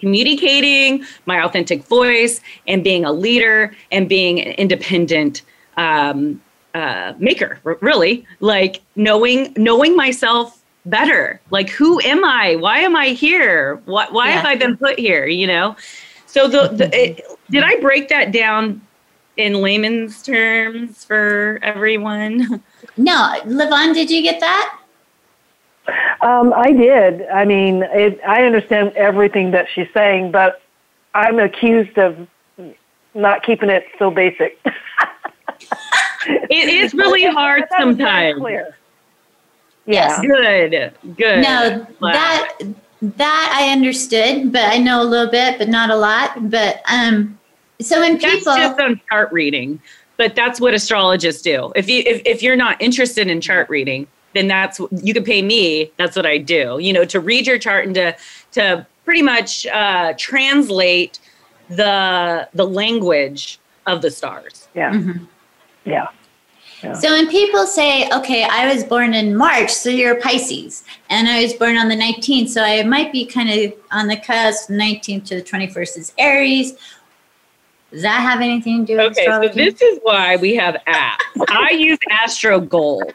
communicating 0.00 1.04
my 1.26 1.42
authentic 1.44 1.84
voice 1.84 2.40
and 2.66 2.82
being 2.82 3.04
a 3.04 3.12
leader 3.12 3.74
and 3.92 4.08
being 4.08 4.40
an 4.40 4.52
independent 4.54 5.42
um, 5.76 6.42
uh, 6.74 7.12
maker. 7.18 7.60
Really, 7.62 8.26
like 8.40 8.82
knowing 8.96 9.52
knowing 9.56 9.94
myself 9.94 10.60
better. 10.86 11.40
Like 11.50 11.70
who 11.70 12.00
am 12.00 12.24
I? 12.24 12.56
Why 12.56 12.80
am 12.80 12.96
I 12.96 13.08
here? 13.08 13.76
Why, 13.84 14.08
why 14.10 14.28
yeah. 14.28 14.34
have 14.36 14.44
I 14.44 14.56
been 14.56 14.76
put 14.76 14.98
here? 14.98 15.26
You 15.26 15.46
know. 15.46 15.76
So 16.34 16.48
the, 16.48 16.66
the 16.66 16.90
it, 16.92 17.24
did 17.48 17.62
I 17.62 17.78
break 17.78 18.08
that 18.08 18.32
down 18.32 18.80
in 19.36 19.62
layman's 19.62 20.20
terms 20.20 21.04
for 21.04 21.60
everyone? 21.62 22.62
No, 22.96 23.40
Levon, 23.46 23.92
did 23.92 24.08
you 24.08 24.22
get 24.22 24.38
that? 24.38 24.78
Um, 26.20 26.52
I 26.52 26.70
did. 26.70 27.26
I 27.26 27.44
mean, 27.44 27.82
it, 27.82 28.20
I 28.24 28.44
understand 28.44 28.92
everything 28.94 29.50
that 29.50 29.66
she's 29.74 29.88
saying, 29.92 30.30
but 30.30 30.62
I'm 31.12 31.40
accused 31.40 31.98
of 31.98 32.28
not 33.14 33.42
keeping 33.42 33.68
it 33.68 33.86
so 33.98 34.12
basic. 34.12 34.60
it 36.26 36.68
is 36.68 36.94
really 36.94 37.24
hard 37.24 37.64
sometimes. 37.76 38.38
Clear. 38.38 38.76
Yeah. 39.86 40.20
Yes. 40.20 40.20
Good. 40.20 41.16
Good. 41.16 41.42
No, 41.42 41.86
that 42.00 42.58
that 43.16 43.52
I 43.54 43.70
understood, 43.72 44.52
but 44.52 44.64
I 44.64 44.78
know 44.78 45.02
a 45.02 45.04
little 45.04 45.30
bit, 45.30 45.58
but 45.58 45.68
not 45.68 45.90
a 45.90 45.96
lot. 45.96 46.50
But 46.50 46.82
um, 46.88 47.38
so 47.80 48.00
when 48.00 48.18
people 48.18 48.54
that's 48.54 48.68
just 48.68 48.80
on 48.80 49.00
chart 49.10 49.32
reading, 49.32 49.80
but 50.16 50.34
that's 50.34 50.60
what 50.60 50.74
astrologists 50.74 51.42
do. 51.42 51.72
If 51.76 51.88
you 51.88 52.02
if, 52.06 52.22
if 52.24 52.42
you're 52.42 52.56
not 52.56 52.80
interested 52.80 53.28
in 53.28 53.40
chart 53.40 53.68
reading, 53.68 54.06
then 54.34 54.48
that's 54.48 54.80
you 55.02 55.14
can 55.14 55.24
pay 55.24 55.42
me. 55.42 55.90
That's 55.96 56.16
what 56.16 56.26
I 56.26 56.38
do. 56.38 56.78
You 56.80 56.92
know, 56.92 57.04
to 57.04 57.20
read 57.20 57.46
your 57.46 57.58
chart 57.58 57.86
and 57.86 57.94
to 57.94 58.16
to 58.52 58.86
pretty 59.04 59.22
much 59.22 59.66
uh, 59.66 60.14
translate 60.16 61.18
the 61.68 62.48
the 62.54 62.66
language 62.66 63.58
of 63.86 64.02
the 64.02 64.10
stars. 64.10 64.68
Yeah. 64.74 64.92
Mm-hmm. 64.92 65.24
Yeah. 65.84 66.08
So 66.92 67.10
when 67.10 67.28
people 67.28 67.66
say, 67.66 68.08
okay, 68.10 68.44
I 68.44 68.72
was 68.72 68.84
born 68.84 69.14
in 69.14 69.36
March, 69.36 69.72
so 69.72 69.88
you're 69.88 70.20
Pisces, 70.20 70.84
and 71.08 71.28
I 71.28 71.42
was 71.42 71.54
born 71.54 71.76
on 71.76 71.88
the 71.88 71.96
19th, 71.96 72.50
so 72.50 72.62
I 72.62 72.82
might 72.82 73.12
be 73.12 73.24
kind 73.24 73.48
of 73.48 73.72
on 73.90 74.08
the 74.08 74.16
cusp, 74.16 74.68
19th 74.68 75.24
to 75.26 75.36
the 75.36 75.42
21st 75.42 75.98
is 75.98 76.12
Aries. 76.18 76.74
Does 77.90 78.02
that 78.02 78.20
have 78.20 78.40
anything 78.40 78.84
to 78.84 78.92
do 78.92 78.96
with 78.98 79.12
okay, 79.12 79.22
astrology? 79.22 79.52
so 79.52 79.70
this 79.70 79.80
is 79.80 80.00
why 80.02 80.36
we 80.36 80.54
have 80.56 80.76
apps. 80.86 81.44
I 81.48 81.70
use 81.70 81.98
Astro 82.10 82.60
Gold. 82.60 83.12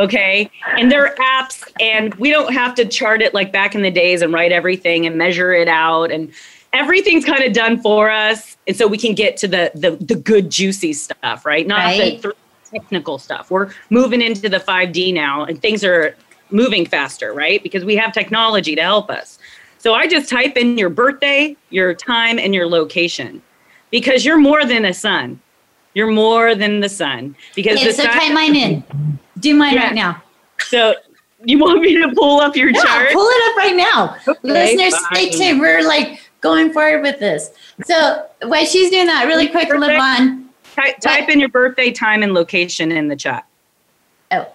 Okay. 0.00 0.50
And 0.78 0.90
they're 0.90 1.14
apps, 1.16 1.70
and 1.80 2.14
we 2.14 2.30
don't 2.30 2.52
have 2.52 2.74
to 2.76 2.86
chart 2.86 3.20
it 3.20 3.34
like 3.34 3.52
back 3.52 3.74
in 3.74 3.82
the 3.82 3.90
days 3.90 4.22
and 4.22 4.32
write 4.32 4.50
everything 4.50 5.06
and 5.06 5.16
measure 5.16 5.52
it 5.52 5.68
out. 5.68 6.10
And 6.10 6.32
everything's 6.72 7.24
kind 7.24 7.44
of 7.44 7.52
done 7.52 7.80
for 7.82 8.10
us. 8.10 8.56
And 8.66 8.76
so 8.76 8.86
we 8.86 8.96
can 8.96 9.14
get 9.14 9.36
to 9.38 9.48
the 9.48 9.70
the, 9.74 9.92
the 10.02 10.14
good, 10.14 10.50
juicy 10.50 10.94
stuff, 10.94 11.44
right? 11.44 11.66
Not 11.66 11.84
right. 11.84 12.22
the 12.22 12.34
technical 12.72 13.18
stuff. 13.18 13.50
We're 13.50 13.72
moving 13.90 14.22
into 14.22 14.48
the 14.48 14.58
5D 14.58 15.12
now, 15.14 15.44
and 15.44 15.60
things 15.60 15.84
are 15.84 16.16
moving 16.50 16.86
faster, 16.86 17.32
right? 17.32 17.62
Because 17.62 17.84
we 17.84 17.96
have 17.96 18.12
technology 18.12 18.74
to 18.74 18.82
help 18.82 19.10
us. 19.10 19.38
So 19.78 19.94
I 19.94 20.06
just 20.06 20.28
type 20.28 20.56
in 20.56 20.78
your 20.78 20.90
birthday, 20.90 21.56
your 21.70 21.94
time, 21.94 22.38
and 22.38 22.54
your 22.54 22.68
location 22.68 23.42
because 23.90 24.24
you're 24.24 24.38
more 24.38 24.64
than 24.64 24.84
a 24.84 24.94
sun. 24.94 25.40
You're 25.94 26.10
more 26.10 26.54
than 26.54 26.80
the 26.80 26.88
sun. 26.88 27.36
Because 27.54 27.76
okay, 27.76 27.86
the 27.86 27.92
so 27.92 28.04
sun- 28.04 28.12
type 28.12 28.32
mine 28.32 28.56
in. 28.56 29.18
Do 29.38 29.54
mine 29.54 29.74
yeah. 29.74 29.84
right 29.86 29.94
now. 29.94 30.22
So 30.60 30.94
you 31.44 31.58
want 31.58 31.80
me 31.80 32.00
to 32.00 32.12
pull 32.14 32.40
up 32.40 32.56
your 32.56 32.70
yeah, 32.70 32.82
chart? 32.82 33.12
Pull 33.12 33.26
it 33.26 33.50
up 33.50 33.56
right 33.56 33.76
now. 33.76 34.16
Okay, 34.26 34.38
Listeners, 34.42 34.94
stay 35.12 35.30
tuned. 35.30 35.60
We're 35.60 35.86
like 35.86 36.20
going 36.40 36.72
forward 36.72 37.02
with 37.02 37.18
this. 37.18 37.50
So 37.84 38.26
while 38.42 38.64
she's 38.64 38.90
doing 38.90 39.06
that, 39.06 39.26
really 39.26 39.48
quick, 39.48 39.68
Levon 39.68 40.41
Ty- 40.74 40.94
type 40.94 41.28
in 41.28 41.38
your 41.38 41.50
birthday, 41.50 41.92
time, 41.92 42.22
and 42.22 42.32
location 42.32 42.90
in 42.92 43.08
the 43.08 43.16
chat. 43.16 43.46
Oh, 44.30 44.50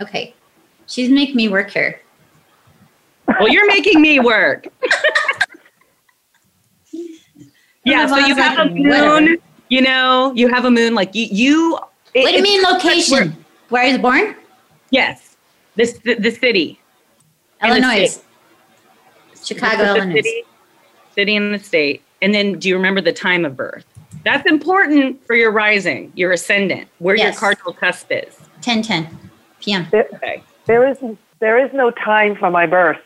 okay. 0.00 0.34
She's 0.86 1.10
making 1.10 1.36
me 1.36 1.48
work 1.48 1.70
here. 1.70 1.98
Well, 3.26 3.48
you're 3.48 3.66
making 3.66 4.02
me 4.02 4.20
work. 4.20 4.68
yeah, 7.84 8.06
so 8.06 8.18
you 8.18 8.36
have 8.36 8.58
a 8.58 8.68
moon. 8.70 9.38
You 9.68 9.80
know, 9.80 10.34
you 10.34 10.48
have 10.48 10.66
a 10.66 10.70
moon. 10.70 10.94
Like 10.94 11.14
you, 11.14 11.26
you. 11.30 11.78
It, 12.12 12.24
what 12.24 12.32
do 12.32 12.36
you 12.36 12.42
mean 12.42 12.62
location? 12.62 13.34
Where 13.70 13.84
I 13.84 13.92
was 13.92 13.98
born? 13.98 14.36
Yes, 14.90 15.36
this 15.76 15.98
the, 16.00 16.14
the 16.14 16.30
city. 16.30 16.78
Illinois. 17.64 18.20
Chicago, 19.42 19.84
Illinois. 19.84 20.16
City, 20.16 20.42
city 21.14 21.36
in 21.36 21.52
the 21.52 21.58
state. 21.58 22.02
And 22.20 22.34
then, 22.34 22.58
do 22.58 22.68
you 22.68 22.76
remember 22.76 23.00
the 23.00 23.12
time 23.12 23.44
of 23.44 23.56
birth? 23.56 23.86
That's 24.24 24.48
important 24.48 25.24
for 25.26 25.34
your 25.34 25.50
rising, 25.50 26.12
your 26.14 26.32
ascendant, 26.32 26.88
where 26.98 27.16
yes. 27.16 27.34
your 27.34 27.40
cardinal 27.40 27.72
cusp 27.72 28.06
is. 28.10 28.38
10 28.60 28.82
10 28.82 29.18
p.m. 29.60 29.86
There, 29.90 30.08
okay. 30.14 30.42
there 30.66 30.88
is 30.88 30.98
there 31.40 31.64
is 31.64 31.72
no 31.72 31.90
time 31.90 32.36
for 32.36 32.50
my 32.50 32.66
birth. 32.66 33.00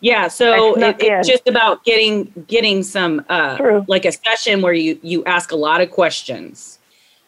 Yeah, 0.00 0.28
so 0.28 0.78
it, 0.78 0.96
it's 1.00 1.28
just 1.28 1.48
about 1.48 1.84
getting 1.84 2.32
getting 2.46 2.82
some 2.82 3.24
uh, 3.28 3.56
True. 3.56 3.84
like 3.88 4.04
a 4.04 4.12
session 4.12 4.62
where 4.62 4.72
you 4.72 4.98
you 5.02 5.24
ask 5.24 5.52
a 5.52 5.56
lot 5.56 5.80
of 5.80 5.90
questions. 5.90 6.78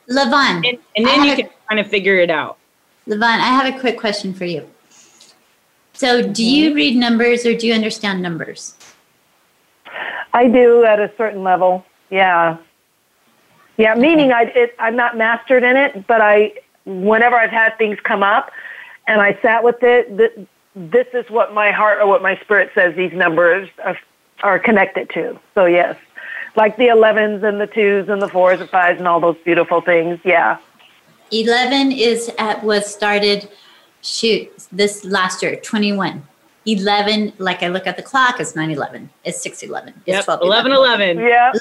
Levon, 0.08 0.66
and, 0.68 0.78
and 0.96 1.06
then 1.06 1.24
you 1.24 1.36
can 1.36 1.46
a, 1.46 1.68
kind 1.68 1.80
of 1.80 1.86
figure 1.86 2.16
it 2.16 2.30
out. 2.30 2.58
Levon, 3.06 3.22
I 3.22 3.48
have 3.48 3.74
a 3.74 3.78
quick 3.78 3.98
question 3.98 4.32
for 4.32 4.44
you. 4.44 4.68
So, 5.92 6.22
do 6.22 6.44
you 6.44 6.68
mm-hmm. 6.68 6.76
read 6.76 6.96
numbers 6.96 7.44
or 7.44 7.54
do 7.56 7.66
you 7.66 7.74
understand 7.74 8.22
numbers? 8.22 8.74
I 10.32 10.46
do 10.46 10.84
at 10.84 10.98
a 11.00 11.12
certain 11.18 11.42
level. 11.42 11.84
Yeah. 12.10 12.58
Yeah, 13.76 13.94
meaning 13.94 14.32
I 14.32 14.42
it, 14.54 14.74
I'm 14.78 14.96
not 14.96 15.16
mastered 15.16 15.62
in 15.62 15.76
it, 15.76 16.06
but 16.06 16.20
I 16.20 16.52
whenever 16.84 17.36
I've 17.36 17.50
had 17.50 17.76
things 17.78 17.98
come 18.02 18.22
up 18.22 18.50
and 19.06 19.20
I 19.20 19.38
sat 19.42 19.64
with 19.64 19.82
it, 19.82 20.16
th- 20.16 20.46
this 20.74 21.06
is 21.14 21.28
what 21.30 21.54
my 21.54 21.70
heart 21.70 21.98
or 22.00 22.06
what 22.06 22.22
my 22.22 22.36
spirit 22.38 22.70
says 22.74 22.94
these 22.94 23.12
numbers 23.12 23.68
are, 23.84 23.98
are 24.42 24.58
connected 24.58 25.10
to. 25.10 25.38
So 25.54 25.66
yes, 25.66 25.96
like 26.56 26.76
the 26.76 26.88
11s 26.88 27.42
and 27.42 27.60
the 27.60 27.66
2s 27.66 28.08
and 28.08 28.20
the 28.20 28.28
4s 28.28 28.60
and 28.60 28.70
5s 28.70 28.98
and 28.98 29.08
all 29.08 29.20
those 29.20 29.36
beautiful 29.44 29.80
things. 29.80 30.20
Yeah. 30.24 30.58
11 31.32 31.92
is 31.92 32.30
at 32.38 32.62
was 32.64 32.92
started 32.92 33.48
shoot 34.02 34.50
this 34.72 35.04
last 35.04 35.42
year 35.42 35.56
21 35.56 36.26
11 36.66 37.32
like 37.38 37.62
i 37.62 37.68
look 37.68 37.86
at 37.86 37.96
the 37.96 38.02
clock 38.02 38.40
it's 38.40 38.56
9 38.56 38.70
11 38.70 39.10
it's 39.24 39.42
6 39.42 39.62
11 39.62 39.94
it's 40.06 40.06
yep, 40.06 40.24
12 40.24 40.40
11 40.42 40.72
11 40.72 41.18
yeah 41.18 41.52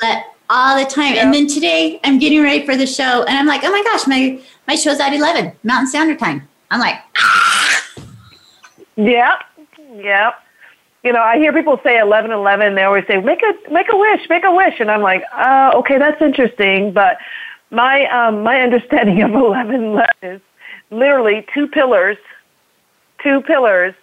all 0.50 0.78
the 0.78 0.90
time 0.90 1.14
and 1.16 1.34
then 1.34 1.48
today 1.48 2.00
i'm 2.04 2.20
getting 2.20 2.42
ready 2.42 2.66
for 2.66 2.76
the 2.76 2.88
show 2.88 3.24
and 3.24 3.38
i'm 3.38 3.46
like 3.46 3.62
oh 3.64 3.72
my 3.72 3.84
gosh 3.84 4.08
my 4.08 4.40
my 4.68 4.76
show's 4.76 5.00
at 5.00 5.14
11 5.14 5.52
mountain 5.64 5.88
standard 5.88 6.20
time 6.20 6.48
i'm 6.72 6.80
like 6.80 6.96
ah! 7.18 7.86
yeah 8.96 9.36
yeah 9.96 10.32
you 11.04 11.14
know 11.14 11.22
i 11.22 11.38
hear 11.38 11.54
people 11.54 11.80
say 11.84 12.00
11 12.00 12.32
11 12.32 12.76
they 12.76 12.84
always 12.84 13.06
say 13.08 13.20
make 13.22 13.42
a 13.44 13.72
make 13.72 13.88
a 13.92 13.98
wish 13.98 14.28
make 14.30 14.44
a 14.44 14.54
wish 14.54 14.80
and 14.80 14.90
i'm 14.90 15.02
like 15.02 15.24
uh, 15.34 15.72
okay 15.76 15.98
that's 15.98 16.22
interesting 16.22 16.92
but 16.92 17.18
my 17.72 18.06
um, 18.06 18.44
my 18.44 18.62
understanding 18.62 19.22
of 19.22 19.32
eleven 19.36 19.84
eleven 19.84 20.16
is 20.24 20.42
literally 20.92 21.46
two 21.54 21.68
pillars, 21.68 22.18
two 23.24 23.42
pillars, 23.42 23.94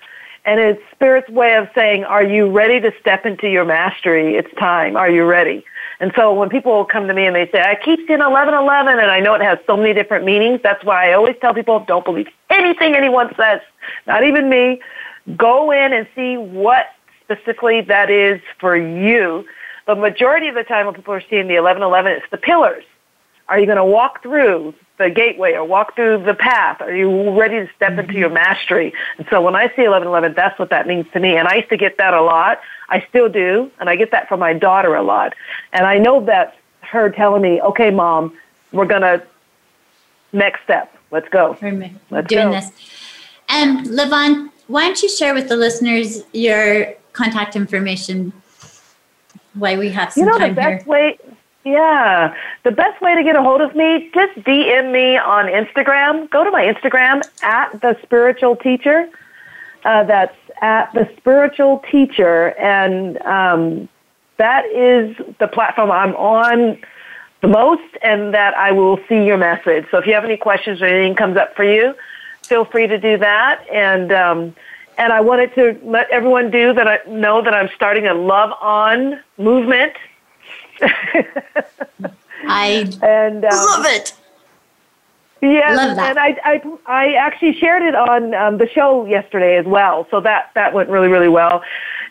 and 0.45 0.61
it's 0.61 0.81
spirit's 0.93 1.29
way 1.29 1.57
of 1.57 1.69
saying, 1.75 2.05
"Are 2.05 2.23
you 2.23 2.51
ready 2.51 2.81
to 2.81 2.93
step 3.01 3.27
into 3.27 3.49
your 3.49 3.65
mastery? 3.65 4.37
It's 4.37 4.53
time. 4.55 4.97
Are 4.97 5.11
you 5.11 5.25
ready?" 5.25 5.65
And 5.99 6.13
so 6.15 6.33
when 6.35 6.49
people 6.51 6.85
come 6.85 7.09
to 7.09 7.15
me 7.15 7.27
and 7.27 7.35
they 7.35 7.49
say, 7.51 7.61
"I 7.61 7.75
keep 7.75 8.07
seeing 8.07 8.21
eleven 8.21 8.55
eleven," 8.55 8.99
and 8.99 9.11
I 9.11 9.21
know 9.21 9.35
it 9.35 9.41
has 9.43 9.59
so 9.67 9.77
many 9.77 9.95
different 9.95 10.25
meanings, 10.25 10.61
that's 10.63 10.85
why 10.85 11.11
I 11.11 11.15
always 11.15 11.37
tell 11.41 11.55
people, 11.55 11.81
"Don't 11.81 12.05
believe 12.05 12.29
anything 12.51 12.95
anyone 12.95 13.35
says, 13.35 13.61
not 14.07 14.23
even 14.25 14.49
me. 14.49 14.81
Go 15.37 15.71
in 15.71 15.93
and 15.93 16.07
see 16.15 16.37
what 16.37 16.91
specifically 17.23 17.81
that 17.83 18.11
is 18.11 18.41
for 18.59 18.77
you." 18.77 19.47
The 19.87 19.95
majority 19.95 20.49
of 20.49 20.55
the 20.55 20.65
time, 20.65 20.87
when 20.87 20.95
people 20.95 21.15
are 21.15 21.23
seeing 21.31 21.49
the 21.49 21.55
eleven 21.57 21.83
eleven, 21.83 22.13
it's 22.13 22.31
the 22.31 22.37
pillars. 22.39 22.85
Are 23.49 23.59
you 23.59 23.67
going 23.67 23.79
to 23.79 23.85
walk 23.85 24.23
through 24.23 24.75
the 24.99 25.11
gateway 25.11 25.53
or 25.53 25.65
walk 25.65 25.95
through 25.95 26.25
the 26.25 26.35
path? 26.35 26.81
Are 26.81 26.95
you 26.95 27.39
ready 27.39 27.67
to 27.67 27.69
step 27.77 27.99
into 27.99 28.15
your 28.15 28.29
mm-hmm. 28.29 28.35
mastery? 28.35 28.93
And 29.19 29.27
so 29.31 29.41
when 29.43 29.55
I 29.55 29.67
see 29.69 29.83
1111, 29.83 30.35
that's 30.35 30.59
what 30.59 30.71
that 30.71 30.87
means 30.87 31.07
to 31.13 31.21
me. 31.21 31.37
And 31.37 31.49
I 31.49 31.57
used 31.57 31.69
to 31.69 31.77
get 31.77 31.99
that 31.99 32.15
a 32.15 32.23
lot. 32.23 32.61
I 32.89 33.05
still 33.09 33.29
do. 33.29 33.71
And 33.79 33.91
I 33.91 33.97
get 33.97 34.11
that 34.13 34.29
from 34.29 34.41
my 34.41 34.53
daughter 34.53 34.95
a 34.95 35.03
lot. 35.03 35.35
And 35.73 35.87
I 35.87 35.99
know 35.99 36.25
that's 36.25 36.57
her 36.81 37.11
telling 37.11 37.43
me, 37.43 37.61
okay, 37.61 37.91
mom, 37.91 38.37
we're 38.73 38.87
going 38.87 39.03
to 39.03 39.23
next 40.33 40.63
step. 40.65 40.95
Let's 41.11 41.29
go. 41.29 41.57
Let's 42.11 42.29
doing 42.29 42.49
go. 42.49 42.53
this. 42.53 42.71
And 43.49 43.87
Levon, 43.87 44.51
why 44.67 44.87
don't 44.87 45.01
you 45.03 45.09
share 45.09 45.35
with 45.35 45.49
the 45.49 45.57
listeners 45.57 46.25
your 46.33 46.95
contact 47.13 47.55
information? 47.55 48.33
Why 49.55 49.79
we 49.79 49.89
have 49.91 50.13
some 50.13 50.25
you 50.25 50.31
know, 50.31 50.39
the 50.49 50.53
best 50.53 50.85
here. 50.85 50.91
way 50.91 51.19
yeah. 51.67 52.33
The 52.63 52.71
best 52.71 53.03
way 53.03 53.17
to 53.17 53.25
get 53.25 53.35
a 53.35 53.43
hold 53.43 53.61
of 53.61 53.75
me, 53.75 54.09
just 54.15 54.39
DM 54.45 54.93
me 54.93 55.17
on 55.17 55.47
Instagram. 55.47 56.31
Go 56.31 56.45
to 56.45 56.51
my 56.53 56.65
Instagram 56.65 57.23
at 57.43 57.81
the 57.81 57.99
spiritual 58.05 58.55
teacher. 58.55 59.09
Uh, 59.85 60.05
that's 60.05 60.37
at 60.63 60.93
the 60.95 61.11
spiritual 61.17 61.85
teacher. 61.91 62.57
And 62.59 63.21
um, 63.23 63.89
that 64.37 64.65
is 64.67 65.17
the 65.41 65.49
platform 65.49 65.91
I'm 65.91 66.15
on 66.15 66.79
the 67.41 67.49
most 67.49 67.97
and 68.01 68.33
that 68.33 68.55
I 68.57 68.71
will 68.71 69.01
see 69.09 69.25
your 69.25 69.37
message. 69.37 69.87
So 69.91 69.99
if 69.99 70.07
you 70.07 70.15
have 70.15 70.25
any 70.25 70.37
questions 70.37 70.81
or 70.81 70.87
anything 70.87 71.17
comes 71.17 71.37
up 71.37 71.57
for 71.57 71.65
you, 71.65 71.97
feel 72.45 72.65
free 72.65 72.87
to 72.87 72.97
do 72.97 73.19
that. 73.19 73.67
And, 73.73 74.13
um, 74.13 74.55
and 74.99 75.13
I 75.13 75.21
wanted 75.21 75.53
to 75.57 75.79
let 75.83 76.09
everyone 76.11 76.53
do 76.53 76.73
that 76.75 76.87
I 76.87 76.99
know 77.09 77.43
that 77.43 77.55
I'm 77.55 77.69
starting 77.75 78.07
a 78.07 78.15
love 78.15 78.53
on 78.61 79.21
movement 79.37 79.95
I 82.49 82.89
and 83.03 83.45
um, 83.45 83.51
love 83.51 83.87
it. 83.87 84.15
Yeah, 85.43 85.91
and 85.91 86.19
I, 86.19 86.37
I 86.45 86.63
I 86.87 87.13
actually 87.15 87.55
shared 87.59 87.83
it 87.83 87.95
on 87.95 88.35
um, 88.35 88.59
the 88.59 88.69
show 88.69 89.05
yesterday 89.05 89.59
as 89.59 89.67
well, 89.67 90.07
so 90.11 90.21
that 90.21 90.51
that 90.55 90.73
went 90.73 90.89
really 90.89 91.09
really 91.09 91.29
well. 91.29 91.63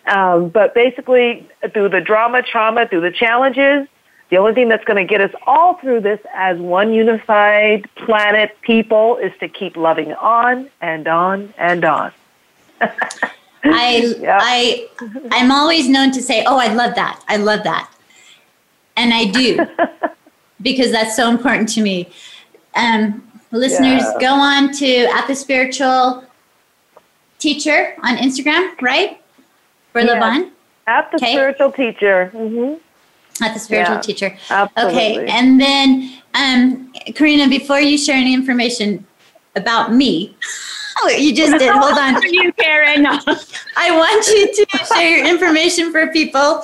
Um, 0.07 0.49
but 0.49 0.76
basically, 0.76 1.47
through 1.74 1.89
the 1.89 2.01
drama, 2.01 2.43
trauma, 2.43 2.88
through 2.88 3.01
the 3.01 3.11
challenges, 3.11 3.88
the 4.30 4.38
only 4.38 4.53
thing 4.53 4.70
that's 4.70 4.86
going 4.86 4.97
to 4.97 5.11
get 5.11 5.22
us 5.22 5.32
all 5.47 5.76
through 5.76 6.01
this 6.01 6.20
as 6.34 6.59
one 6.59 6.93
unified 6.93 7.89
planet 7.95 8.55
people 8.61 9.18
is 9.18 9.32
to 9.39 9.47
keep 9.47 9.76
loving 9.76 10.13
on 10.13 10.70
and 10.82 11.07
on 11.07 11.53
and 11.57 11.84
on. 11.84 12.11
I 13.63 14.16
I 14.28 14.88
I'm 15.32 15.51
always 15.51 15.89
known 15.89 16.11
to 16.11 16.22
say, 16.22 16.43
"Oh, 16.45 16.57
I 16.57 16.74
love 16.74 16.93
that. 16.95 17.24
I 17.28 17.38
love 17.38 17.63
that." 17.63 17.89
And 18.95 19.13
I 19.13 19.25
do 19.25 19.65
because 20.61 20.91
that's 20.91 21.15
so 21.15 21.29
important 21.29 21.69
to 21.69 21.81
me. 21.81 22.09
Um, 22.75 23.23
listeners, 23.51 24.03
yeah. 24.03 24.17
go 24.19 24.33
on 24.33 24.71
to 24.73 25.05
at 25.13 25.27
the 25.27 25.35
spiritual 25.35 26.25
teacher 27.39 27.95
on 28.03 28.17
Instagram, 28.17 28.79
right? 28.81 29.21
For 29.91 30.01
yes. 30.01 30.11
Levon. 30.11 30.51
At 30.87 31.11
the 31.11 31.17
okay. 31.17 31.33
spiritual 31.33 31.71
teacher. 31.71 32.31
Mm-hmm. 32.33 33.43
At 33.43 33.53
the 33.53 33.59
spiritual 33.59 33.95
yeah, 33.95 34.01
teacher. 34.01 34.37
Absolutely. 34.49 35.01
Okay, 35.01 35.27
and 35.27 35.59
then 35.59 36.21
um, 36.33 36.91
Karina, 37.15 37.49
before 37.49 37.79
you 37.79 37.97
share 37.97 38.15
any 38.15 38.33
information 38.33 39.05
about 39.55 39.93
me. 39.93 40.35
Oh, 41.01 41.09
you 41.17 41.35
just 41.35 41.57
did. 41.57 41.71
Hold 41.71 41.97
on. 41.97 42.21
you, 42.23 42.51
Karen. 42.53 43.05
I 43.05 43.91
want 43.91 44.27
you 44.27 44.65
to 44.65 44.85
share 44.85 45.17
your 45.17 45.27
information 45.27 45.91
for 45.91 46.07
people 46.07 46.61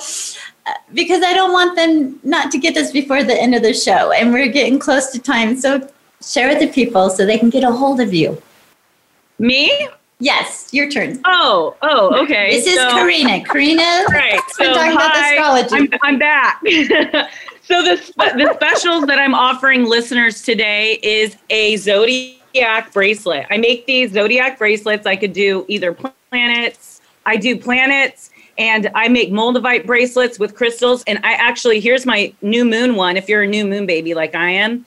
because 0.94 1.22
I 1.22 1.34
don't 1.34 1.52
want 1.52 1.76
them 1.76 2.20
not 2.22 2.50
to 2.52 2.58
get 2.58 2.74
this 2.74 2.92
before 2.92 3.22
the 3.24 3.40
end 3.40 3.54
of 3.54 3.62
the 3.62 3.74
show, 3.74 4.12
and 4.12 4.32
we're 4.32 4.48
getting 4.48 4.78
close 4.78 5.10
to 5.10 5.18
time. 5.18 5.56
So 5.56 5.88
share 6.24 6.48
with 6.48 6.60
the 6.60 6.68
people 6.68 7.10
so 7.10 7.26
they 7.26 7.38
can 7.38 7.50
get 7.50 7.64
a 7.64 7.72
hold 7.72 8.00
of 8.00 8.14
you. 8.14 8.40
Me? 9.38 9.88
Yes, 10.20 10.68
your 10.72 10.88
turn. 10.88 11.20
Oh, 11.24 11.74
oh, 11.82 12.22
okay. 12.22 12.52
this 12.52 12.66
is 12.68 12.76
so, 12.76 12.90
Karina. 12.90 13.44
Karina, 13.44 13.82
right. 14.10 14.40
So 14.50 14.68
we're 14.68 14.74
talking 14.74 14.96
hi, 14.96 15.34
about 15.34 15.66
astrology. 15.66 15.92
I'm, 15.92 16.00
I'm 16.02 16.18
back. 16.18 16.60
so 17.62 17.82
the 17.82 17.96
the 18.16 18.54
specials 18.54 19.06
that 19.06 19.18
I'm 19.18 19.34
offering 19.34 19.84
listeners 19.84 20.42
today 20.42 21.00
is 21.02 21.36
a 21.50 21.76
zodiac 21.76 22.92
bracelet. 22.92 23.46
I 23.50 23.56
make 23.56 23.86
these 23.86 24.12
zodiac 24.12 24.58
bracelets. 24.58 25.06
I 25.06 25.16
could 25.16 25.32
do 25.32 25.64
either 25.66 25.92
planets. 25.92 27.00
I 27.26 27.36
do 27.36 27.58
planets 27.58 28.30
and 28.58 28.90
I 28.94 29.08
make 29.08 29.30
moldavite 29.30 29.86
bracelets 29.86 30.38
with 30.38 30.54
crystals. 30.54 31.02
And 31.06 31.18
I 31.24 31.32
actually, 31.32 31.80
here's 31.80 32.06
my 32.06 32.32
new 32.42 32.64
moon 32.64 32.96
one, 32.96 33.16
if 33.16 33.28
you're 33.28 33.42
a 33.42 33.48
new 33.48 33.66
moon 33.66 33.86
baby 33.86 34.14
like 34.14 34.34
I 34.34 34.50
am. 34.50 34.84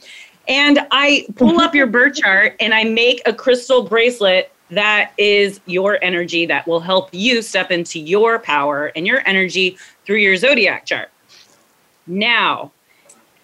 And 0.48 0.80
I 0.92 1.26
pull 1.36 1.60
up 1.60 1.74
your 1.74 1.88
birth 1.88 2.16
chart 2.16 2.56
and 2.60 2.74
I 2.74 2.84
make 2.84 3.22
a 3.26 3.34
crystal 3.34 3.84
bracelet 3.84 4.52
that 4.70 5.12
is 5.18 5.60
your 5.66 6.04
energy 6.04 6.46
that 6.48 6.68
will 6.68 6.80
help 6.80 7.10
you 7.12 7.42
step 7.42 7.72
into 7.72 8.00
your 8.00 8.40
power 8.40 8.92
and 8.96 9.06
your 9.06 9.28
energy 9.28 9.78
through 10.06 10.18
your 10.18 10.38
zodiac 10.38 10.86
chart. 10.86 11.10
Now, 12.08 12.72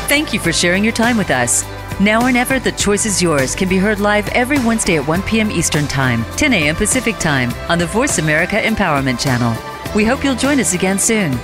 Thank 0.09 0.35
you 0.35 0.41
for 0.41 0.53
sharing 0.53 0.85
your 0.85 0.93
time 0.93 1.17
with 1.17 1.31
us. 1.31 1.65
Now 1.99 2.23
or 2.23 2.33
Never, 2.33 2.59
The 2.59 2.73
Choice 2.73 3.07
is 3.07 3.23
Yours 3.23 3.55
can 3.55 3.69
be 3.69 3.79
heard 3.79 4.01
live 4.01 4.29
every 4.31 4.59
Wednesday 4.59 4.97
at 4.97 5.07
1 5.07 5.23
p.m. 5.23 5.51
Eastern 5.51 5.87
Time, 5.87 6.25
10 6.37 6.53
a.m. 6.53 6.75
Pacific 6.75 7.17
Time 7.19 7.51
on 7.71 7.79
the 7.79 7.87
Voice 7.87 8.19
America 8.19 8.57
Empowerment 8.57 9.21
Channel. 9.21 9.57
We 9.95 10.05
hope 10.05 10.23
you'll 10.25 10.35
join 10.35 10.61
us 10.61 10.75
again 10.75 10.99
soon. 10.99 11.39